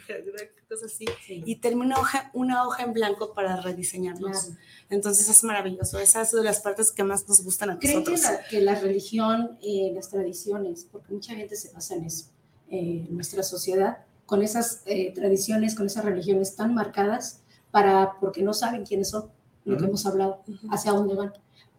cosas 0.69 0.93
así, 0.93 1.05
y 1.29 1.57
termina 1.57 1.87
una 1.87 1.99
hoja, 1.99 2.31
una 2.35 2.67
hoja 2.67 2.83
en 2.83 2.93
blanco 2.93 3.33
para 3.33 3.61
rediseñarnos. 3.61 4.51
Entonces 4.91 5.29
es 5.29 5.45
maravilloso, 5.45 5.99
esa 5.99 6.23
es 6.23 6.33
de 6.33 6.43
las 6.43 6.61
partes 6.61 6.93
que 6.93 7.05
más 7.05 7.29
nos 7.29 7.43
gustan 7.43 7.71
a 7.71 7.79
¿Creen 7.79 8.05
nosotros. 8.05 8.23
que 8.51 8.61
la 8.61 8.75
religión, 8.75 9.59
eh, 9.63 9.93
las 9.95 10.11
tradiciones, 10.11 10.87
porque 10.91 11.13
mucha 11.13 11.35
gente 11.35 11.57
se 11.57 11.73
basa 11.73 11.95
en 11.95 12.05
eso, 12.05 12.27
eh, 12.71 13.07
nuestra 13.11 13.43
sociedad, 13.43 13.99
con 14.27 14.43
esas 14.43 14.83
eh, 14.87 15.13
tradiciones, 15.15 15.75
con 15.75 15.87
esas 15.87 16.05
religiones 16.05 16.57
tan 16.57 16.75
marcadas, 16.75 17.41
para, 17.71 18.19
porque 18.21 18.43
no 18.43 18.53
saben 18.53 18.85
quiénes 18.85 19.11
son, 19.11 19.31
lo 19.65 19.77
que 19.77 19.85
hemos 19.85 20.07
hablado, 20.07 20.43
hacia 20.71 20.93
dónde 20.93 21.15
van, 21.15 21.33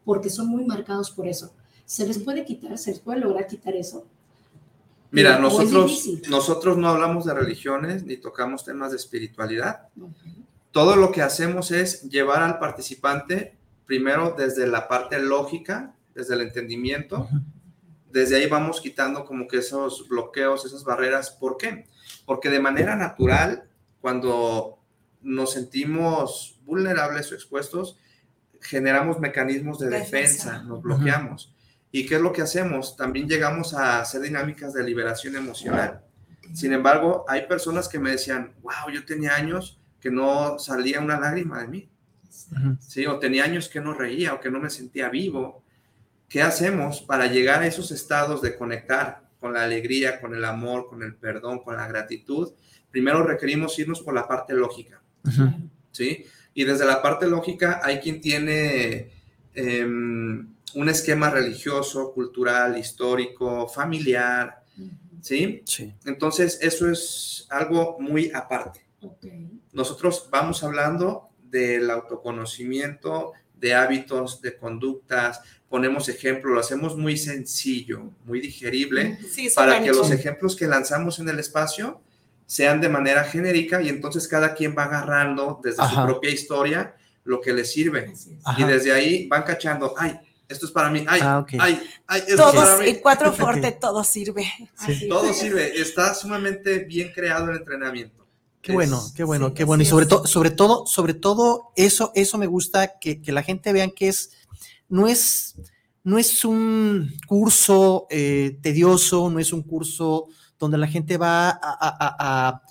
porque 0.03 0.29
son 0.29 0.47
muy 0.47 0.65
marcados 0.65 1.11
por 1.11 1.27
eso. 1.27 1.53
¿Se 1.85 2.05
les 2.05 2.19
puede 2.19 2.43
quitar, 2.43 2.77
se 2.77 2.91
les 2.91 2.99
puede 2.99 3.19
lograr 3.19 3.47
quitar 3.47 3.75
eso? 3.75 4.05
Mira, 5.11 5.31
¿O 5.31 5.61
es 5.61 5.71
nosotros, 5.71 6.07
nosotros 6.29 6.77
no 6.77 6.89
hablamos 6.89 7.25
de 7.25 7.33
religiones 7.33 8.03
ni 8.03 8.17
tocamos 8.17 8.65
temas 8.65 8.91
de 8.91 8.97
espiritualidad. 8.97 9.87
Todo 10.71 10.95
lo 10.95 11.11
que 11.11 11.21
hacemos 11.21 11.71
es 11.71 12.03
llevar 12.03 12.43
al 12.43 12.59
participante 12.59 13.55
primero 13.85 14.35
desde 14.37 14.67
la 14.67 14.87
parte 14.87 15.17
lógica, 15.19 15.95
desde 16.13 16.35
el 16.35 16.41
entendimiento. 16.41 17.29
Desde 18.11 18.35
ahí 18.35 18.47
vamos 18.47 18.81
quitando 18.81 19.23
como 19.23 19.47
que 19.47 19.57
esos 19.57 20.07
bloqueos, 20.09 20.65
esas 20.65 20.83
barreras. 20.83 21.31
¿Por 21.31 21.57
qué? 21.57 21.87
Porque 22.27 22.49
de 22.49 22.59
manera 22.59 22.95
natural, 22.97 23.63
cuando 24.01 24.79
nos 25.21 25.53
sentimos 25.53 26.59
vulnerables 26.65 27.31
o 27.31 27.35
expuestos, 27.35 27.97
generamos 28.61 29.19
mecanismos 29.19 29.79
de 29.79 29.87
Defensa. 29.87 30.51
defensa, 30.51 30.63
nos 30.63 30.81
bloqueamos. 30.83 31.55
¿Y 31.89 32.05
qué 32.05 32.15
es 32.15 32.21
lo 32.21 32.33
que 32.33 32.41
hacemos? 32.41 32.97
También 32.97 33.29
llegamos 33.29 33.73
a 33.73 34.01
hacer 34.01 34.21
dinámicas 34.21 34.73
de 34.73 34.83
liberación 34.83 35.37
emocional. 35.37 36.01
Sin 36.53 36.73
embargo, 36.73 37.23
hay 37.29 37.47
personas 37.47 37.87
que 37.87 37.97
me 37.97 38.11
decían, 38.11 38.53
wow, 38.61 38.91
yo 38.93 39.05
tenía 39.05 39.33
años 39.35 39.79
que 40.01 40.11
no 40.11 40.59
salía 40.59 40.99
una 40.99 41.17
lágrima 41.17 41.61
de 41.61 41.67
mí, 41.69 41.89
Ujú. 42.51 42.77
¿sí? 42.81 43.05
O 43.05 43.19
tenía 43.19 43.45
años 43.45 43.69
que 43.69 43.79
no 43.79 43.93
reía 43.93 44.33
o 44.33 44.41
que 44.41 44.51
no 44.51 44.59
me 44.59 44.69
sentía 44.69 45.07
vivo. 45.07 45.63
¿Qué 46.27 46.41
hacemos 46.41 47.01
para 47.01 47.27
llegar 47.27 47.61
a 47.61 47.67
esos 47.67 47.91
estados 47.91 48.41
de 48.41 48.57
conectar 48.57 49.26
con 49.39 49.53
la 49.53 49.63
alegría, 49.63 50.19
con 50.19 50.33
el 50.33 50.43
amor, 50.45 50.87
con 50.87 51.03
el 51.03 51.15
perdón, 51.15 51.59
con 51.59 51.75
la 51.75 51.87
gratitud? 51.87 52.53
Primero 52.91 53.23
requerimos 53.23 53.77
irnos 53.79 54.01
por 54.01 54.13
la 54.13 54.27
parte 54.27 54.53
lógica. 54.53 55.01
¿sí? 55.91 56.25
Y 56.53 56.63
desde 56.63 56.85
la 56.85 57.01
parte 57.01 57.27
lógica 57.27 57.81
hay 57.83 57.99
quien 57.99 58.21
tiene 58.21 59.11
em, 59.53 60.53
un 60.73 60.89
esquema 60.89 61.29
religioso, 61.29 62.13
cultural, 62.13 62.77
histórico, 62.77 63.67
familiar, 63.67 64.63
¿sí? 65.21 65.61
Sí. 65.65 65.93
Entonces, 66.05 66.59
eso 66.61 66.89
es 66.89 67.45
algo 67.49 67.97
muy 67.99 68.31
aparte. 68.33 68.81
Ok. 69.01 69.25
Nosotros 69.73 70.27
vamos 70.31 70.63
hablando 70.63 71.29
del 71.39 71.89
autoconocimiento, 71.89 73.33
de 73.53 73.73
hábitos, 73.73 74.41
de 74.41 74.57
conductas, 74.57 75.41
ponemos 75.69 76.07
ejemplos, 76.09 76.53
lo 76.53 76.59
hacemos 76.59 76.95
muy 76.97 77.17
sencillo, 77.17 78.11
muy 78.25 78.39
digerible, 78.39 79.17
Sí, 79.31 79.49
para 79.53 79.81
que 79.81 79.91
los 79.91 80.11
ejemplos 80.11 80.55
que 80.55 80.67
lanzamos 80.67 81.19
en 81.19 81.27
el 81.29 81.39
espacio 81.39 82.01
sean 82.45 82.79
de 82.79 82.87
manera 82.89 83.23
genérica 83.25 83.81
y 83.81 83.89
entonces 83.89 84.27
cada 84.27 84.53
quien 84.53 84.73
va 84.77 84.85
agarrando 84.85 85.59
desde 85.63 85.81
Ajá. 85.81 86.01
su 86.01 86.07
propia 86.07 86.29
historia 86.31 86.95
lo 87.25 87.41
que 87.41 87.51
le 87.51 87.65
sirve. 87.65 88.13
Y 88.57 88.63
desde 88.63 88.93
ahí 88.93 89.27
van 89.27 89.43
cachando, 89.43 89.93
ay, 89.97 90.17
esto 90.47 90.65
es 90.65 90.71
para 90.71 90.89
mí, 90.89 91.03
ay, 91.09 91.19
Ah, 91.21 91.45
ay, 91.59 91.81
ay, 92.07 92.19
esto 92.25 92.33
es 92.33 92.39
para 92.39 92.51
Todos, 92.51 92.79
mí. 92.79 92.87
y 92.87 92.95
cuatro 93.01 93.33
fuerte, 93.33 93.73
todo 93.73 94.01
sirve. 94.05 94.45
Sí. 94.85 95.09
Todo 95.09 95.33
sirve, 95.33 95.81
está 95.81 96.13
sumamente 96.13 96.79
bien 96.85 97.11
creado 97.13 97.51
el 97.51 97.57
entrenamiento. 97.57 98.25
Qué 98.61 98.71
Es- 98.71 98.75
bueno, 98.75 99.03
qué 99.13 99.25
bueno, 99.25 99.47
sí, 99.49 99.53
qué 99.55 99.63
bueno. 99.65 99.83
Y 99.83 99.85
sobre 99.85 100.05
todo, 100.05 100.25
sobre 100.25 100.51
todo, 100.51 100.85
sobre 100.87 101.13
todo, 101.13 101.73
eso, 101.75 102.13
eso 102.15 102.37
me 102.37 102.47
gusta 102.47 102.97
que, 102.97 103.21
que 103.21 103.33
la 103.33 103.43
gente 103.43 103.73
vean 103.73 103.91
que 103.91 104.07
es, 104.07 104.31
no 104.89 105.07
es, 105.07 105.55
no 106.03 106.17
es 106.17 106.43
un 106.45 107.11
curso 107.27 108.07
eh, 108.09 108.57
tedioso, 108.61 109.29
no 109.29 109.39
es 109.39 109.51
un 109.53 109.63
curso 109.63 110.27
donde 110.59 110.77
la 110.77 110.87
gente 110.87 111.17
va 111.17 111.49
a, 111.49 111.55
a- 111.61 111.97
a- 111.99 112.15
a- 112.19 112.61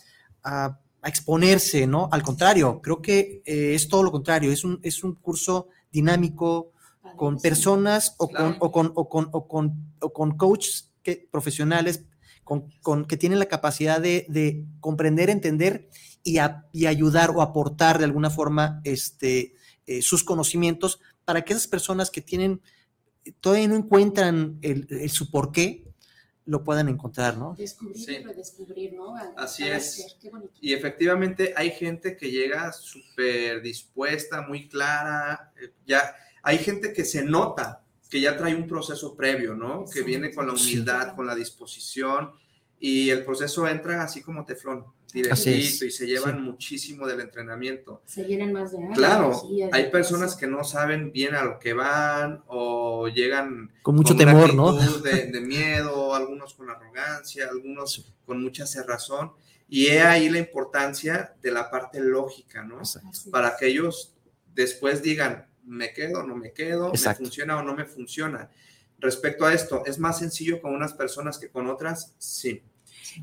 a- 0.45 0.81
a 1.03 1.09
exponerse, 1.09 1.87
¿no? 1.87 2.09
Al 2.11 2.23
contrario, 2.23 2.81
creo 2.83 3.01
que 3.01 3.43
eh, 3.47 3.75
es 3.75 3.89
todo 3.89 4.03
lo 4.03 4.11
contrario, 4.11 4.51
es 4.51 4.65
un, 4.65 4.81
es 4.83 5.05
un 5.05 5.15
curso 5.15 5.69
dinámico, 5.93 6.73
con 7.17 7.39
personas 7.39 8.15
o 8.19 8.29
con, 8.29 8.57
o 8.59 8.73
con, 8.73 8.93
o 8.97 9.09
con, 9.09 9.29
o 9.33 9.47
con, 9.47 9.93
o 10.01 10.13
con 10.13 10.37
coaches 10.37 10.91
que, 11.05 11.29
profesionales 11.31 12.05
con, 12.43 12.69
con- 12.83 13.05
que 13.07 13.17
tienen 13.17 13.39
la 13.39 13.47
capacidad 13.47 14.01
de, 14.01 14.27
de 14.29 14.65
comprender, 14.81 15.31
entender 15.31 15.89
y, 16.25 16.39
a- 16.39 16.67
y 16.73 16.87
ayudar 16.87 17.31
o 17.31 17.43
aportar 17.43 17.99
de 17.99 18.05
alguna 18.07 18.29
forma 18.31 18.81
este, 18.83 19.55
eh, 19.87 20.03
sus 20.03 20.25
conocimientos 20.25 20.99
para 21.27 21.45
que 21.45 21.53
esas 21.53 21.67
personas 21.67 22.11
que 22.11 22.23
tienen, 22.23 22.63
todavía 23.41 23.69
no 23.69 23.77
encuentran 23.77 24.59
el, 24.63 24.87
el 24.89 25.11
su 25.11 25.31
por 25.31 25.53
qué, 25.53 25.85
lo 26.47 26.63
puedan 26.63 26.89
encontrar, 26.89 27.37
¿no? 27.37 27.55
Descubrir 27.59 27.99
Sí. 27.99 28.13
y 28.15 28.23
redescubrir, 28.25 28.93
¿no? 28.95 29.17
A- 29.17 29.35
Así 29.37 29.65
a 29.65 29.77
es. 29.77 29.89
hacer. 30.01 30.13
Qué 30.23 30.31
bonito. 30.31 30.53
Y 30.61 30.73
efectivamente 30.75 31.53
hay 31.57 31.73
gente 31.73 32.17
que 32.17 32.31
llega 32.31 32.73
súper 32.73 33.61
dispuesta, 33.63 34.43
muy 34.43 34.69
clara, 34.69 35.53
eh, 35.61 35.73
ya 35.85 36.15
hay 36.45 36.59
gente 36.59 36.93
que 36.93 37.05
se 37.05 37.25
nota 37.25 37.83
que 38.09 38.21
ya 38.21 38.37
trae 38.37 38.55
un 38.55 38.69
proceso 38.69 39.17
previo, 39.17 39.55
¿no? 39.57 39.85
Que 39.93 40.03
viene 40.03 40.33
con 40.33 40.47
la 40.47 40.57
Sí. 40.57 40.75
humildad, 40.75 41.17
con 41.17 41.27
la 41.27 41.35
disposición 41.35 42.31
y 42.79 43.11
el 43.11 43.25
proceso 43.25 43.67
entra 43.67 44.05
así 44.05 44.23
como 44.23 44.45
teflón, 44.45 44.85
directito 45.23 45.85
y 45.85 45.91
se 45.91 46.07
llevan 46.07 46.43
muchísimo 46.43 47.07
del 47.07 47.21
entrenamiento. 47.21 48.03
Se 48.07 48.25
llenan 48.25 48.53
más 48.53 48.73
de 48.73 48.79
años. 48.79 48.97
Claro, 48.97 49.43
hay 49.73 49.91
personas 49.91 50.37
que 50.37 50.47
no 50.47 50.63
saben 50.65 51.13
bien 51.13 51.35
a 51.35 51.43
lo 51.43 51.59
que 51.59 51.73
van 51.73 52.43
o 52.47 53.09
llegan 53.09 53.73
con 53.83 53.97
mucho 53.97 54.17
temor, 54.17 54.55
¿no? 54.55 54.73
De, 54.73 55.27
de 55.33 55.41
miedo, 55.41 56.15
algunos 56.15 56.55
con 56.55 56.71
arrogancia, 56.71 57.49
algunos 57.49 58.13
con 58.25 58.43
mucha 58.43 58.67
cerrazón. 58.67 59.33
Y 59.69 59.87
he 59.87 60.03
ahí 60.03 60.29
la 60.29 60.39
importancia 60.39 61.35
de 61.43 61.51
la 61.51 61.71
parte 61.71 62.01
lógica, 62.01 62.63
¿no? 62.63 62.83
Para 63.31 63.57
que 63.57 63.67
ellos 63.67 64.15
después 64.55 65.03
digan, 65.03 65.49
me 65.65 65.93
quedo, 65.93 66.23
no 66.23 66.37
me 66.37 66.53
quedo, 66.53 66.93
me 66.93 67.15
funciona 67.15 67.59
o 67.59 67.63
no 67.63 67.75
me 67.75 67.85
funciona. 67.85 68.51
Respecto 68.99 69.45
a 69.45 69.53
esto, 69.53 69.85
¿es 69.85 69.99
más 69.99 70.19
sencillo 70.19 70.61
con 70.61 70.75
unas 70.75 70.95
personas 70.95 71.39
que 71.39 71.51
con 71.51 71.67
otras? 71.69 72.15
Sí. 72.19 72.63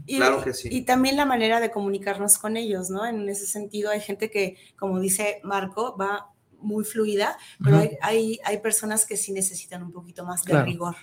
Claro 0.08 0.44
que 0.44 0.54
sí. 0.54 0.70
Y 0.72 0.84
también 0.84 1.18
la 1.18 1.26
manera 1.26 1.60
de 1.60 1.72
comunicarnos 1.72 2.38
con 2.38 2.58
ellos, 2.58 2.90
¿no? 2.90 3.06
En 3.06 3.28
ese 3.30 3.46
sentido, 3.46 3.92
hay 3.92 4.02
gente 4.02 4.30
que, 4.30 4.58
como 4.78 5.00
dice 5.00 5.40
Marco, 5.44 5.96
va 5.98 6.34
muy 6.64 6.84
fluida, 6.86 7.38
pero 7.64 7.78
hay, 8.02 8.40
hay, 8.44 8.58
personas 8.60 9.06
que 9.06 9.18
sí 9.18 9.32
necesitan 9.34 9.84
un 9.84 9.92
poquito 9.92 10.26
más 10.26 10.44
de 10.44 10.64
rigor 10.64 10.96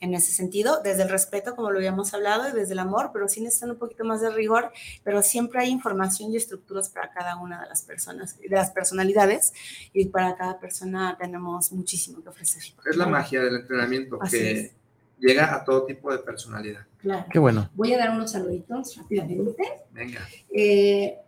en 0.00 0.14
ese 0.14 0.32
sentido, 0.32 0.80
desde 0.82 1.02
el 1.02 1.10
respeto, 1.10 1.54
como 1.56 1.70
lo 1.70 1.78
habíamos 1.78 2.14
hablado, 2.14 2.48
y 2.48 2.52
desde 2.52 2.72
el 2.72 2.78
amor, 2.78 3.10
pero 3.12 3.28
sí 3.28 3.40
necesitan 3.40 3.72
un 3.72 3.78
poquito 3.78 4.04
más 4.04 4.20
de 4.20 4.30
rigor, 4.30 4.72
pero 5.04 5.22
siempre 5.22 5.60
hay 5.60 5.70
información 5.70 6.32
y 6.32 6.36
estructuras 6.36 6.88
para 6.88 7.10
cada 7.10 7.36
una 7.36 7.62
de 7.62 7.68
las 7.68 7.82
personas, 7.82 8.38
de 8.38 8.48
las 8.48 8.70
personalidades, 8.70 9.52
y 9.92 10.06
para 10.06 10.36
cada 10.36 10.58
persona 10.58 11.16
tenemos 11.18 11.72
muchísimo 11.72 12.22
que 12.22 12.28
ofrecer. 12.28 12.62
Es 12.88 12.96
la 12.96 13.06
magia 13.06 13.42
del 13.42 13.56
entrenamiento, 13.56 14.18
que 14.30 14.72
llega 15.18 15.54
a 15.54 15.64
todo 15.64 15.84
tipo 15.84 16.12
de 16.12 16.18
personalidad. 16.18 16.86
Claro. 16.98 17.26
Qué 17.30 17.38
bueno. 17.38 17.70
Voy 17.74 17.92
a 17.92 17.98
dar 17.98 18.10
unos 18.10 18.32
saluditos 18.32 18.96
rápidamente. 18.96 19.62
Venga. 19.92 20.20
Eh, 20.52 21.18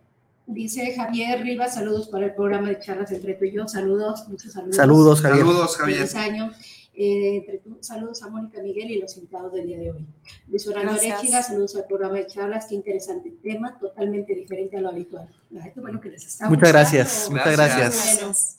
Dice 0.47 0.93
Javier 0.95 1.41
Rivas, 1.41 1.75
saludos 1.75 2.09
para 2.09 2.25
el 2.25 2.33
programa 2.33 2.67
de 2.67 2.79
charlas 2.79 3.11
entre 3.11 3.35
tú 3.35 3.45
y 3.45 3.51
yo. 3.51 3.67
Saludos, 3.69 4.27
muchos 4.27 4.51
saludos. 4.51 4.75
Saludos, 4.75 5.21
Javier. 5.21 5.45
Saludos, 5.45 5.77
Javier. 5.77 6.17
Año. 6.17 6.51
Eh, 6.93 7.61
saludos 7.79 8.21
a 8.21 8.29
Mónica 8.29 8.61
Miguel 8.61 8.91
y 8.91 8.99
los 8.99 9.15
invitados 9.15 9.53
del 9.53 9.67
día 9.67 9.79
de 9.79 9.91
hoy. 9.91 10.05
Luis 10.47 10.67
Orlando 10.67 10.91
Arechiga, 10.91 11.41
saludos 11.41 11.75
al 11.77 11.85
programa 11.85 12.15
de 12.15 12.27
charlas. 12.27 12.65
Qué 12.67 12.75
interesante 12.75 13.31
tema, 13.41 13.77
totalmente 13.79 14.35
diferente 14.35 14.77
a 14.77 14.81
lo 14.81 14.89
habitual. 14.89 15.29
Bueno, 15.75 16.01
que 16.01 16.09
les 16.09 16.25
está 16.25 16.49
muchas 16.49 16.69
gracias, 16.69 17.29
muchas 17.31 17.53
gracias. 17.53 18.57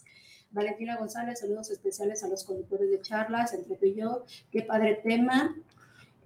Valentina 0.52 0.96
González, 0.96 1.40
saludos 1.40 1.70
especiales 1.70 2.22
a 2.22 2.28
los 2.28 2.44
conductores 2.44 2.90
de 2.90 3.00
charlas 3.00 3.54
entre 3.54 3.76
tú 3.76 3.86
y 3.86 3.94
yo. 3.94 4.24
Qué 4.50 4.62
padre 4.62 5.00
tema. 5.02 5.54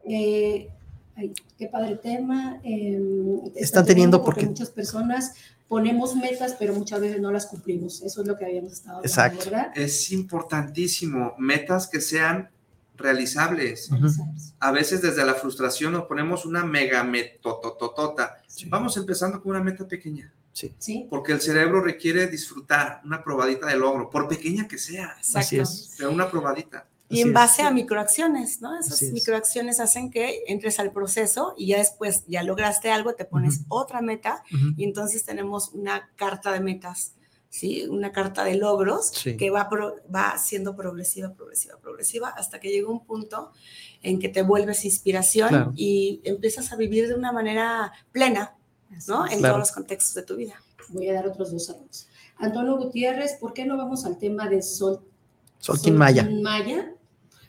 Eh, 0.04 0.68
Ay, 1.16 1.32
qué 1.58 1.66
padre 1.68 1.96
tema. 1.96 2.60
Em, 2.62 3.40
están 3.54 3.86
teniendo 3.86 4.22
porque, 4.22 4.42
porque, 4.42 4.50
muchas 4.50 4.70
personas 4.70 5.32
ponemos 5.66 6.14
metas, 6.14 6.56
pero 6.58 6.74
muchas 6.74 7.00
veces 7.00 7.20
no 7.20 7.32
las 7.32 7.46
cumplimos. 7.46 8.02
Eso 8.02 8.20
es 8.20 8.28
lo 8.28 8.36
que 8.36 8.44
habíamos 8.44 8.72
estado 8.72 8.98
hablando, 8.98 9.08
Exacto. 9.08 9.50
¿verdad? 9.50 9.72
Es 9.74 10.12
importantísimo, 10.12 11.34
metas 11.38 11.88
que 11.88 12.02
sean 12.02 12.50
realizables. 12.96 13.90
A 14.58 14.72
veces 14.72 15.00
desde 15.02 15.24
la 15.24 15.34
frustración 15.34 15.92
nos 15.92 16.04
ponemos 16.04 16.44
una 16.44 16.64
mega 16.64 17.02
metototota. 17.02 18.36
Vamos 18.66 18.96
empezando 18.96 19.42
con 19.42 19.52
una 19.52 19.64
meta 19.64 19.88
pequeña. 19.88 20.32
Sí. 20.56 20.74
sí. 20.78 21.06
Porque 21.10 21.32
el 21.32 21.42
cerebro 21.42 21.82
requiere 21.82 22.28
disfrutar 22.28 23.02
una 23.04 23.22
probadita 23.22 23.66
de 23.66 23.76
logro, 23.76 24.08
por 24.08 24.26
pequeña 24.26 24.66
que 24.66 24.78
sea. 24.78 25.14
Así 25.34 25.58
es. 25.58 25.94
Pero 25.98 26.10
una 26.10 26.30
probadita. 26.30 26.88
Y 27.10 27.20
en 27.20 27.34
base 27.34 27.60
a 27.60 27.70
microacciones, 27.70 28.62
¿no? 28.62 28.78
Esas 28.80 29.02
microacciones 29.02 29.80
hacen 29.80 30.10
que 30.10 30.44
entres 30.46 30.80
al 30.80 30.92
proceso 30.92 31.54
y 31.58 31.68
ya 31.68 31.78
después, 31.78 32.24
ya 32.26 32.42
lograste 32.42 32.90
algo, 32.90 33.14
te 33.14 33.26
pones 33.26 33.60
otra 33.68 34.00
meta 34.00 34.42
y 34.76 34.82
entonces 34.82 35.24
tenemos 35.24 35.68
una 35.72 36.10
carta 36.16 36.50
de 36.52 36.60
metas, 36.60 37.12
¿sí? 37.50 37.86
Una 37.88 38.10
carta 38.10 38.42
de 38.42 38.56
logros 38.56 39.12
que 39.38 39.50
va, 39.50 39.68
va 40.12 40.38
siendo 40.38 40.74
progresiva, 40.74 41.34
progresiva, 41.34 41.78
progresiva, 41.78 42.30
hasta 42.30 42.58
que 42.60 42.70
llega 42.70 42.88
un 42.88 43.04
punto 43.04 43.52
en 44.02 44.18
que 44.18 44.30
te 44.30 44.42
vuelves 44.42 44.84
inspiración 44.84 45.74
y 45.76 46.22
empiezas 46.24 46.72
a 46.72 46.76
vivir 46.76 47.06
de 47.06 47.14
una 47.14 47.30
manera 47.30 47.92
plena, 48.10 48.55
¿no? 49.08 49.26
En 49.28 49.40
todos 49.40 49.58
los 49.58 49.72
contextos 49.72 50.14
de 50.14 50.22
tu 50.22 50.36
vida. 50.36 50.54
Voy 50.88 51.08
a 51.08 51.14
dar 51.14 51.26
otros 51.26 51.52
dos 51.52 51.66
saludos. 51.66 52.08
Antonio 52.38 52.76
Gutiérrez, 52.76 53.34
¿por 53.40 53.52
qué 53.52 53.64
no 53.64 53.76
vamos 53.76 54.04
al 54.04 54.18
tema 54.18 54.48
de 54.48 54.62
Sol? 54.62 55.00
Solkin 55.58 55.96
Maya. 55.96 56.28
Maya 56.42 56.92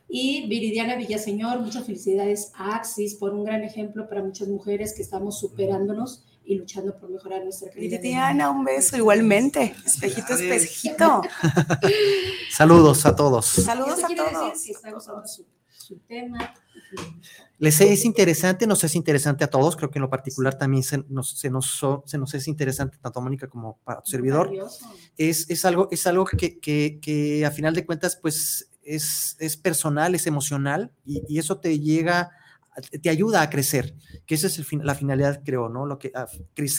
y 0.09 0.47
Viridiana 0.47 0.95
Villaseñor, 0.95 1.59
muchas 1.59 1.85
felicidades 1.85 2.51
a 2.55 2.75
Axis 2.75 3.15
por 3.15 3.33
un 3.33 3.43
gran 3.43 3.63
ejemplo 3.63 4.07
para 4.07 4.23
muchas 4.23 4.47
mujeres 4.47 4.93
que 4.93 5.01
estamos 5.01 5.39
superándonos 5.39 6.23
y 6.45 6.55
luchando 6.55 6.97
por 6.97 7.09
mejorar 7.09 7.43
nuestra 7.43 7.69
calidad. 7.69 7.99
Viridiana, 7.99 8.49
un 8.49 8.63
beso 8.63 8.95
igualmente. 8.95 9.75
Espejito, 9.85 10.33
espejito. 10.33 11.21
Saludos 12.51 13.05
a 13.05 13.15
todos. 13.15 13.45
Saludos 13.45 14.01
a 14.03 14.07
todos. 14.07 14.61
Si 14.61 14.71
está 14.71 14.91
gustando 14.91 15.27
su, 15.27 15.45
tema. 15.95 16.53
Les 17.57 17.81
es 17.81 18.05
interesante, 18.05 18.67
nos 18.67 18.83
es 18.83 18.95
interesante 18.95 19.43
a 19.43 19.49
todos, 19.49 19.75
creo 19.75 19.89
que 19.89 19.97
en 19.97 20.03
lo 20.03 20.09
particular 20.09 20.57
también 20.57 20.83
se 20.83 21.03
nos, 21.09 21.31
se 21.39 21.49
nos, 21.49 21.83
se 22.05 22.17
nos 22.17 22.33
es 22.33 22.47
interesante 22.47 22.97
tanto 23.01 23.19
a 23.19 23.23
Mónica 23.23 23.47
como 23.47 23.77
para 23.83 24.01
tu 24.01 24.11
servidor. 24.11 24.51
Es, 25.17 25.49
es, 25.49 25.65
algo, 25.65 25.87
es 25.91 26.05
algo 26.05 26.25
que, 26.25 26.59
que, 26.59 26.99
que 27.01 27.45
a 27.45 27.51
final 27.51 27.73
de 27.73 27.85
cuentas, 27.85 28.15
pues 28.21 28.69
es, 28.87 29.57
personal, 29.61 30.15
es 30.15 30.27
emocional 30.27 30.91
y, 31.05 31.37
eso 31.37 31.59
te 31.59 31.79
llega, 31.79 32.31
te 33.01 33.09
ayuda 33.09 33.41
a 33.41 33.49
crecer, 33.49 33.95
que 34.25 34.35
esa 34.35 34.47
es 34.47 34.73
la 34.73 34.95
finalidad, 34.95 35.41
creo, 35.43 35.69
¿no? 35.69 35.85
Lo 35.85 35.99
que, 35.99 36.11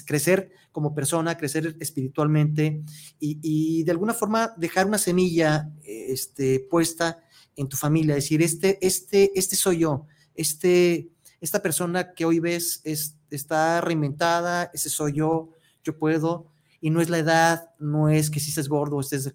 crecer 0.04 0.50
como 0.72 0.94
persona, 0.94 1.36
crecer 1.36 1.76
espiritualmente 1.80 2.82
y, 3.20 3.82
de 3.84 3.90
alguna 3.90 4.14
forma 4.14 4.54
dejar 4.56 4.86
una 4.86 4.98
semilla 4.98 5.70
este, 5.82 6.66
puesta 6.70 7.20
en 7.58 7.68
tu 7.68 7.76
familia, 7.76 8.14
decir, 8.14 8.40
este, 8.40 8.78
este, 8.80 9.32
este 9.34 9.56
soy 9.56 9.80
yo, 9.80 10.06
este, 10.34 11.08
esta 11.40 11.60
persona 11.60 12.12
que 12.14 12.24
hoy 12.24 12.38
ves 12.38 12.80
es, 12.84 13.16
está 13.30 13.80
reinventada, 13.80 14.70
ese 14.72 14.88
soy 14.88 15.14
yo, 15.14 15.50
yo 15.82 15.98
puedo, 15.98 16.46
y 16.80 16.90
no 16.90 17.00
es 17.00 17.10
la 17.10 17.18
edad, 17.18 17.70
no 17.78 18.08
es 18.08 18.30
que 18.30 18.40
si 18.40 18.50
estés 18.50 18.68
gordo, 18.68 19.00
estés 19.00 19.26
eh, 19.26 19.32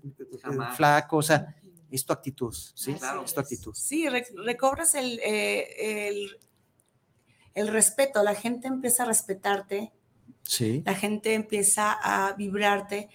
flaco, 0.76 1.17
o 1.17 1.21
sea, 1.21 1.55
es 1.91 2.05
tu 2.05 2.13
actitud, 2.13 2.53
¿sí? 2.53 2.93
Claro. 2.93 3.24
Es 3.24 3.34
tu 3.34 3.39
actitud. 3.39 3.74
Sí, 3.76 4.07
recobras 4.09 4.95
el, 4.95 5.19
eh, 5.19 6.07
el, 6.09 6.39
el, 7.53 7.67
respeto, 7.67 8.24
la 8.24 8.36
gente 8.36 8.67
empieza 8.67 9.03
a 9.03 9.05
respetarte, 9.05 9.91
sí. 10.43 10.82
la 10.86 10.95
gente 10.95 11.34
empieza 11.34 11.91
a 11.91 12.34
vibrarte, 12.34 13.09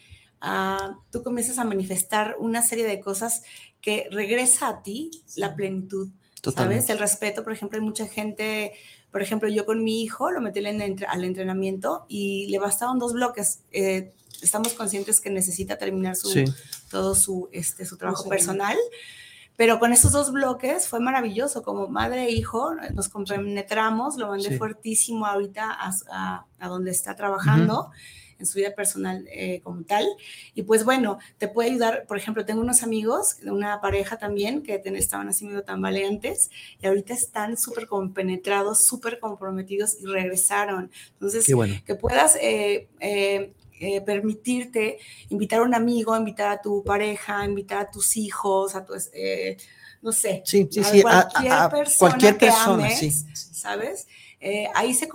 tú 1.11 1.23
comienzas 1.23 1.59
a 1.59 1.65
manifestar 1.65 2.37
una 2.39 2.63
serie 2.63 2.87
de 2.87 3.01
cosas 3.01 3.43
que 3.81 4.09
regresa 4.11 4.69
a 4.69 4.83
ti 4.83 5.11
la 5.37 5.55
plenitud, 5.55 6.09
¿sabes? 6.55 6.89
El 6.91 6.99
respeto, 6.99 7.45
por 7.45 7.53
ejemplo, 7.53 7.79
hay 7.79 7.85
mucha 7.85 8.07
gente... 8.07 8.73
Por 9.11 9.23
ejemplo, 9.23 9.49
yo 9.49 9.65
con 9.65 9.83
mi 9.83 10.03
hijo 10.03 10.31
lo 10.31 10.43
metí 10.43 10.59
al 10.59 11.25
entrenamiento 11.25 12.05
y 12.09 12.47
le 12.49 12.59
bastaban 12.59 12.99
dos 12.99 13.15
bloques. 13.15 13.61
Eh, 13.73 14.13
estamos 14.43 14.75
conscientes 14.75 15.21
que 15.21 15.31
necesita 15.31 15.79
terminar 15.79 16.15
su, 16.15 16.45
todo 16.91 17.15
su, 17.15 17.49
este, 17.53 17.87
su 17.87 17.97
trabajo 17.97 18.29
personal. 18.29 18.77
Pero 19.57 19.81
con 19.81 19.93
esos 19.93 20.13
dos 20.13 20.31
bloques 20.31 20.87
fue 20.87 21.01
maravilloso, 21.01 21.63
como 21.63 21.89
madre 21.89 22.27
e 22.27 22.31
hijo, 22.31 22.75
nos 22.95 23.09
compenetramos, 23.09 24.17
lo 24.17 24.29
mandé 24.29 24.57
fuertísimo 24.57 25.27
ahorita 25.27 25.69
a, 25.71 26.47
a, 26.61 26.69
donde 26.69 26.93
está 26.93 27.17
trabajando. 27.17 27.91
En 28.39 28.47
su 28.47 28.59
vida 28.59 28.75
personal 28.75 29.27
eh, 29.31 29.61
como 29.63 29.83
tal. 29.83 30.07
Y 30.55 30.63
pues 30.63 30.85
bueno, 30.85 31.19
te 31.39 31.49
puede 31.49 31.71
ayudar, 31.71 32.07
por 32.07 32.17
ejemplo, 32.17 32.45
tengo 32.45 32.61
unos 32.61 32.83
amigos, 32.83 33.41
de 33.41 33.51
una 33.51 33.81
pareja 33.81 34.19
también, 34.19 34.63
que 34.63 34.81
estaban 34.85 35.29
así 35.29 35.45
medio 35.45 35.63
tambaleantes 35.63 36.51
y 36.81 36.87
ahorita 36.87 37.15
están 37.15 37.57
súper 37.57 37.87
compenetrados, 37.87 38.85
súper 38.85 39.19
comprometidos 39.19 39.97
y 40.01 40.07
regresaron. 40.07 40.91
Entonces, 41.13 41.47
que 41.85 41.95
puedas 41.95 42.37
eh, 42.37 42.89
eh, 43.01 43.53
eh, 43.81 44.01
permitirte 44.01 44.99
invitar 45.29 45.61
a 45.61 45.63
un 45.63 45.73
amigo, 45.73 46.17
invitar 46.17 46.51
a 46.51 46.61
tu 46.61 46.83
pareja, 46.83 47.45
invitar 47.45 47.79
a 47.79 47.91
tus 47.91 48.17
hijos, 48.17 48.75
a 48.75 48.85
tu, 48.85 48.95
eh, 49.13 49.57
no 50.03 50.11
sé, 50.11 50.43
sí, 50.45 50.69
sí, 50.69 50.83
sí, 50.83 51.03
cualquier 51.03 51.53
a, 51.53 51.71
persona, 51.71 52.11
cualquier 52.11 52.39
persona 52.39 52.91
sí. 52.91 53.13
¿sabes? 53.35 54.09
Eh, 54.41 54.67
ahí 54.75 54.95
se 54.95 55.09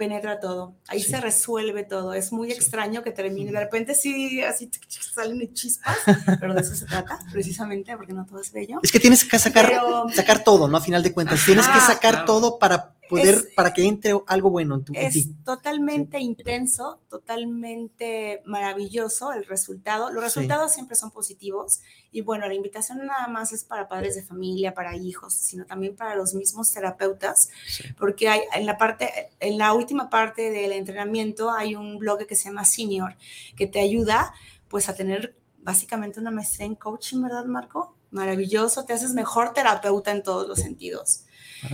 penetra 0.00 0.40
todo, 0.40 0.76
ahí 0.88 1.02
se 1.02 1.20
resuelve 1.20 1.84
todo. 1.84 2.14
Es 2.14 2.32
muy 2.32 2.50
extraño 2.50 3.02
que 3.02 3.10
termine, 3.10 3.52
de 3.52 3.60
repente 3.60 3.94
sí, 3.94 4.40
así 4.40 4.70
salen 5.14 5.52
chispas, 5.52 5.94
pero 6.40 6.54
de 6.54 6.62
eso 6.62 6.74
se 6.74 6.86
trata, 6.86 7.18
precisamente, 7.30 7.94
porque 7.98 8.14
no 8.14 8.24
todo 8.24 8.40
es 8.40 8.50
bello. 8.50 8.80
Es 8.82 8.90
que 8.90 8.98
tienes 8.98 9.26
que 9.26 9.38
sacar, 9.38 9.70
sacar 10.14 10.42
todo, 10.42 10.68
¿no? 10.68 10.78
A 10.78 10.80
final 10.80 11.02
de 11.02 11.12
cuentas, 11.12 11.44
tienes 11.44 11.68
que 11.68 11.80
sacar 11.80 12.24
todo 12.24 12.58
para 12.58 12.94
poder, 13.10 13.34
Es- 13.34 13.48
para 13.54 13.72
que 13.74 13.84
entre 13.86 14.14
algo 14.26 14.50
bueno 14.50 14.76
en 14.76 14.84
tu 14.84 14.92
en 14.94 15.06
Es 15.06 15.12
ti. 15.12 15.34
totalmente 15.44 16.18
intenso, 16.20 17.00
totalmente 17.10 18.42
maravilloso 18.46 19.32
el 19.32 19.44
resultado. 19.44 20.10
Los 20.10 20.22
Sí. 20.32 20.40
resultados 20.40 20.72
siempre 20.72 20.96
son 20.96 21.10
positivos 21.10 21.80
y 22.12 22.22
bueno, 22.22 22.46
la 22.48 22.54
invitación 22.54 22.98
no 22.98 23.04
nada 23.04 23.28
más 23.28 23.52
es 23.52 23.64
para 23.64 23.88
padres 23.88 24.14
de 24.14 24.22
familia, 24.22 24.74
para 24.74 24.96
hijos, 24.96 25.34
sino 25.34 25.64
también 25.66 25.96
para 25.96 26.14
los 26.16 26.34
mismos 26.34 26.72
terapeutas, 26.72 27.50
Sí. 27.68 27.84
porque 27.98 28.28
hay 28.28 28.40
en 28.54 28.66
la 28.66 28.78
parte, 28.78 29.30
en 29.40 29.58
la 29.58 29.72
última 29.74 30.08
parte 30.10 30.50
del 30.50 30.72
entrenamiento 30.72 31.50
hay 31.50 31.74
un 31.74 31.98
blog 31.98 32.26
que 32.26 32.36
se 32.36 32.44
llama 32.48 32.64
Senior 32.64 33.16
que 33.56 33.66
te 33.66 33.80
ayuda 33.80 34.32
pues 34.68 34.88
a 34.88 34.94
tener 34.94 35.36
básicamente 35.58 36.20
una 36.20 36.30
maestría 36.30 36.66
en 36.66 36.74
coaching, 36.76 37.22
¿verdad, 37.22 37.44
Marco? 37.44 37.96
Maravilloso, 38.12 38.84
te 38.84 38.92
haces 38.92 39.12
mejor 39.14 39.52
terapeuta 39.52 40.10
en 40.10 40.22
todos 40.22 40.48
los 40.48 40.58
sentidos. 40.60 41.24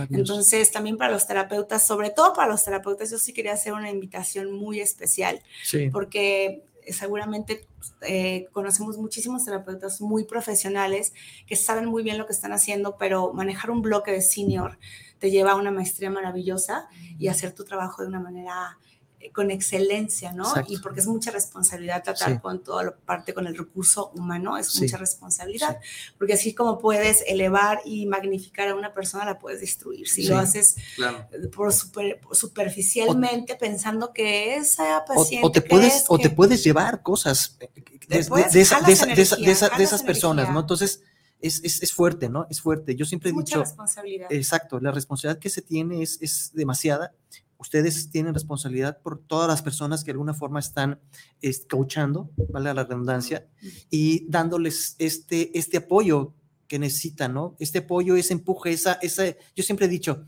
Entonces, 0.09 0.71
también 0.71 0.97
para 0.97 1.11
los 1.11 1.27
terapeutas, 1.27 1.85
sobre 1.85 2.09
todo 2.09 2.33
para 2.33 2.49
los 2.49 2.63
terapeutas, 2.63 3.11
yo 3.11 3.17
sí 3.17 3.33
quería 3.33 3.53
hacer 3.53 3.73
una 3.73 3.89
invitación 3.89 4.51
muy 4.51 4.79
especial, 4.79 5.41
sí. 5.63 5.89
porque 5.89 6.63
seguramente 6.89 7.65
eh, 8.01 8.47
conocemos 8.51 8.97
muchísimos 8.97 9.45
terapeutas 9.45 10.01
muy 10.01 10.23
profesionales 10.23 11.13
que 11.45 11.55
saben 11.55 11.85
muy 11.85 12.03
bien 12.03 12.17
lo 12.17 12.25
que 12.25 12.33
están 12.33 12.53
haciendo, 12.53 12.97
pero 12.97 13.33
manejar 13.33 13.71
un 13.71 13.81
bloque 13.81 14.11
de 14.11 14.21
senior 14.21 14.77
te 15.19 15.31
lleva 15.31 15.51
a 15.51 15.55
una 15.55 15.71
maestría 15.71 16.09
maravillosa 16.09 16.87
y 17.17 17.27
hacer 17.27 17.53
tu 17.53 17.65
trabajo 17.65 18.01
de 18.01 18.07
una 18.07 18.19
manera 18.19 18.77
eh, 18.81 18.86
con 19.33 19.51
excelencia, 19.51 20.33
¿no? 20.33 20.47
Exacto. 20.47 20.73
Y 20.73 20.77
porque 20.77 20.99
es 21.01 21.07
mucha 21.07 21.31
responsabilidad 21.31 22.03
tratar 22.03 22.33
Sí. 22.33 22.39
con 22.39 22.63
toda 22.63 22.83
la 22.83 22.95
parte 22.95 23.33
con 23.33 23.47
el 23.47 23.57
recurso 23.57 24.11
humano, 24.15 24.57
es 24.57 24.67
Sí. 24.71 24.81
mucha 24.83 24.97
responsabilidad, 24.97 25.79
porque 26.17 26.33
así 26.33 26.53
como 26.53 26.77
puedes 26.79 27.23
elevar 27.27 27.81
y 27.85 28.05
magnificar 28.05 28.67
a 28.69 28.75
una 28.75 28.93
persona, 28.93 29.25
la 29.25 29.39
puedes 29.39 29.61
destruir. 29.61 30.07
Si 30.07 30.23
Sí. 30.23 30.27
lo 30.29 30.37
haces 30.37 30.75
Claro. 30.95 31.27
por 31.55 31.73
super- 31.73 32.19
superficialmente 32.31 33.55
pensando 33.55 34.13
que 34.13 34.55
esa 34.55 34.99
O, 34.99 35.05
paciente 35.05 35.47
o 35.47 35.51
te 35.51 35.61
puedes, 35.61 36.05
o 36.07 36.17
te 36.17 36.29
puedes 36.29 36.63
llevar 36.63 37.01
cosas 37.01 37.57
eh, 37.59 37.69
de, 38.07 38.17
de- 38.17 39.83
esas 39.83 40.03
personas. 40.03 40.49
¿no? 40.51 40.59
Entonces, 40.61 41.01
es, 41.39 41.61
es, 41.63 41.83
es 41.83 41.93
fuerte, 41.93 42.29
¿no? 42.29 42.47
Es 42.49 42.61
fuerte. 42.61 42.95
Yo 42.95 43.05
siempre 43.05 43.29
he 43.29 43.31
es 43.31 43.35
mucha 43.35 43.45
dicho, 43.57 43.59
responsabilidad. 43.59 44.27
exacto, 44.31 44.79
la 44.79 44.91
responsabilidad 44.91 45.39
que 45.39 45.49
se 45.49 45.61
tiene 45.61 46.01
es, 46.01 46.17
es 46.21 46.51
demasiada. 46.53 47.13
Ustedes 47.57 48.09
tienen 48.11 48.33
responsabilidad 48.33 49.01
por 49.01 49.19
todas 49.19 49.47
las 49.47 49.61
personas 49.61 50.03
que 50.03 50.07
de 50.07 50.13
alguna 50.13 50.33
forma 50.33 50.59
están 50.59 50.99
es, 51.41 51.65
coachando, 51.69 52.31
vale 52.49 52.73
la 52.73 52.83
redundancia, 52.83 53.47
y 53.89 54.29
dándoles 54.29 54.95
este, 54.99 55.57
este 55.57 55.77
apoyo 55.77 56.33
que 56.67 56.79
necesitan, 56.79 57.33
¿no? 57.33 57.55
Este 57.59 57.79
apoyo, 57.79 58.15
ese 58.15 58.33
empuje, 58.33 58.71
esa, 58.71 58.93
esa, 59.01 59.25
yo 59.55 59.63
siempre 59.63 59.87
he 59.87 59.89
dicho, 59.89 60.27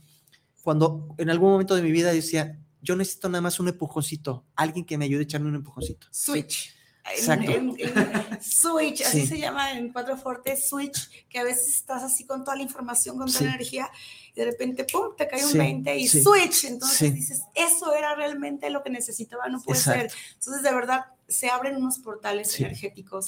cuando 0.64 1.14
en 1.18 1.30
algún 1.30 1.52
momento 1.52 1.76
de 1.76 1.82
mi 1.82 1.92
vida 1.92 2.12
decía, 2.12 2.60
yo 2.82 2.96
necesito 2.96 3.30
nada 3.30 3.42
más 3.42 3.60
un 3.60 3.68
empujoncito, 3.68 4.46
alguien 4.56 4.86
que 4.86 4.98
me 4.98 5.06
ayude 5.06 5.22
a 5.22 5.24
echarme 5.24 5.50
un 5.50 5.56
empujoncito. 5.56 6.08
Switch. 6.12 6.79
En- 7.06 7.12
Exacto. 7.18 7.52
en- 7.52 7.76
en- 7.80 8.42
switch, 8.44 9.02
así 9.02 9.22
Sí. 9.22 9.28
se 9.28 9.40
llama 9.40 9.72
en 9.74 9.92
Cuatro 9.92 10.16
Fortes, 10.18 10.68
switch, 10.70 11.10
que 11.28 11.40
a 11.40 11.44
veces 11.44 11.68
estás 11.70 12.04
así 12.04 12.26
con 12.26 12.44
toda 12.44 12.56
la 12.58 12.64
información, 12.64 13.18
con 13.18 13.28
toda 13.28 13.40
Sí. 13.40 13.46
la 13.46 13.56
energía, 13.56 13.90
y 14.34 14.40
de 14.40 14.46
repente, 14.46 14.84
¡pum!, 14.86 15.16
te 15.18 15.28
cae 15.28 15.44
un 15.44 15.52
Sí, 15.52 15.58
20 15.58 15.98
y 15.98 16.08
switch. 16.08 16.66
Entonces 16.66 17.14
dices, 17.16 17.42
eso 17.56 17.96
era 17.96 18.14
realmente 18.16 18.70
lo 18.70 18.84
que 18.84 18.90
necesitaba, 18.92 19.48
no 19.50 19.60
puede 19.62 19.80
Exacto. 19.80 20.10
ser. 20.10 20.20
Entonces, 20.36 20.62
de 20.64 20.72
verdad, 20.74 21.06
se 21.28 21.50
abren 21.50 21.78
unos 21.78 22.00
portales 22.00 22.60
energéticos 22.60 23.28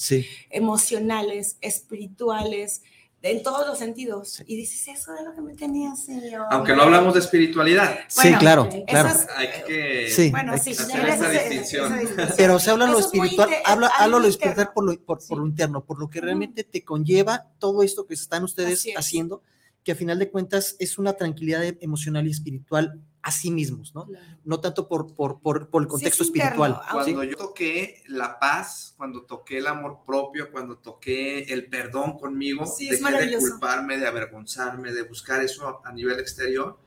emocionales, 0.50 1.58
espirituales, 1.62 2.82
en 3.24 3.44
todos 3.44 3.68
los 3.68 3.78
sentidos. 3.78 4.32
Sí. 4.34 4.44
Y 4.48 4.56
dices, 4.56 4.88
eso 4.88 5.14
es 5.16 5.24
lo 5.26 5.34
que 5.36 5.42
me 5.42 5.54
tenía, 5.56 5.96
señor. 5.96 6.48
Aunque 6.50 6.76
no 6.76 6.84
hablamos 6.84 7.14
de 7.14 7.20
espiritualidad, 7.20 8.00
sí, 8.08 8.22
Bueno, 8.24 8.40
claro, 8.40 8.70
claro. 8.88 9.10
es- 9.10 9.28
hay 9.36 9.48
que... 9.68 10.10
Sí. 10.10 10.32
Bueno, 10.32 10.54
hay 10.54 10.60
sí, 10.60 10.76
que 10.76 10.82
hacer 10.84 11.06
esa- 11.10 11.30
distinción. 11.30 11.86
esa 11.86 11.98
distinción. 12.00 12.34
Pero 12.38 12.60
se 12.60 12.72
habla 12.72 12.88
lo 12.88 13.00
es 13.00 13.06
espiritual, 13.06 13.50
habla, 13.66 13.92
habla 14.00 14.20
lo 14.20 14.28
espiritual 14.28 14.72
por 14.74 14.86
lo, 14.86 15.00
por, 15.06 15.20
por 15.28 15.38
lo 15.38 15.46
interno, 15.46 15.84
por 15.86 16.00
lo 16.00 16.10
que 16.10 16.20
realmente 16.22 16.64
te 16.64 16.84
conlleva 16.84 17.48
todo 17.60 17.84
esto 17.84 18.06
que 18.08 18.16
están 18.16 18.44
ustedes 18.44 18.86
es. 18.86 18.96
haciendo, 18.98 19.44
que 19.84 19.92
a 19.92 19.96
final 19.96 20.18
de 20.20 20.30
cuentas 20.30 20.76
es 20.80 20.98
una 20.98 21.14
tranquilidad 21.14 21.64
emocional 21.80 22.28
y 22.28 22.32
espiritual 22.32 23.00
a 23.24 23.32
sí 23.32 23.52
mismos, 23.52 23.94
¿no? 23.94 24.06
Claro. 24.08 24.26
No 24.46 24.60
tanto 24.60 24.88
por, 24.88 25.14
por, 25.16 25.40
por, 25.42 25.70
por 25.70 25.84
el 25.84 25.88
Sí, 25.88 25.92
contexto 25.92 26.24
es 26.24 26.30
interno. 26.30 26.50
espiritual. 26.66 26.82
Ah, 26.84 26.90
Cuando 26.94 27.24
yo 27.24 27.36
toqué 27.38 28.04
la 28.08 28.40
paz, 28.40 28.94
cuando 28.98 29.24
toqué 29.24 29.60
el 29.60 29.68
amor 29.68 30.00
propio, 30.06 30.52
cuando 30.52 30.78
toqué 30.78 31.44
el 31.54 31.68
perdón 31.68 32.18
conmigo, 32.18 32.66
Sí, 32.66 32.90
es 32.90 33.02
dejé 33.04 33.28
de 33.28 33.38
culparme, 33.38 33.98
de 33.98 34.08
avergonzarme, 34.08 34.92
de 34.92 35.04
buscar 35.04 35.42
eso 35.44 35.82
a 35.86 35.92
nivel 35.92 36.20
exterior. 36.20 36.80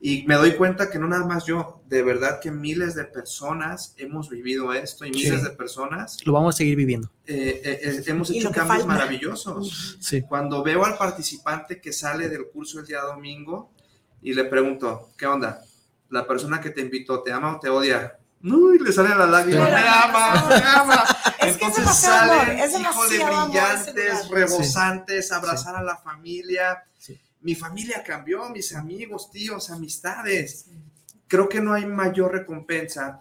Y 0.00 0.24
me 0.26 0.34
doy 0.34 0.52
cuenta 0.56 0.90
que 0.90 0.98
no 0.98 1.06
nada 1.06 1.24
más 1.24 1.46
yo, 1.46 1.82
de 1.86 2.02
verdad 2.02 2.38
que 2.40 2.50
miles 2.50 2.94
de 2.94 3.04
personas 3.04 3.94
hemos 3.96 4.28
vivido 4.28 4.72
esto 4.74 5.06
y 5.06 5.10
miles 5.10 5.40
Sí. 5.40 5.44
de 5.44 5.50
personas 5.50 6.18
Lo 6.26 6.32
vamos 6.34 6.54
a 6.54 6.58
seguir 6.58 6.76
viviendo. 6.76 7.10
eh, 7.26 7.62
eh, 7.64 7.80
eh, 7.82 8.02
hemos 8.06 8.28
hecho 8.30 8.50
cambios 8.50 8.66
falta. 8.68 8.86
maravillosos. 8.86 9.96
Sí. 10.00 10.20
Cuando 10.22 10.62
veo 10.62 10.84
al 10.84 10.98
participante 10.98 11.80
que 11.80 11.92
sale 11.92 12.28
del 12.28 12.48
curso 12.48 12.80
el 12.80 12.86
día 12.86 13.00
domingo 13.00 13.70
y 14.20 14.34
le 14.34 14.44
pregunto, 14.44 15.10
¿qué 15.16 15.26
onda? 15.26 15.62
La 16.10 16.26
persona 16.26 16.60
que 16.60 16.70
te 16.70 16.80
invitó, 16.82 17.22
¿te 17.22 17.32
ama 17.32 17.56
o 17.56 17.60
te 17.60 17.68
odia? 17.68 18.18
Uy, 18.42 18.78
le 18.78 18.92
salen 18.92 19.18
las 19.18 19.28
lágrimas, 19.30 19.68
Claro. 19.68 19.82
me 19.82 19.88
ama, 19.88 20.48
me 20.48 20.54
ama. 20.56 21.04
Entonces 21.40 21.84
salen, 21.96 22.58
híjole, 22.58 23.24
brillantes, 23.24 24.28
rebosantes, 24.28 25.32
abrazar 25.32 25.76
a 25.76 25.82
la 25.82 25.96
familia. 25.96 26.84
Sí. 26.98 27.18
Mi 27.40 27.54
familia 27.54 28.02
cambió, 28.04 28.48
mis 28.50 28.74
amigos, 28.74 29.30
tíos, 29.30 29.70
amistades. 29.70 30.66
Creo 31.26 31.48
que 31.48 31.60
no 31.60 31.72
hay 31.72 31.86
mayor 31.86 32.32
recompensa 32.32 33.20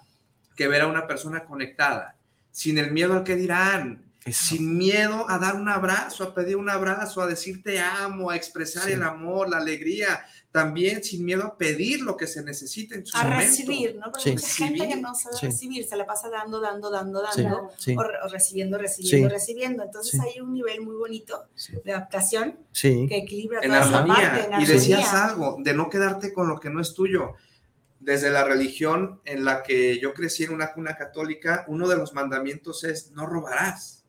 que 0.56 0.68
ver 0.68 0.82
a 0.82 0.88
una 0.88 1.08
persona 1.08 1.46
conectada, 1.46 2.16
sin 2.52 2.78
el 2.78 2.92
miedo 2.92 3.14
al 3.14 3.24
que 3.24 3.36
dirán, 3.36 4.04
Eso. 4.26 4.46
sin 4.56 4.78
miedo 4.78 5.26
a 5.30 5.40
dar 5.40 5.56
un 5.56 5.68
abrazo, 5.70 6.24
a 6.26 6.34
pedir 6.36 6.58
un 6.58 6.70
abrazo, 6.70 7.22
a 7.22 7.28
decir 7.28 7.64
te 7.64 7.80
amo, 7.80 8.30
a 8.30 8.36
expresar 8.36 8.90
el 8.90 9.04
amor, 9.04 9.50
la 9.50 9.58
alegría, 9.58 10.26
también 10.54 11.04
sin 11.04 11.26
miedo 11.26 11.44
a 11.44 11.58
pedir 11.58 12.02
lo 12.02 12.16
que 12.16 12.28
se 12.28 12.44
necesite 12.44 12.94
en 12.94 13.06
su 13.08 13.18
A 13.18 13.24
momento. 13.24 13.42
recibir, 13.44 13.96
¿no? 13.96 14.12
Porque 14.12 14.22
Sí. 14.22 14.32
mucha 14.34 14.48
gente 14.48 14.88
que 14.88 14.96
no 14.98 15.16
sabe 15.16 15.36
Sí. 15.40 15.46
recibir, 15.48 15.84
se 15.84 15.96
la 15.98 16.06
pasa 16.06 16.30
dando, 16.30 16.62
dando, 16.62 16.92
dando, 16.92 17.24
Sí, 17.34 17.42
dando, 17.42 17.70
sí, 17.76 17.96
o, 17.98 18.02
o 18.02 18.28
recibiendo, 18.30 18.78
recibiendo, 18.78 19.30
Sí. 19.30 19.34
recibiendo. 19.34 19.84
Entonces 19.84 20.12
Sí. 20.12 20.20
hay 20.24 20.40
un 20.42 20.54
nivel 20.54 20.82
muy 20.82 20.96
bonito 20.96 21.48
Sí. 21.56 21.74
de 21.84 21.92
adaptación 21.94 22.60
sí. 22.72 23.08
que 23.10 23.18
equilibra 23.18 23.62
En 23.64 23.70
toda 23.72 23.82
esa 23.82 24.06
parte, 24.06 24.54
en 24.54 24.62
y 24.62 24.66
decías 24.68 25.12
algo, 25.16 25.58
de 25.60 25.74
no 25.74 25.90
quedarte 25.90 26.32
con 26.32 26.48
lo 26.48 26.60
que 26.60 26.70
no 26.70 26.80
es 26.80 26.94
tuyo. 26.94 27.34
Desde 28.00 28.30
la 28.30 28.44
religión 28.44 29.22
en 29.26 29.46
la 29.46 29.64
que 29.64 29.98
yo 30.00 30.14
crecí 30.14 30.44
en 30.44 30.54
una 30.54 30.72
cuna 30.74 30.96
católica, 30.96 31.66
uno 31.68 31.88
de 31.88 31.96
los 31.98 32.14
mandamientos 32.14 32.84
es 32.84 33.10
no 33.14 33.26
robarás. 33.26 34.03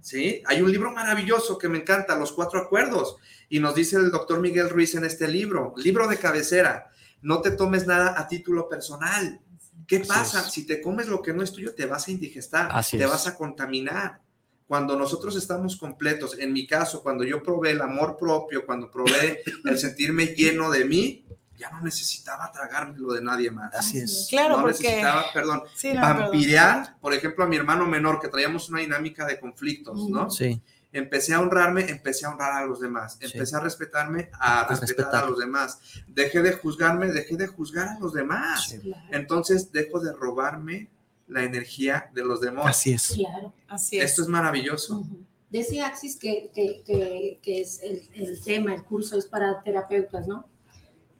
¿Sí? 0.00 0.42
Hay 0.46 0.62
un 0.62 0.70
libro 0.70 0.92
maravilloso 0.92 1.58
que 1.58 1.68
me 1.68 1.78
encanta, 1.78 2.16
Los 2.18 2.32
Cuatro 2.32 2.60
Acuerdos, 2.60 3.16
y 3.48 3.58
nos 3.60 3.74
dice 3.74 3.96
el 3.96 4.10
doctor 4.10 4.40
Miguel 4.40 4.70
Ruiz 4.70 4.94
en 4.94 5.04
este 5.04 5.28
libro, 5.28 5.74
libro 5.76 6.06
de 6.08 6.16
cabecera, 6.18 6.90
no 7.22 7.40
te 7.40 7.50
tomes 7.50 7.86
nada 7.86 8.18
a 8.18 8.26
título 8.28 8.68
personal. 8.68 9.40
¿Qué 9.86 9.96
Así 9.96 10.08
pasa? 10.08 10.40
es. 10.40 10.52
Si 10.52 10.66
te 10.66 10.80
comes 10.80 11.08
lo 11.08 11.20
que 11.20 11.32
no 11.32 11.42
es 11.42 11.52
tuyo, 11.52 11.74
te 11.74 11.86
vas 11.86 12.06
a 12.06 12.10
indigestar, 12.12 12.68
Así 12.72 12.96
te 12.96 13.04
es. 13.04 13.10
vas 13.10 13.26
a 13.26 13.34
contaminar. 13.36 14.20
Cuando 14.66 14.96
nosotros 14.96 15.34
estamos 15.34 15.76
completos, 15.76 16.38
en 16.38 16.52
mi 16.52 16.64
caso, 16.66 17.02
cuando 17.02 17.24
yo 17.24 17.42
probé 17.42 17.72
el 17.72 17.80
amor 17.80 18.16
propio, 18.16 18.64
cuando 18.64 18.88
probé 18.88 19.42
el 19.64 19.76
sentirme 19.78 20.26
lleno 20.26 20.70
de 20.70 20.84
mí, 20.84 21.26
ya 21.60 21.70
no 21.70 21.80
necesitaba 21.82 22.50
tragármelo 22.50 23.12
de 23.12 23.22
nadie 23.22 23.50
más. 23.50 23.72
Así 23.74 23.98
es. 23.98 24.26
Claro, 24.30 24.56
no 24.56 24.62
porque... 24.62 24.82
necesitaba, 24.82 25.24
perdón, 25.32 25.62
Sí, 25.76 25.92
no, 25.92 26.00
perdón. 26.00 26.18
vampirear, 26.22 26.96
por 27.00 27.14
ejemplo, 27.14 27.44
a 27.44 27.46
mi 27.46 27.56
hermano 27.56 27.86
menor, 27.86 28.18
que 28.20 28.28
traíamos 28.28 28.68
una 28.70 28.80
dinámica 28.80 29.24
de 29.26 29.38
conflictos, 29.38 30.08
¿no? 30.08 30.30
Sí, 30.30 30.60
Empecé 30.92 31.34
a 31.34 31.40
honrarme, 31.40 31.88
empecé 31.88 32.26
a 32.26 32.30
honrar 32.30 32.50
a 32.64 32.66
los 32.66 32.80
demás, 32.80 33.16
Sí. 33.20 33.26
empecé 33.32 33.54
a 33.54 33.60
respetarme, 33.60 34.28
a, 34.32 34.62
A 34.62 34.68
respetar, 34.68 34.88
respetar. 34.96 35.24
a 35.24 35.26
los 35.28 35.38
demás. 35.38 35.78
Dejé 36.08 36.42
de 36.42 36.52
juzgarme, 36.54 37.12
dejé 37.12 37.36
de 37.36 37.46
juzgar 37.46 37.88
a 37.90 37.98
los 38.00 38.12
demás. 38.12 38.64
sí. 38.70 38.78
Claro, 38.80 39.02
Entonces 39.12 39.70
dejo 39.70 40.00
de 40.00 40.12
robarme 40.12 40.90
la 41.28 41.44
energía 41.44 42.10
de 42.12 42.24
los 42.24 42.40
demás. 42.40 42.66
Así 42.66 42.92
es. 42.92 43.12
claro. 43.14 43.52
Así 43.68 43.98
es. 44.00 44.06
Esto 44.10 44.22
es 44.22 44.28
maravilloso. 44.28 44.98
Ujú. 44.98 45.24
Decía 45.48 45.86
Axis 45.86 46.16
que, 46.16 46.50
que, 46.52 46.82
que, 46.84 47.38
que 47.40 47.60
es 47.60 47.80
el, 47.84 48.08
el 48.14 48.40
tema, 48.42 48.74
el 48.74 48.82
curso 48.82 49.16
es 49.16 49.26
para 49.26 49.62
terapeutas, 49.62 50.26
¿no? 50.26 50.48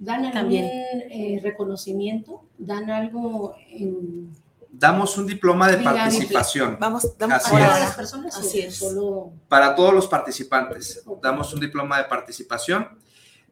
¿Dan 0.00 0.16
algún 0.24 0.32
También. 0.32 0.64
eh, 1.10 1.40
reconocimiento? 1.42 2.42
¿Dan 2.58 2.90
algo 2.90 3.54
en 3.68 4.32
Damos 4.72 5.18
un 5.18 5.26
diploma 5.26 5.68
de 5.68 5.76
participación 5.78 6.76
Vamos, 6.80 7.16
damos 7.18 7.36
Así 7.36 7.50
para 7.50 7.60
es. 7.64 7.68
todas 7.68 7.80
las 7.80 7.94
personas? 7.96 8.36
o 8.36 8.40
Así 8.40 8.60
es. 8.60 8.76
Solo 8.76 9.32
para 9.48 9.74
todos 9.74 9.92
los 9.92 10.06
participantes. 10.08 11.04
Damos 11.22 11.52
un 11.52 11.60
diploma 11.60 11.98
de 11.98 12.04
participación. 12.04 12.88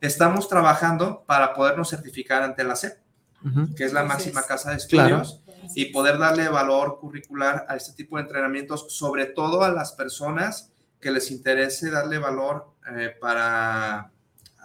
Estamos 0.01 0.49
trabajando 0.49 1.25
para 1.27 1.53
podernos 1.55 1.91
certificar 1.91 2.43
ante 2.43 2.63
la 2.65 2.77
SEP, 2.77 2.99
que 3.77 3.85
es 3.85 3.93
la 3.93 4.05
máxima 4.05 4.43
casa 4.45 4.71
de 4.71 4.79
Claro. 4.87 5.23
estudios. 5.23 5.43
y 5.75 5.87
poder 5.87 6.19
darle 6.19 6.49
valor 6.49 6.99
curricular 7.01 7.67
a 7.69 7.77
este 7.77 7.93
tipo 7.93 8.17
de 8.17 8.23
entrenamientos, 8.23 8.87
sobre 8.97 9.27
todo 9.27 9.65
a 9.65 9.71
las 9.71 9.93
personas 9.93 10.71
que 11.01 11.11
les 11.11 11.31
interese 11.31 11.91
darle 11.91 12.19
valor 12.19 12.71
eh, 12.97 13.15
para 13.21 14.13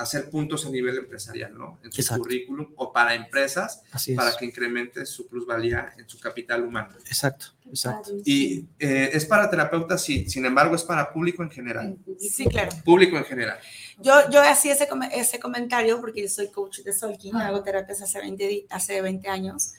hacer 0.03 0.29
puntos 0.29 0.65
a 0.65 0.69
nivel 0.69 0.97
empresarial, 0.97 1.57
¿no? 1.57 1.79
En 1.83 1.91
su 1.91 2.01
Exacto. 2.01 2.23
currículum 2.23 2.67
o 2.75 2.91
para 2.93 3.15
empresas, 3.15 3.81
para 4.15 4.35
que 4.37 4.45
incremente 4.45 5.05
su 5.05 5.27
plusvalía 5.27 5.93
en 5.97 6.07
su 6.07 6.19
capital 6.19 6.63
humano. 6.63 6.95
Exacto, 7.05 7.47
exacto. 7.67 8.11
Y 8.25 8.65
eh, 8.79 9.09
es 9.13 9.25
para 9.25 9.49
terapeutas, 9.49 10.01
sí, 10.03 10.29
sin 10.29 10.45
embargo, 10.45 10.75
es 10.75 10.83
para 10.83 11.11
público 11.11 11.43
en 11.43 11.49
general. 11.49 11.97
Sí, 12.19 12.45
claro. 12.45 12.71
Público 12.85 13.17
en 13.17 13.25
general. 13.25 13.57
Yo, 13.99 14.13
yo 14.31 14.41
hacía 14.41 14.73
ese, 14.73 14.87
ese 15.13 15.39
comentario 15.39 15.99
porque 16.01 16.21
yo 16.23 16.29
soy 16.29 16.49
coach 16.49 16.79
de 16.79 16.93
Solking, 16.93 17.35
Ah. 17.35 17.47
hago 17.47 17.63
terapias 17.63 18.01
hace 18.01 18.19
20, 18.19 18.47
di- 18.47 18.67
hace 18.69 19.01
20 19.01 19.27
años. 19.29 19.73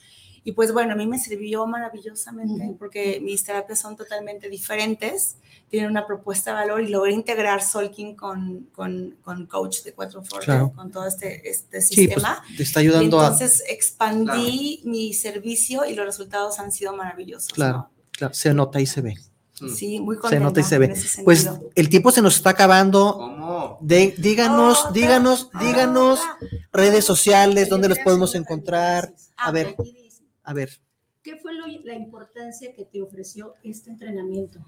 Y 0.47 0.53
pues 0.53 0.73
bueno, 0.75 0.93
a 0.93 0.97
mí 0.97 1.07
me 1.07 1.19
sirvió 1.19 1.67
maravillosamente 1.67 2.75
porque 2.79 3.19
mis 3.23 3.43
terapias 3.45 3.81
son 3.81 3.97
totalmente 3.97 4.51
diferentes, 4.51 5.37
tienen 5.71 5.91
una 5.91 6.07
propuesta 6.07 6.51
de 6.51 6.57
valor 6.57 6.83
y 6.83 6.89
logré 6.89 7.13
integrar 7.13 7.63
Solking 7.63 8.15
con, 8.15 8.69
con, 8.75 9.17
con 9.23 9.47
coach 9.47 9.83
de 9.85 9.95
Cuatro 9.95 10.23
Forte, 10.23 10.45
Claro. 10.45 10.73
con 10.77 10.91
todo 10.93 11.07
este, 11.07 11.49
este 11.49 11.81
Sí, 11.81 11.95
pues 12.09 12.17
sistema. 12.17 12.43
te 12.57 12.63
está 12.63 12.83
y 12.83 12.87
ayudando 12.89 13.21
a. 13.21 13.25
entonces 13.29 13.63
expandí 13.69 14.83
mi 14.85 15.15
servicio 15.15 15.85
y 15.87 15.95
los 15.95 16.05
resultados 16.05 16.59
han 16.59 16.73
sido 16.73 16.95
maravillosos. 16.95 17.53
Claro. 17.53 17.79
¿no? 17.79 17.91
Claro, 18.13 18.35
se 18.35 18.53
nota 18.55 18.81
y 18.81 18.87
se 18.87 19.01
ve. 19.01 19.15
Mm. 19.61 19.69
Sí, 19.71 20.01
muy 20.01 20.17
Se 20.17 20.21
contenta 20.23 20.45
nota 20.45 20.61
y 20.61 20.65
se 20.65 20.79
ve. 20.79 20.95
Pues 21.25 21.49
el 21.75 21.89
tiempo 21.89 22.11
se 22.11 22.21
nos 22.21 22.37
está 22.37 22.51
acabando. 22.51 23.15
¿Cómo? 23.17 23.79
De, 23.81 24.15
díganos, 24.19 24.81
Otra, 24.81 24.93
díganos, 24.93 25.49
díganos 25.59 26.19
otra. 26.21 26.39
redes 26.73 27.05
sociales, 27.05 27.69
dónde 27.71 27.89
los 27.89 27.99
podemos 28.01 28.35
encontrar. 28.35 29.15
A 29.37 29.49
Ah, 29.49 29.51
ver, 29.51 29.75
Aquí 29.79 30.04
a 30.45 30.53
ver. 30.53 30.81
¿Qué 31.23 31.37
fue 31.37 31.55
lo- 31.55 31.67
la 31.67 31.95
importancia 31.95 32.73
que 32.75 32.85
te 32.85 33.01
ofreció 33.03 33.55
este 33.63 33.91
entrenamiento? 33.91 34.61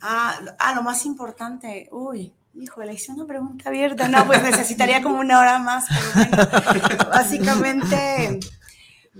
Ah, 0.00 0.38
lo- 0.42 0.52
ah, 0.58 0.74
lo 0.74 0.82
más 0.82 1.04
importante. 1.06 1.88
Uy, 1.92 2.32
híjole, 2.54 2.92
hice 2.94 3.12
una 3.12 3.26
pregunta 3.26 3.68
abierta. 3.68 4.08
No, 4.08 4.26
pues 4.26 4.42
necesitaría 4.42 5.02
como 5.02 5.20
una 5.20 5.38
hora 5.40 5.58
más, 5.58 5.84
pero 5.88 6.10
bueno. 6.14 7.10
Básicamente, 7.12 8.40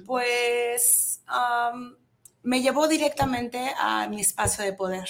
pues 0.07 1.23
me 2.43 2.63
llevó 2.63 2.89
directamente 2.89 3.71
a 3.79 4.09
mi 4.09 4.21
espacio 4.21 4.65
de 4.65 4.73
poder. 4.73 5.09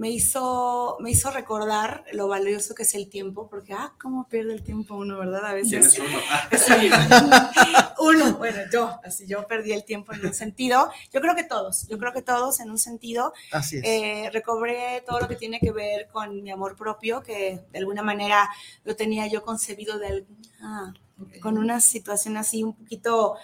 Me 0.00 0.08
hizo, 0.08 0.96
me 1.00 1.10
hizo 1.10 1.30
recordar 1.30 2.04
lo 2.12 2.26
valioso 2.26 2.74
que 2.74 2.84
es 2.84 2.94
el 2.94 3.10
tiempo, 3.10 3.48
porque, 3.50 3.74
ah, 3.74 3.92
cómo 4.00 4.26
pierde 4.26 4.54
el 4.54 4.62
tiempo 4.62 4.94
uno, 4.96 5.18
¿verdad? 5.18 5.44
A 5.44 5.52
¿Quién 5.60 5.82
veces. 5.82 5.92
es 5.92 5.98
uno? 5.98 6.18
Ah, 6.30 6.48
Sí. 6.56 6.90
Uno, 8.02 8.38
bueno, 8.38 8.60
yo, 8.72 8.98
así 9.04 9.26
yo 9.26 9.46
perdí 9.46 9.72
el 9.72 9.84
tiempo 9.84 10.14
en 10.14 10.24
un 10.24 10.32
sentido. 10.32 10.90
Yo 11.12 11.20
creo 11.20 11.34
que 11.36 11.44
todos, 11.44 11.86
yo 11.86 11.98
creo 11.98 12.14
que 12.14 12.22
todos 12.22 12.60
en 12.60 12.70
un 12.70 12.78
sentido. 12.78 13.34
Así 13.52 13.76
es. 13.76 13.82
Eh, 13.84 14.30
recobré 14.32 15.02
todo 15.06 15.20
lo 15.20 15.28
que 15.28 15.36
tiene 15.36 15.60
que 15.60 15.70
ver 15.70 16.08
con 16.08 16.42
mi 16.42 16.50
amor 16.50 16.76
propio, 16.76 17.22
que 17.22 17.60
de 17.70 17.78
alguna 17.78 18.02
manera 18.02 18.48
lo 18.84 18.96
tenía 18.96 19.26
yo 19.26 19.42
concebido 19.42 19.98
de 19.98 20.06
alguna- 20.06 20.94
con 21.42 21.58
una 21.58 21.78
situación 21.78 22.38
así 22.38 22.62
un 22.62 22.74
poquito 22.74 23.36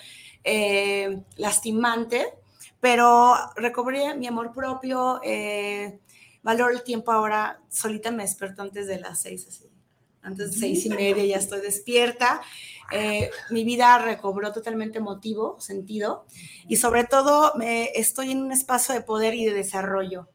eh, 0.43 1.21
lastimante, 1.37 2.33
pero 2.81 3.35
recobré 3.57 4.15
mi 4.15 4.27
amor 4.27 4.53
propio, 4.55 5.21
eh, 5.23 5.99
valoro 6.47 6.73
el 6.73 6.83
tiempo 6.85 7.11
ahora, 7.13 7.61
solita 7.69 8.11
me 8.13 8.23
desperto 8.23 8.63
antes 8.63 8.87
de 8.87 9.01
las 9.01 9.21
seis, 9.21 9.47
así, 9.49 9.69
antes 10.23 10.53
de 10.53 10.59
seis 10.59 10.87
y 10.87 10.91
media 10.91 11.25
ya 11.25 11.37
estoy 11.37 11.61
despierta. 11.61 12.41
Eh, 12.93 13.31
mi 13.51 13.65
vida 13.65 13.99
recobró 13.99 14.53
totalmente 14.53 15.01
motivo, 15.01 15.61
sentido, 15.61 16.25
y 16.69 16.77
sobre 16.77 17.03
todo 17.05 17.53
me, 17.57 17.91
estoy 17.95 18.31
en 18.31 18.43
un 18.43 18.53
espacio 18.53 18.95
de 18.95 19.01
poder 19.03 19.35
y 19.35 19.45
de 19.45 19.53
desarrollo. 19.55 20.29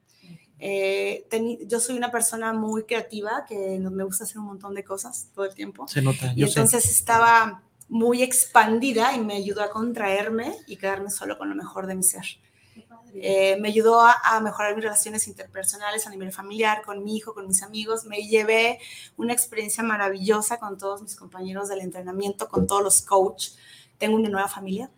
Eh, 0.59 1.25
teni- 1.31 1.59
yo 1.65 1.79
soy 1.79 1.97
una 1.97 2.11
persona 2.11 2.53
muy 2.53 2.83
creativa, 2.83 3.45
que 3.47 3.79
me 3.79 4.03
gusta 4.03 4.25
hacer 4.25 4.37
un 4.37 4.45
montón 4.45 4.75
de 4.75 4.83
cosas 4.83 5.29
todo 5.33 5.45
el 5.45 5.55
tiempo. 5.55 5.87
se 5.87 6.01
nota. 6.01 6.33
Y 6.35 6.41
Yo 6.41 6.47
sé. 6.47 6.59
entonces 6.59 6.91
estaba 6.91 7.63
muy 7.89 8.21
expandida 8.21 9.15
y 9.15 9.19
me 9.19 9.35
ayudó 9.35 9.63
a 9.63 9.69
contraerme 9.69 10.55
y 10.67 10.75
quedarme 10.77 11.09
solo 11.09 11.37
con 11.37 11.49
lo 11.49 11.55
mejor 11.55 11.87
de 11.87 11.95
mi 11.95 12.03
ser. 12.03 12.25
Eh, 13.15 13.57
me 13.59 13.69
ayudó 13.69 14.01
a, 14.01 14.15
a 14.23 14.39
mejorar 14.39 14.75
mis 14.75 14.83
relaciones 14.83 15.27
interpersonales 15.27 16.07
a 16.07 16.09
nivel 16.09 16.31
familiar, 16.31 16.81
con 16.83 17.03
mi 17.03 17.17
hijo, 17.17 17.33
con 17.33 17.47
mis 17.47 17.63
amigos. 17.63 18.05
Me 18.05 18.27
llevé 18.27 18.79
una 19.17 19.33
experiencia 19.33 19.83
maravillosa 19.83 20.57
con 20.59 20.77
todos 20.77 21.01
mis 21.01 21.15
compañeros 21.15 21.69
del 21.69 21.81
entrenamiento, 21.81 22.47
con 22.47 22.67
todos 22.67 22.83
los 22.83 23.01
coach. 23.01 23.49
Tengo 23.97 24.15
una 24.15 24.29
nueva 24.29 24.47
familia. 24.47 24.89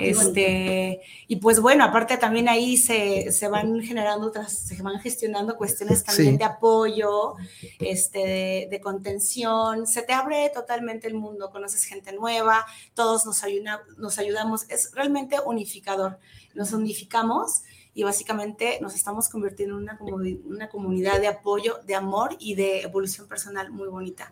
Este, 0.00 1.00
y 1.28 1.36
pues 1.36 1.60
bueno, 1.60 1.84
aparte 1.84 2.16
también 2.16 2.48
ahí 2.48 2.76
se, 2.76 3.30
se 3.30 3.48
van 3.48 3.80
generando 3.82 4.26
otras, 4.26 4.52
se 4.52 4.82
van 4.82 4.98
gestionando 5.00 5.56
cuestiones 5.56 6.02
también 6.02 6.32
Sí. 6.32 6.38
de 6.38 6.44
apoyo, 6.44 7.34
este, 7.78 8.18
de, 8.18 8.68
de 8.70 8.80
contención, 8.80 9.86
se 9.86 10.02
te 10.02 10.12
abre 10.12 10.50
totalmente 10.52 11.06
el 11.06 11.14
mundo, 11.14 11.50
conoces 11.50 11.84
gente 11.84 12.12
nueva, 12.12 12.66
todos 12.94 13.26
nos, 13.26 13.44
ayuda, 13.44 13.82
nos 13.96 14.18
ayudamos, 14.18 14.68
es 14.68 14.90
realmente 14.92 15.36
unificador, 15.44 16.18
nos 16.54 16.72
unificamos 16.72 17.62
y 17.94 18.02
básicamente 18.02 18.78
nos 18.80 18.94
estamos 18.94 19.28
convirtiendo 19.28 19.76
en 19.76 19.82
una, 19.82 19.98
una 20.46 20.68
comunidad 20.68 21.20
de 21.20 21.28
apoyo, 21.28 21.78
de 21.86 21.94
amor 21.94 22.36
y 22.38 22.54
de 22.54 22.82
evolución 22.82 23.28
personal 23.28 23.70
muy 23.70 23.88
bonita. 23.88 24.30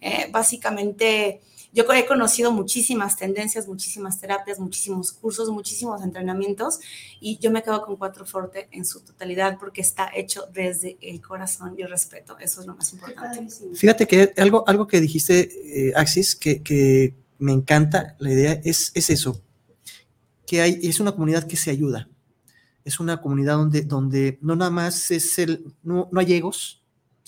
Eh, 0.00 0.28
básicamente 0.30 1.40
yo 1.72 1.84
he 1.92 2.06
conocido 2.06 2.52
muchísimas 2.52 3.16
tendencias, 3.16 3.68
muchísimas 3.68 4.20
terapias, 4.20 4.58
muchísimos 4.58 5.12
cursos, 5.12 5.50
muchísimos 5.50 6.02
entrenamientos 6.02 6.80
y 7.20 7.38
yo 7.38 7.50
me 7.50 7.62
quedo 7.62 7.84
con 7.84 7.96
Cuatro 7.96 8.26
Forte 8.26 8.68
en 8.72 8.84
su 8.84 9.00
totalidad 9.00 9.58
porque 9.58 9.80
está 9.80 10.10
hecho 10.14 10.46
desde 10.52 10.98
el 11.00 11.20
corazón 11.20 11.74
y 11.78 11.82
el 11.82 11.90
respeto. 11.90 12.36
Eso 12.38 12.60
es 12.60 12.66
lo 12.66 12.74
más 12.74 12.92
importante. 12.92 13.46
Fíjate 13.74 14.06
que 14.06 14.32
algo, 14.36 14.68
algo 14.68 14.86
que 14.86 15.00
dijiste, 15.00 15.88
eh, 15.88 15.92
Axis, 15.94 16.34
que, 16.34 16.62
que 16.62 17.14
me 17.38 17.52
encanta 17.52 18.16
la 18.18 18.32
idea, 18.32 18.60
es, 18.64 18.90
es 18.94 19.10
eso, 19.10 19.40
que 20.46 20.60
hay, 20.60 20.80
es 20.82 20.98
una 20.98 21.12
comunidad 21.12 21.46
que 21.46 21.56
se 21.56 21.70
ayuda, 21.70 22.08
es 22.84 22.98
una 22.98 23.20
comunidad 23.20 23.56
donde, 23.56 23.82
donde 23.82 24.38
no 24.42 24.56
nada 24.56 24.70
más 24.70 25.10
es 25.10 25.38
el, 25.38 25.72
no, 25.82 26.08
no 26.10 26.20
hay 26.20 26.34
egos, 26.34 26.79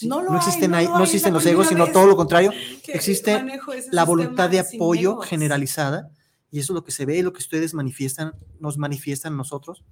¿sí? 0.03 0.09
No 0.09 0.23
lo 0.23 0.33
hay, 0.33 0.37
existen, 0.37 0.71
no 0.71 1.03
existen 1.03 1.33
los 1.33 1.47
egos, 1.47 1.69
sino 1.69 1.91
todo 1.91 2.07
lo 2.07 2.17
contrario, 2.17 2.53
existe 2.89 3.43
la 3.91 4.05
voluntad 4.05 4.51
de 4.51 4.61
apoyo 4.61 5.13
egos. 5.13 5.27
generalizada, 5.27 6.11
y 6.51 6.59
eso 6.59 6.73
es 6.73 6.75
lo 6.75 6.85
que 6.85 6.93
se 6.93 7.07
ve, 7.07 7.19
y 7.19 7.23
lo 7.23 7.33
que 7.33 7.39
ustedes 7.39 7.75
manifiestan, 7.75 8.35
nos 8.61 8.77
manifiestan 8.77 9.37
nosotros, 9.37 9.85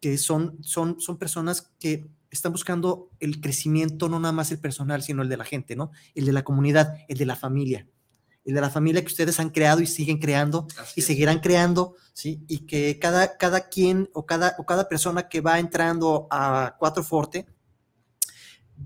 que 0.00 0.18
son, 0.18 0.58
son, 0.62 1.00
son 1.00 1.18
personas 1.18 1.72
que 1.78 2.06
están 2.30 2.52
buscando 2.52 3.10
el 3.18 3.40
crecimiento, 3.40 4.08
no 4.08 4.20
nada 4.20 4.32
más 4.32 4.50
el 4.52 4.58
personal, 4.58 5.02
sino 5.02 5.22
el 5.22 5.28
de 5.28 5.36
la 5.36 5.44
gente, 5.44 5.74
¿no? 5.74 5.90
El 6.14 6.26
de 6.26 6.32
la 6.32 6.44
comunidad, 6.44 6.98
el 7.08 7.18
de 7.18 7.26
la 7.26 7.36
familia, 7.36 7.88
el 8.44 8.54
de 8.54 8.60
la 8.60 8.70
familia 8.70 9.00
que 9.00 9.08
ustedes 9.08 9.40
han 9.40 9.50
creado 9.50 9.80
y 9.80 9.86
siguen 9.86 10.18
creando 10.18 10.68
Así 10.78 10.94
y 10.96 11.00
es. 11.00 11.06
seguirán 11.06 11.40
creando, 11.40 11.94
¿sí? 12.12 12.44
Y 12.46 12.66
que 12.66 12.98
cada, 12.98 13.36
cada 13.36 13.68
quien 13.68 14.08
o 14.12 14.26
cada, 14.26 14.54
o 14.58 14.66
cada 14.66 14.88
persona 14.88 15.28
que 15.28 15.40
va 15.40 15.58
entrando 15.58 16.28
a 16.30 16.76
Cuatro 16.78 17.02
Forte 17.02 17.46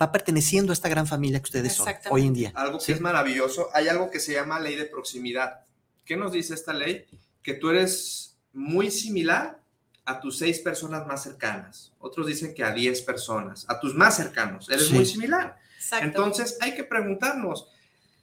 va 0.00 0.12
perteneciendo 0.12 0.72
a 0.72 0.74
esta 0.74 0.88
gran 0.88 1.06
familia 1.06 1.38
que 1.40 1.44
ustedes 1.44 1.74
son 1.74 1.88
hoy 2.10 2.26
en 2.26 2.34
día. 2.34 2.52
Algo 2.54 2.78
que 2.78 2.84
Sí. 2.86 2.92
es 2.92 3.00
maravilloso, 3.00 3.68
hay 3.74 3.88
algo 3.88 4.10
que 4.10 4.20
se 4.20 4.32
llama 4.34 4.60
ley 4.60 4.76
de 4.76 4.84
proximidad. 4.86 5.60
¿Qué 6.04 6.16
nos 6.16 6.32
dice 6.32 6.54
esta 6.54 6.72
ley? 6.72 7.06
Que 7.42 7.54
tú 7.54 7.70
eres 7.70 8.36
muy 8.52 8.90
similar 8.90 9.60
a 10.04 10.20
tus 10.20 10.38
seis 10.38 10.58
personas 10.58 11.06
más 11.06 11.22
cercanas. 11.22 11.92
Otros 11.98 12.26
dicen 12.26 12.54
que 12.54 12.64
a 12.64 12.72
diez 12.72 13.02
personas, 13.02 13.64
a 13.68 13.78
tus 13.78 13.94
más 13.94 14.16
cercanos. 14.16 14.68
Eres 14.68 14.88
Sí. 14.88 14.94
muy 14.94 15.06
similar. 15.06 15.56
Exacto. 15.76 16.04
Entonces 16.06 16.58
hay 16.60 16.74
que 16.74 16.84
preguntarnos, 16.84 17.68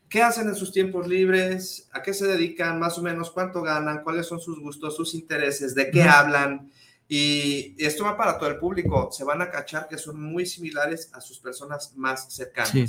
¿qué 0.09 0.21
hacen 0.21 0.47
en 0.49 0.55
sus 0.55 0.71
tiempos 0.71 1.07
libres? 1.07 1.87
¿A 1.91 2.01
qué 2.01 2.13
se 2.13 2.25
dedican? 2.27 2.79
Más 2.79 2.97
o 2.97 3.01
menos, 3.01 3.31
¿cuánto 3.31 3.61
ganan? 3.61 4.03
¿Cuáles 4.03 4.25
son 4.25 4.39
sus 4.39 4.59
gustos, 4.59 4.95
sus 4.95 5.13
intereses? 5.13 5.75
¿De 5.75 5.89
qué 5.91 6.03
hablan? 6.03 6.71
Y 7.07 7.75
esto 7.77 8.03
va 8.03 8.17
para 8.17 8.37
todo 8.37 8.49
el 8.49 8.57
público. 8.57 9.09
Se 9.11 9.23
van 9.23 9.41
a 9.41 9.49
cachar 9.49 9.87
que 9.87 9.97
son 9.97 10.21
muy 10.21 10.45
similares 10.45 11.09
a 11.13 11.21
sus 11.21 11.39
personas 11.39 11.93
más 11.95 12.33
cercanas. 12.33 12.71
Sí. 12.71 12.85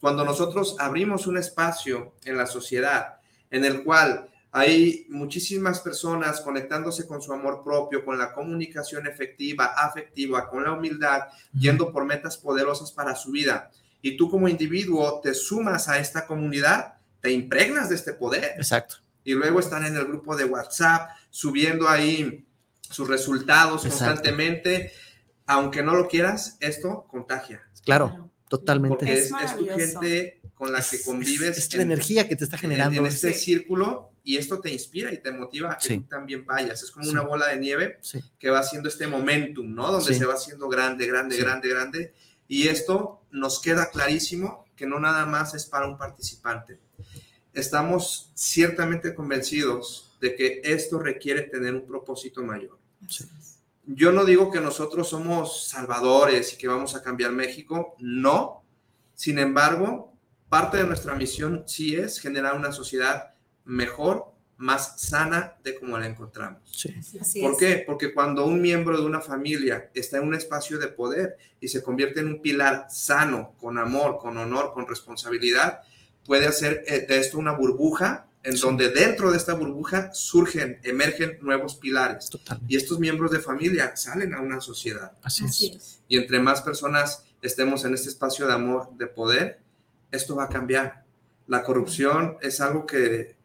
Cuando 0.00 0.24
nosotros 0.24 0.76
abrimos 0.80 1.26
un 1.26 1.38
espacio 1.38 2.14
en 2.24 2.36
la 2.36 2.46
sociedad 2.46 3.20
en 3.50 3.64
el 3.64 3.84
cual 3.84 4.28
hay 4.50 5.06
muchísimas 5.08 5.80
personas 5.80 6.40
conectándose 6.40 7.06
con 7.06 7.22
su 7.22 7.32
amor 7.32 7.62
propio, 7.64 8.04
con 8.04 8.18
la 8.18 8.32
comunicación 8.32 9.06
efectiva, 9.06 9.66
afectiva, 9.76 10.50
con 10.50 10.64
la 10.64 10.72
humildad, 10.72 11.22
yendo 11.54 11.90
por 11.90 12.04
metas 12.04 12.36
poderosas 12.36 12.92
para 12.92 13.14
su 13.14 13.30
vida. 13.30 13.70
Y 14.02 14.16
tú 14.16 14.28
como 14.28 14.48
individuo 14.48 15.20
te 15.22 15.32
sumas 15.32 15.88
a 15.88 15.98
esta 15.98 16.26
comunidad, 16.26 16.94
te 17.20 17.30
impregnas 17.30 17.88
de 17.88 17.94
este 17.94 18.12
poder. 18.12 18.54
Exacto. 18.56 18.96
Y 19.24 19.32
luego 19.32 19.60
están 19.60 19.86
en 19.86 19.96
el 19.96 20.04
grupo 20.04 20.36
de 20.36 20.44
WhatsApp 20.44 21.10
subiendo 21.30 21.88
ahí 21.88 22.44
sus 22.92 23.08
resultados 23.08 23.84
Exacto. 23.84 24.06
constantemente. 24.06 24.92
Aunque 25.46 25.82
no 25.82 25.94
lo 25.94 26.06
quieras, 26.08 26.56
esto 26.60 27.06
contagia. 27.10 27.62
Claro, 27.84 28.30
totalmente. 28.48 28.96
Porque 28.98 29.12
Es 29.12 29.26
es, 29.26 29.32
es 29.44 29.56
tu 29.56 29.66
gente 29.66 30.40
con 30.54 30.70
la 30.72 30.80
que 30.80 30.96
Es- 30.96 31.04
convives. 31.04 31.58
Es, 31.58 31.64
es 31.68 31.74
la 31.74 31.82
energía 31.82 32.28
que 32.28 32.36
te 32.36 32.44
está 32.44 32.56
en- 32.56 32.60
generando. 32.60 33.00
En, 33.00 33.06
este 33.06 33.32
Sí. 33.34 33.44
círculo 33.46 34.12
y 34.22 34.36
esto 34.36 34.60
te 34.60 34.70
inspira 34.70 35.12
y 35.12 35.18
te 35.20 35.32
motiva 35.32 35.72
a 35.72 35.78
que 35.78 35.88
Sí. 35.88 35.98
tú 35.98 36.04
también 36.08 36.46
vayas. 36.46 36.82
Es 36.84 36.92
como 36.92 37.04
Sí. 37.06 37.10
una 37.10 37.22
bola 37.22 37.48
de 37.48 37.56
nieve 37.58 37.98
Sí. 38.02 38.20
que 38.38 38.50
va 38.50 38.60
haciendo 38.60 38.88
este 38.88 39.08
momentum, 39.08 39.74
¿no? 39.74 39.90
Donde 39.90 40.12
Sí. 40.12 40.18
se 40.20 40.24
va 40.26 40.34
haciendo 40.34 40.68
grande, 40.68 41.06
grande, 41.06 41.34
Sí. 41.36 41.42
grande, 41.42 41.68
grande 41.68 42.14
Y 42.48 42.68
esto 42.68 43.22
nos 43.30 43.62
queda 43.62 43.88
clarísimo 43.90 44.66
que 44.76 44.86
no 44.86 45.00
nada 45.00 45.24
más 45.24 45.54
es 45.54 45.64
para 45.64 45.86
un 45.88 45.96
participante. 45.96 46.78
Estamos 47.54 48.30
ciertamente 48.34 49.14
convencidos 49.14 50.12
de 50.20 50.34
que 50.36 50.60
esto 50.64 50.98
requiere 50.98 51.42
tener 51.42 51.74
un 51.74 51.86
propósito 51.86 52.42
mayor. 52.42 52.78
Yo 53.86 54.12
no 54.12 54.24
digo 54.24 54.50
que 54.50 54.60
nosotros 54.60 55.08
somos 55.08 55.68
salvadores 55.68 56.52
y 56.52 56.56
que 56.56 56.68
vamos 56.68 56.94
a 56.94 57.02
cambiar 57.02 57.32
México, 57.32 57.96
no. 57.98 58.62
Sin 59.14 59.38
embargo, 59.38 60.12
parte 60.48 60.78
de 60.78 60.84
nuestra 60.84 61.14
misión 61.14 61.64
sí 61.66 61.96
es 61.96 62.20
generar 62.20 62.56
una 62.56 62.72
sociedad 62.72 63.34
mejor, 63.64 64.32
más 64.56 65.00
sana 65.00 65.56
de 65.64 65.78
como 65.78 65.98
la 65.98 66.06
encontramos. 66.06 66.86
¿Por 67.40 67.56
qué? 67.56 67.82
Porque 67.84 68.14
cuando 68.14 68.46
un 68.46 68.60
miembro 68.60 68.96
de 68.96 69.04
una 69.04 69.20
familia 69.20 69.90
está 69.92 70.18
en 70.18 70.28
un 70.28 70.34
espacio 70.34 70.78
de 70.78 70.86
poder 70.86 71.36
y 71.60 71.66
se 71.66 71.82
convierte 71.82 72.20
en 72.20 72.28
un 72.28 72.40
pilar 72.40 72.86
sano, 72.88 73.54
con 73.58 73.76
amor, 73.76 74.18
con 74.18 74.36
honor, 74.36 74.72
con 74.72 74.86
responsabilidad, 74.86 75.80
puede 76.24 76.46
hacer 76.46 76.84
eh, 76.86 77.04
de 77.08 77.18
esto 77.18 77.38
una 77.38 77.52
burbuja 77.52 78.28
en 78.44 78.56
donde 78.56 78.90
dentro 78.90 79.30
de 79.30 79.36
esta 79.36 79.54
burbuja 79.54 80.12
surgen, 80.12 80.80
emergen 80.82 81.38
nuevos 81.40 81.76
pilares. 81.76 82.30
Y 82.66 82.76
estos 82.76 82.98
miembros 82.98 83.30
de 83.30 83.40
familia 83.40 83.96
salen 83.96 84.34
a 84.34 84.40
una 84.40 84.60
sociedad. 84.60 85.12
Así, 85.22 85.44
es. 85.44 86.00
Y 86.08 86.16
entre 86.16 86.40
más 86.40 86.62
personas 86.62 87.24
estemos 87.40 87.84
en 87.84 87.94
este 87.94 88.08
espacio 88.08 88.46
de 88.46 88.52
amor, 88.52 88.90
de 88.96 89.06
poder, 89.06 89.60
esto 90.10 90.36
va 90.36 90.44
a 90.44 90.48
cambiar. 90.48 91.04
La 91.46 91.62
corrupción 91.62 92.36
es 92.40 92.60
algo 92.60 92.86
que 92.86 93.36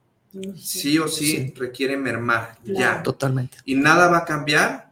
sí 0.55 0.99
o 0.99 1.07
sí, 1.07 1.53
requiere 1.55 1.97
mermar 1.97 2.57
ya. 2.63 3.01
Totalmente. 3.03 3.57
Y 3.65 3.75
nada 3.75 4.07
va 4.07 4.19
a 4.19 4.25
cambiar 4.25 4.91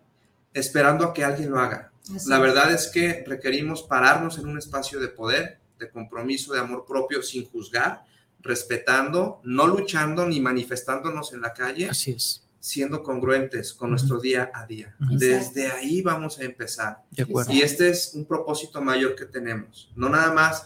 esperando 0.54 1.06
a 1.06 1.14
que 1.14 1.24
alguien 1.24 1.52
lo 1.52 1.60
haga. 1.60 1.92
La 2.28 2.40
verdad 2.40 2.72
es 2.72 2.88
que 2.88 3.24
requerimos 3.26 3.82
pararnos 3.84 4.38
en 4.38 4.48
un 4.48 4.58
espacio 4.58 5.00
de 5.00 5.08
poder, 5.08 5.60
de 5.80 5.90
compromiso, 5.90 6.54
de 6.54 6.60
amor 6.60 6.86
propio, 6.88 7.22
sin 7.24 7.46
juzgar, 7.46 8.06
respetando, 8.46 9.42
no 9.44 9.68
luchando 9.68 10.26
ni 10.26 10.40
manifestándonos 10.40 11.34
en 11.34 11.42
la 11.42 11.54
calle. 11.54 11.90
Así 11.90 12.12
es. 12.12 12.44
Siendo 12.60 13.04
congruentes 13.04 13.74
con 13.74 13.90
nuestro 13.90 14.20
día 14.20 14.52
a 14.54 14.66
día. 14.66 14.96
Desde 15.00 15.72
ahí 15.72 16.02
vamos 16.02 16.40
a 16.40 16.44
empezar. 16.44 17.04
De 17.12 17.24
acuerdo. 17.24 17.52
Y 17.52 17.62
este 17.62 17.90
es 17.90 18.14
un 18.14 18.26
propósito 18.26 18.82
mayor 18.82 19.16
que 19.16 19.26
tenemos. 19.26 19.92
No 19.96 20.10
nada 20.10 20.32
más 20.32 20.66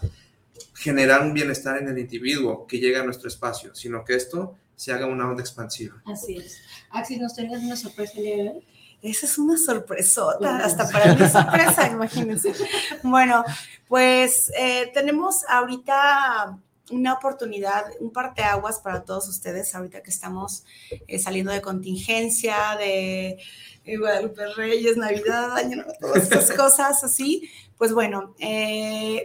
generar 0.76 1.22
un 1.22 1.34
bienestar 1.34 1.78
en 1.78 1.90
el 1.90 1.98
individuo 1.98 2.68
que 2.68 2.80
llega 2.80 3.02
a 3.02 3.04
nuestro 3.04 3.28
espacio, 3.28 3.74
sino 3.76 4.06
que 4.06 4.16
esto 4.16 4.56
se 4.76 4.94
haga 4.94 5.08
una 5.08 5.30
onda 5.30 5.42
expansiva. 5.42 6.02
Así 6.06 6.38
es. 6.38 6.62
Axi, 6.92 7.18
¿nos 7.18 7.36
tenías 7.36 7.62
una 7.62 7.76
sorpresa 7.76 8.14
el 8.16 8.64
Esa 9.02 9.26
es 9.26 9.38
una 9.38 9.58
sorpresota, 9.58 10.58
hasta 10.58 10.88
para 10.90 11.14
mí 11.16 11.28
sorpresa, 11.28 11.88
imagínense. 11.88 12.54
Bueno, 13.04 13.44
pues 13.90 14.52
eh, 14.58 14.90
tenemos 14.94 15.44
ahorita 15.50 16.60
una 16.92 17.14
oportunidad, 17.14 17.86
un 18.00 18.12
parteaguas 18.12 18.80
para 18.80 19.04
todos 19.04 19.28
ustedes, 19.28 19.74
ahorita 19.76 20.02
que 20.02 20.10
estamos 20.10 20.66
eh, 21.08 21.20
saliendo 21.20 21.52
de 21.52 21.62
contingencia, 21.62 22.76
de 22.78 23.38
eh, 23.86 23.98
Guadalupe 23.98 24.46
Reyes, 24.56 24.98
Navidad, 24.98 25.56
Año 25.56 25.84
todas 26.00 26.24
estas 26.24 26.52
cosas 26.58 27.04
así. 27.04 27.50
Pues 27.78 27.94
bueno, 27.94 28.36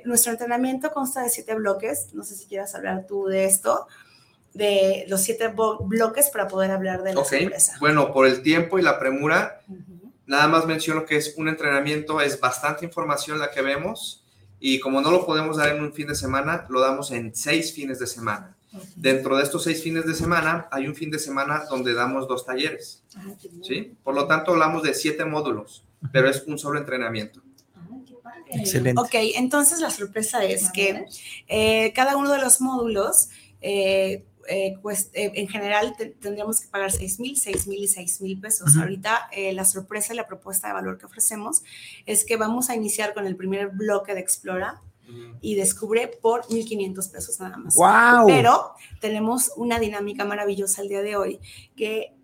nuestro 0.04 0.30
entrenamiento 0.30 0.92
consta 0.92 1.22
de 1.22 1.28
siete 1.28 1.56
bloques. 1.56 2.14
No 2.14 2.22
sé 2.22 2.36
si 2.36 2.46
quieras 2.46 2.74
hablar 2.76 3.04
tú 3.06 3.26
de 3.26 3.46
esto 3.46 3.88
de 4.54 5.04
los 5.08 5.20
siete 5.20 5.52
bloques 5.80 6.30
para 6.30 6.48
poder 6.48 6.70
hablar 6.70 7.02
de 7.02 7.14
la 7.14 7.20
okay. 7.20 7.50
Bueno, 7.80 8.12
por 8.12 8.26
el 8.26 8.40
tiempo 8.42 8.78
y 8.78 8.82
la 8.82 8.98
premura, 8.98 9.60
nada 10.26 10.46
más 10.46 10.64
menciono 10.64 11.04
que 11.04 11.16
es 11.16 11.34
un 11.36 11.48
entrenamiento, 11.48 12.20
es 12.20 12.40
bastante 12.40 12.84
información 12.84 13.40
la 13.40 13.50
que 13.50 13.62
vemos 13.62 14.23
y 14.66 14.80
como 14.80 15.02
no 15.02 15.10
lo 15.10 15.26
podemos 15.26 15.58
dar 15.58 15.76
en 15.76 15.82
un 15.82 15.92
fin 15.92 16.06
de 16.06 16.14
semana, 16.14 16.64
lo 16.70 16.80
damos 16.80 17.10
en 17.10 17.34
seis 17.34 17.74
fines 17.74 17.98
de 17.98 18.06
semana. 18.06 18.56
Dentro 18.96 19.36
de 19.36 19.42
estos 19.42 19.62
seis 19.62 19.82
fines 19.82 20.06
de 20.06 20.14
semana 20.14 20.68
hay 20.70 20.86
un 20.86 20.94
fin 20.94 21.10
de 21.10 21.18
semana 21.18 21.64
donde 21.68 21.92
damos 21.92 22.26
dos 22.26 22.46
talleres. 22.46 23.02
Ah, 23.14 23.26
¿sí? 23.60 23.92
Por 24.02 24.14
lo 24.14 24.26
tanto, 24.26 24.52
hablamos 24.52 24.82
de 24.82 24.94
siete 24.94 25.26
módulos, 25.26 25.84
pero 26.10 26.30
es 26.30 26.44
un 26.46 26.58
solo 26.58 26.78
entrenamiento. 26.78 27.42
Excelente. 28.48 28.98
Ok, 28.98 29.34
entonces 29.34 29.80
la 29.80 29.90
sorpresa 29.90 30.42
es 30.42 30.72
que 30.72 31.04
eh, 31.46 31.92
cada 31.94 32.16
uno 32.16 32.32
de 32.32 32.38
los 32.38 32.62
módulos 32.62 33.28
eh, 33.60 34.24
eh, 34.48 34.76
pues 34.82 35.10
eh, 35.12 35.32
en 35.34 35.48
general 35.48 35.94
tendríamos 36.20 36.60
que 36.60 36.68
pagar 36.68 36.92
6 36.92 37.20
mil, 37.20 37.36
6 37.36 37.66
mil 37.66 37.82
y 37.82 37.88
6 37.88 38.20
mil 38.20 38.40
pesos. 38.40 38.76
Ahorita 38.76 39.28
eh, 39.32 39.52
la 39.52 39.64
sorpresa 39.64 40.12
y 40.12 40.16
la 40.16 40.26
propuesta 40.26 40.68
de 40.68 40.74
valor 40.74 40.98
que 40.98 41.06
ofrecemos 41.06 41.62
es 42.06 42.24
que 42.24 42.36
vamos 42.36 42.70
a 42.70 42.76
iniciar 42.76 43.14
con 43.14 43.26
el 43.26 43.36
primer 43.36 43.68
bloque 43.68 44.14
de 44.14 44.20
Explora 44.20 44.80
y 45.42 45.54
descubre 45.54 46.08
por 46.08 46.46
1.500 46.46 47.12
pesos 47.12 47.38
nada 47.38 47.58
más. 47.58 47.74
¡Wow! 47.74 48.26
Pero 48.26 48.72
tenemos 49.00 49.52
una 49.56 49.78
dinámica 49.78 50.24
maravillosa 50.24 50.80
el 50.80 50.88
día 50.88 51.02
de 51.02 51.16
hoy 51.16 51.40
que 51.76 52.14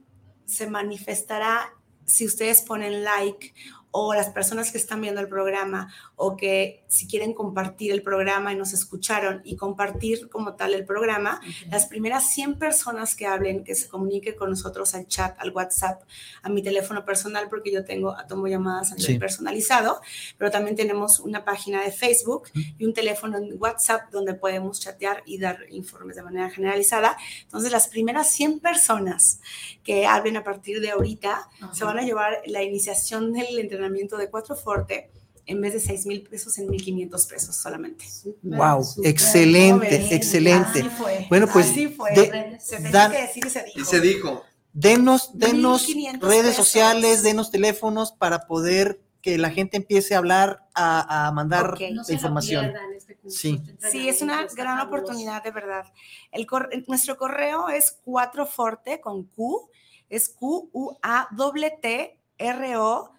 se 0.46 0.66
manifestará 0.66 1.74
si 2.06 2.26
ustedes 2.26 2.62
ponen 2.62 3.04
like 3.04 3.52
o 3.90 4.14
las 4.14 4.30
personas 4.30 4.70
que 4.70 4.78
están 4.78 5.00
viendo 5.00 5.20
el 5.20 5.28
programa 5.28 5.92
o 6.22 6.36
que 6.36 6.84
si 6.86 7.06
quieren 7.06 7.32
compartir 7.32 7.92
el 7.92 8.02
programa 8.02 8.52
y 8.52 8.56
nos 8.56 8.74
escucharon 8.74 9.40
y 9.42 9.56
compartir 9.56 10.28
como 10.28 10.54
tal 10.54 10.74
el 10.74 10.84
programa, 10.84 11.40
las 11.70 11.86
primeras 11.86 12.30
100 12.30 12.58
personas 12.58 13.14
que 13.14 13.26
hablen, 13.26 13.64
que 13.64 13.74
se 13.74 13.88
comuniquen 13.88 14.36
con 14.36 14.50
nosotros 14.50 14.94
al 14.94 15.06
chat, 15.06 15.34
al 15.38 15.50
WhatsApp, 15.50 16.02
a 16.42 16.50
mi 16.50 16.62
teléfono 16.62 17.06
personal, 17.06 17.48
porque 17.48 17.72
yo 17.72 17.86
tengo, 17.86 18.14
tomo 18.28 18.48
llamadas 18.48 18.92
a 18.92 18.96
nivel 18.96 19.18
personalizado, 19.18 20.02
pero 20.36 20.50
también 20.50 20.76
tenemos 20.76 21.20
una 21.20 21.42
página 21.42 21.82
de 21.82 21.90
Facebook 21.90 22.50
y 22.54 22.84
un 22.84 22.92
teléfono 22.92 23.38
en 23.38 23.56
WhatsApp 23.58 24.10
donde 24.10 24.34
podemos 24.34 24.78
chatear 24.78 25.22
y 25.24 25.38
dar 25.38 25.60
informes 25.70 26.16
de 26.16 26.22
manera 26.22 26.50
generalizada. 26.50 27.16
Entonces, 27.44 27.72
las 27.72 27.88
primeras 27.88 28.30
100 28.30 28.60
personas 28.60 29.40
que 29.82 30.04
hablen 30.04 30.36
a 30.36 30.44
partir 30.44 30.82
de 30.82 30.90
ahorita 30.90 31.48
se 31.72 31.86
van 31.86 31.98
a 31.98 32.02
llevar 32.02 32.42
la 32.44 32.62
iniciación 32.62 33.32
del 33.32 33.58
entrenamiento 33.58 34.18
de 34.18 34.28
Cuatro 34.28 34.54
Forte 34.54 35.08
en 35.51 35.61
vez 35.61 35.72
de 35.72 35.80
6 35.80 36.07
mil 36.07 36.22
pesos 36.22 36.57
en 36.59 36.68
1.500 36.68 37.28
pesos 37.28 37.57
solamente. 37.57 38.05
Wow, 38.42 38.86
excelente, 39.03 40.14
excelente. 40.14 40.88
Bueno, 41.28 41.48
pues 41.53 41.70
Así 41.70 41.88
fue. 41.88 42.14
se 42.61 42.78
dan, 42.90 43.11
que 43.11 43.22
decir, 43.22 43.51
se 43.51 43.64
dijo. 43.64 43.80
Y 43.80 43.84
se 43.84 44.01
dijo. 44.01 44.44
Denos, 44.72 45.36
denos 45.36 45.88
redes 46.20 46.55
sociales, 46.55 47.24
denos 47.24 47.51
teléfonos 47.51 48.12
para 48.12 48.46
poder 48.46 49.01
que 49.22 49.38
la 49.38 49.51
gente 49.51 49.76
empiece 49.76 50.14
a 50.14 50.18
hablar, 50.18 50.68
a, 50.72 51.26
a 51.26 51.32
mandar 51.32 51.76
la 51.80 52.12
información. 52.12 52.72
Este 52.96 53.18
sí. 53.26 53.61
sí, 53.90 54.09
es 54.09 54.22
una 54.22 54.46
gran 54.55 54.78
oportunidad, 54.78 55.42
de 55.42 55.51
verdad. 55.51 55.92
El 56.30 56.46
nuestro 56.86 57.16
correo 57.16 57.68
es 57.68 57.98
4forte 58.07 59.01
con 59.01 59.24
Q, 59.24 59.68
es 60.09 60.28
Q-U-A-T-T-R-O, 60.28 60.94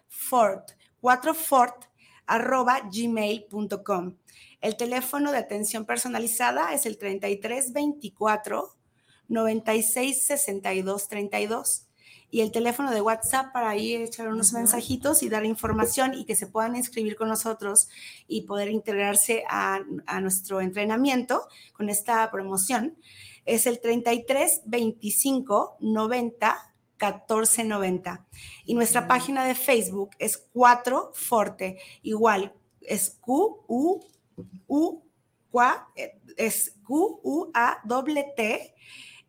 Fort, 0.08 0.70
4fort 1.02 1.91
arroba 2.26 2.80
gmail.com. 2.92 4.16
El 4.60 4.76
teléfono 4.76 5.32
de 5.32 5.38
atención 5.38 5.84
personalizada 5.84 6.72
es 6.72 6.86
el 6.86 6.98
3324 6.98 8.76
96 9.28 10.26
62 10.26 11.08
32 11.08 11.86
y 12.30 12.40
el 12.40 12.50
teléfono 12.50 12.90
de 12.90 13.02
WhatsApp 13.02 13.52
para 13.52 13.70
ahí 13.70 13.94
echar 13.94 14.28
unos 14.28 14.52
mensajitos 14.52 15.22
y 15.22 15.28
dar 15.28 15.44
información 15.44 16.14
y 16.14 16.24
que 16.24 16.34
se 16.34 16.46
puedan 16.46 16.76
inscribir 16.76 17.14
con 17.16 17.28
nosotros 17.28 17.88
y 18.26 18.42
poder 18.42 18.70
integrarse 18.70 19.44
a, 19.48 19.80
a 20.06 20.20
nuestro 20.20 20.60
entrenamiento 20.60 21.46
con 21.74 21.90
esta 21.90 22.30
promoción 22.30 22.96
es 23.44 23.66
el 23.66 23.80
33 23.80 24.62
25 24.64 25.76
90 25.80 26.71
1490. 27.06 28.26
Y 28.64 28.74
nuestra 28.74 29.06
página 29.08 29.44
de 29.44 29.54
Facebook 29.54 30.10
es 30.18 30.36
4 30.52 31.12
Forte, 31.14 31.78
igual 32.02 32.54
es 32.80 33.16
Q 33.20 33.64
U 33.66 34.00
U 34.66 35.02
es 36.36 36.74
Q 36.82 37.20
U 37.22 37.50
A 37.54 37.82
T 37.86 38.32
T 38.36 38.74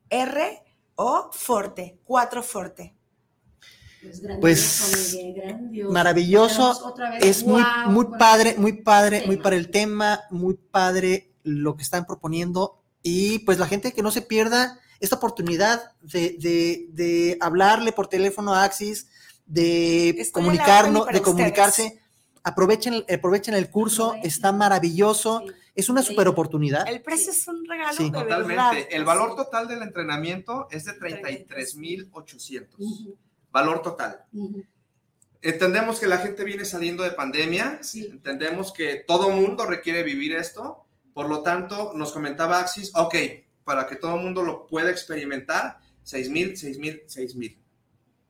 R 0.10 0.64
O 0.96 1.30
Forte, 1.32 2.00
4 2.06 2.44
Forte. 2.44 2.96
Pues 4.42 5.18
maravilloso, 5.90 6.94
es 7.22 7.46
muy, 7.46 7.64
muy 7.88 8.06
padre, 8.18 8.56
muy 8.58 8.74
padre, 8.74 9.24
muy 9.26 9.38
para 9.38 9.56
el 9.56 9.70
tema, 9.70 10.22
muy 10.30 10.56
padre 10.56 11.32
lo 11.44 11.76
que 11.76 11.84
están 11.84 12.06
proponiendo. 12.06 12.84
Y 13.02 13.40
pues 13.40 13.60
la 13.60 13.68
gente 13.68 13.94
que 13.94 14.04
no 14.04 14.12
se 14.12 14.22
pierda 14.22 14.80
esta 15.00 15.16
oportunidad 15.16 15.94
de, 16.02 17.38
hablarle 17.42 17.92
por 17.92 18.08
teléfono 18.08 18.54
a 18.54 18.64
Axis, 18.64 19.08
de 19.46 20.28
comunicarnos, 20.32 21.08
de 21.08 21.22
comunicarse. 21.22 22.00
Aprovechen, 22.46 23.06
aprovechen 23.14 23.54
el 23.54 23.70
curso, 23.70 24.16
está 24.24 24.52
maravilloso. 24.52 25.44
Es 25.76 25.90
una 25.90 26.04
super 26.04 26.28
oportunidad. 26.28 26.88
El 26.88 27.02
precio 27.02 27.32
es 27.32 27.48
un 27.48 27.66
regalo. 27.66 27.94
Sí. 27.98 28.12
Totalmente. 28.12 28.96
El 28.96 29.06
valor 29.06 29.36
total 29.36 29.68
del 29.68 29.82
entrenamiento 29.82 30.68
es 30.70 30.86
de 30.86 30.94
33,800. 30.94 32.80
Valor 33.52 33.82
total. 33.82 34.26
Entendemos 35.42 36.00
que 36.00 36.08
la 36.08 36.20
gente 36.20 36.44
viene 36.44 36.64
saliendo 36.64 37.04
de 37.04 37.12
pandemia, 37.12 37.80
Sí. 37.82 38.08
entendemos 38.12 38.72
que 38.72 39.04
todo 39.06 39.30
mundo 39.30 39.66
requiere 39.66 40.04
vivir 40.04 40.34
esto, 40.34 40.86
por 41.14 41.28
lo 41.28 41.44
tanto, 41.44 41.94
nos 41.94 42.12
comentaba 42.12 42.60
Axis, 42.60 42.92
ok, 42.96 43.16
para 43.64 43.88
que 43.88 43.96
todo 43.96 44.16
el 44.16 44.22
mundo 44.22 44.44
lo 44.44 44.68
pueda 44.68 44.90
experimentar, 44.90 45.80
6 46.04 46.30
mil, 46.30 46.58
6 46.58 46.78
mil, 46.80 47.02
6 47.08 47.36
mil. 47.36 47.60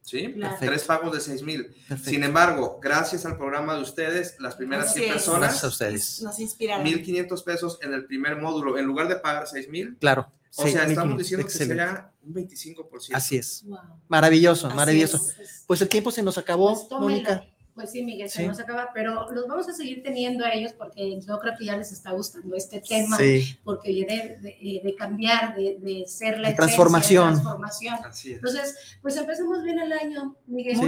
¿Sí? 0.02 0.34
Claro. 0.34 0.58
Tres 0.60 0.84
pagos 0.84 1.14
de 1.14 1.22
6 1.22 1.44
mil. 1.44 1.74
Sin 2.04 2.24
embargo, 2.26 2.78
gracias 2.82 3.26
al 3.26 3.38
programa 3.38 3.76
de 3.76 3.82
ustedes, 3.84 4.36
las 4.40 4.56
primeras 4.56 4.88
Así 4.88 5.00
100 5.00 5.06
es. 5.06 5.14
personas, 5.14 5.40
Gracias 5.42 5.64
a 5.64 5.68
ustedes. 5.68 6.22
Nos 6.22 6.40
inspiraron. 6.40 6.86
1.500 6.86 7.44
pesos 7.46 7.80
en 7.82 7.94
el 7.94 8.06
primer 8.06 8.36
módulo, 8.36 8.78
en 8.78 8.86
lugar 8.86 9.08
de 9.08 9.16
pagar 9.16 9.48
6 9.48 9.70
mil. 9.70 9.96
Claro. 10.00 10.30
O 10.56 10.68
sea, 10.68 10.86
estamos 10.86 11.18
6,500. 11.18 11.18
diciendo 11.18 11.46
que 11.48 11.52
Excelente. 11.54 11.84
sería 11.84 12.12
un 12.22 12.34
25%. 12.34 13.16
Así 13.16 13.38
es. 13.38 13.64
Wow. 13.66 13.80
Maravilloso, 14.10 14.68
Así 14.68 14.76
maravilloso. 14.76 15.18
es. 15.42 15.64
Pues 15.66 15.82
el 15.82 15.88
tiempo 15.90 16.12
se 16.12 16.22
nos 16.22 16.38
acabó, 16.38 16.74
Pues. 16.88 17.00
Mónica. 17.02 17.46
Pues 17.76 17.90
sí, 17.92 18.04
Miguel, 18.04 18.30
se 18.30 18.42
Sí. 18.44 18.48
nos 18.48 18.60
acaba, 18.60 18.92
pero 18.94 19.32
los 19.32 19.48
vamos 19.48 19.68
a 19.68 19.74
seguir 19.74 20.04
teniendo 20.04 20.46
a 20.46 20.52
ellos 20.54 20.74
porque 20.74 21.20
yo 21.20 21.40
creo 21.40 21.54
que 21.58 21.66
ya 21.66 21.76
les 21.76 21.92
está 21.92 22.12
gustando 22.12 22.56
este 22.56 22.80
tema, 22.82 23.18
Sí, 23.18 23.58
porque 23.64 23.92
viene 23.92 24.38
de, 24.42 24.50
de- 24.50 24.82
de 24.84 24.96
cambiar, 24.96 25.56
de, 25.56 25.78
de 25.82 26.06
ser 26.08 26.38
la 26.38 26.50
De 26.50 26.54
esencia, 26.54 26.56
transformación. 26.58 27.30
de 27.30 27.32
transformación. 27.42 27.96
Así 28.06 28.30
es. 28.32 28.36
Entonces, 28.36 28.76
pues 29.02 29.18
empecemos 29.18 29.64
bien 29.64 29.80
el 29.80 29.92
año, 29.92 30.36
Miguel. 30.46 30.80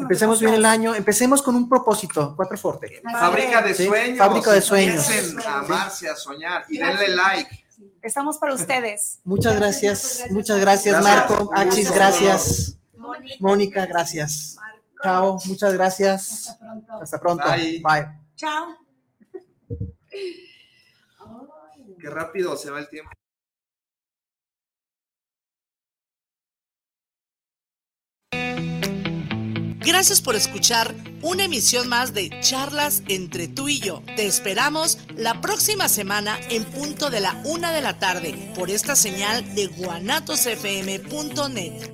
Empecemos 0.00 0.40
bien 0.40 0.54
el 0.54 0.64
año. 0.64 0.94
Empecemos 0.96 1.40
con 1.40 1.54
un 1.54 1.68
propósito. 1.68 2.34
Cuatro 2.36 2.58
Forte. 2.58 3.00
Fábrica 3.12 3.62
de 3.62 3.74
Sí, 3.74 3.86
sueños. 3.86 4.18
fábrica 4.18 4.52
de 4.52 4.60
sueños. 4.60 5.08
Empiecen 5.08 5.40
a 5.40 5.58
amarse, 5.60 6.08
a 6.08 6.16
soñar 6.16 6.64
y 6.68 6.78
denle 6.78 7.08
like. 7.14 7.64
Estamos 8.02 8.38
para 8.38 8.54
ustedes. 8.54 9.20
Muchas 9.24 9.54
Gracias, 9.56 10.18
gracias. 10.18 10.20
Marco, 10.20 10.34
Muchas 10.34 10.60
gracias. 10.60 10.94
gracias, 10.96 11.04
Gracias. 11.04 11.30
Marco. 11.38 11.50
Axis, 11.54 11.90
gracias. 11.92 12.74
Mónica. 12.96 13.36
Mónica, 13.40 13.86
gracias. 13.86 14.56
Chao, 15.02 15.38
muchas 15.46 15.74
gracias. 15.74 16.48
Hasta 16.48 16.58
pronto. 16.58 16.92
Hasta 17.02 17.20
pronto. 17.20 17.44
Bye. 17.48 17.82
Bye. 17.82 18.08
Chao. 18.36 18.76
Qué 22.00 22.10
rápido 22.10 22.56
se 22.56 22.70
va 22.70 22.80
el 22.80 22.88
tiempo. 22.88 23.10
Gracias 29.88 30.20
por 30.20 30.36
escuchar 30.36 30.94
una 31.22 31.44
emisión 31.44 31.88
más 31.88 32.12
de 32.12 32.28
Charlas 32.40 33.02
entre 33.08 33.48
tú 33.48 33.68
y 33.68 33.80
yo. 33.80 34.02
Te 34.16 34.26
esperamos 34.26 34.98
la 35.16 35.40
próxima 35.40 35.88
semana 35.88 36.38
en 36.50 36.66
punto 36.66 37.08
de 37.08 37.20
la 37.20 37.40
una 37.46 37.72
de 37.72 37.80
la 37.80 37.98
tarde 37.98 38.52
por 38.54 38.68
esta 38.68 38.94
señal 38.94 39.54
de 39.54 39.68
guanatosfm.net. 39.68 41.90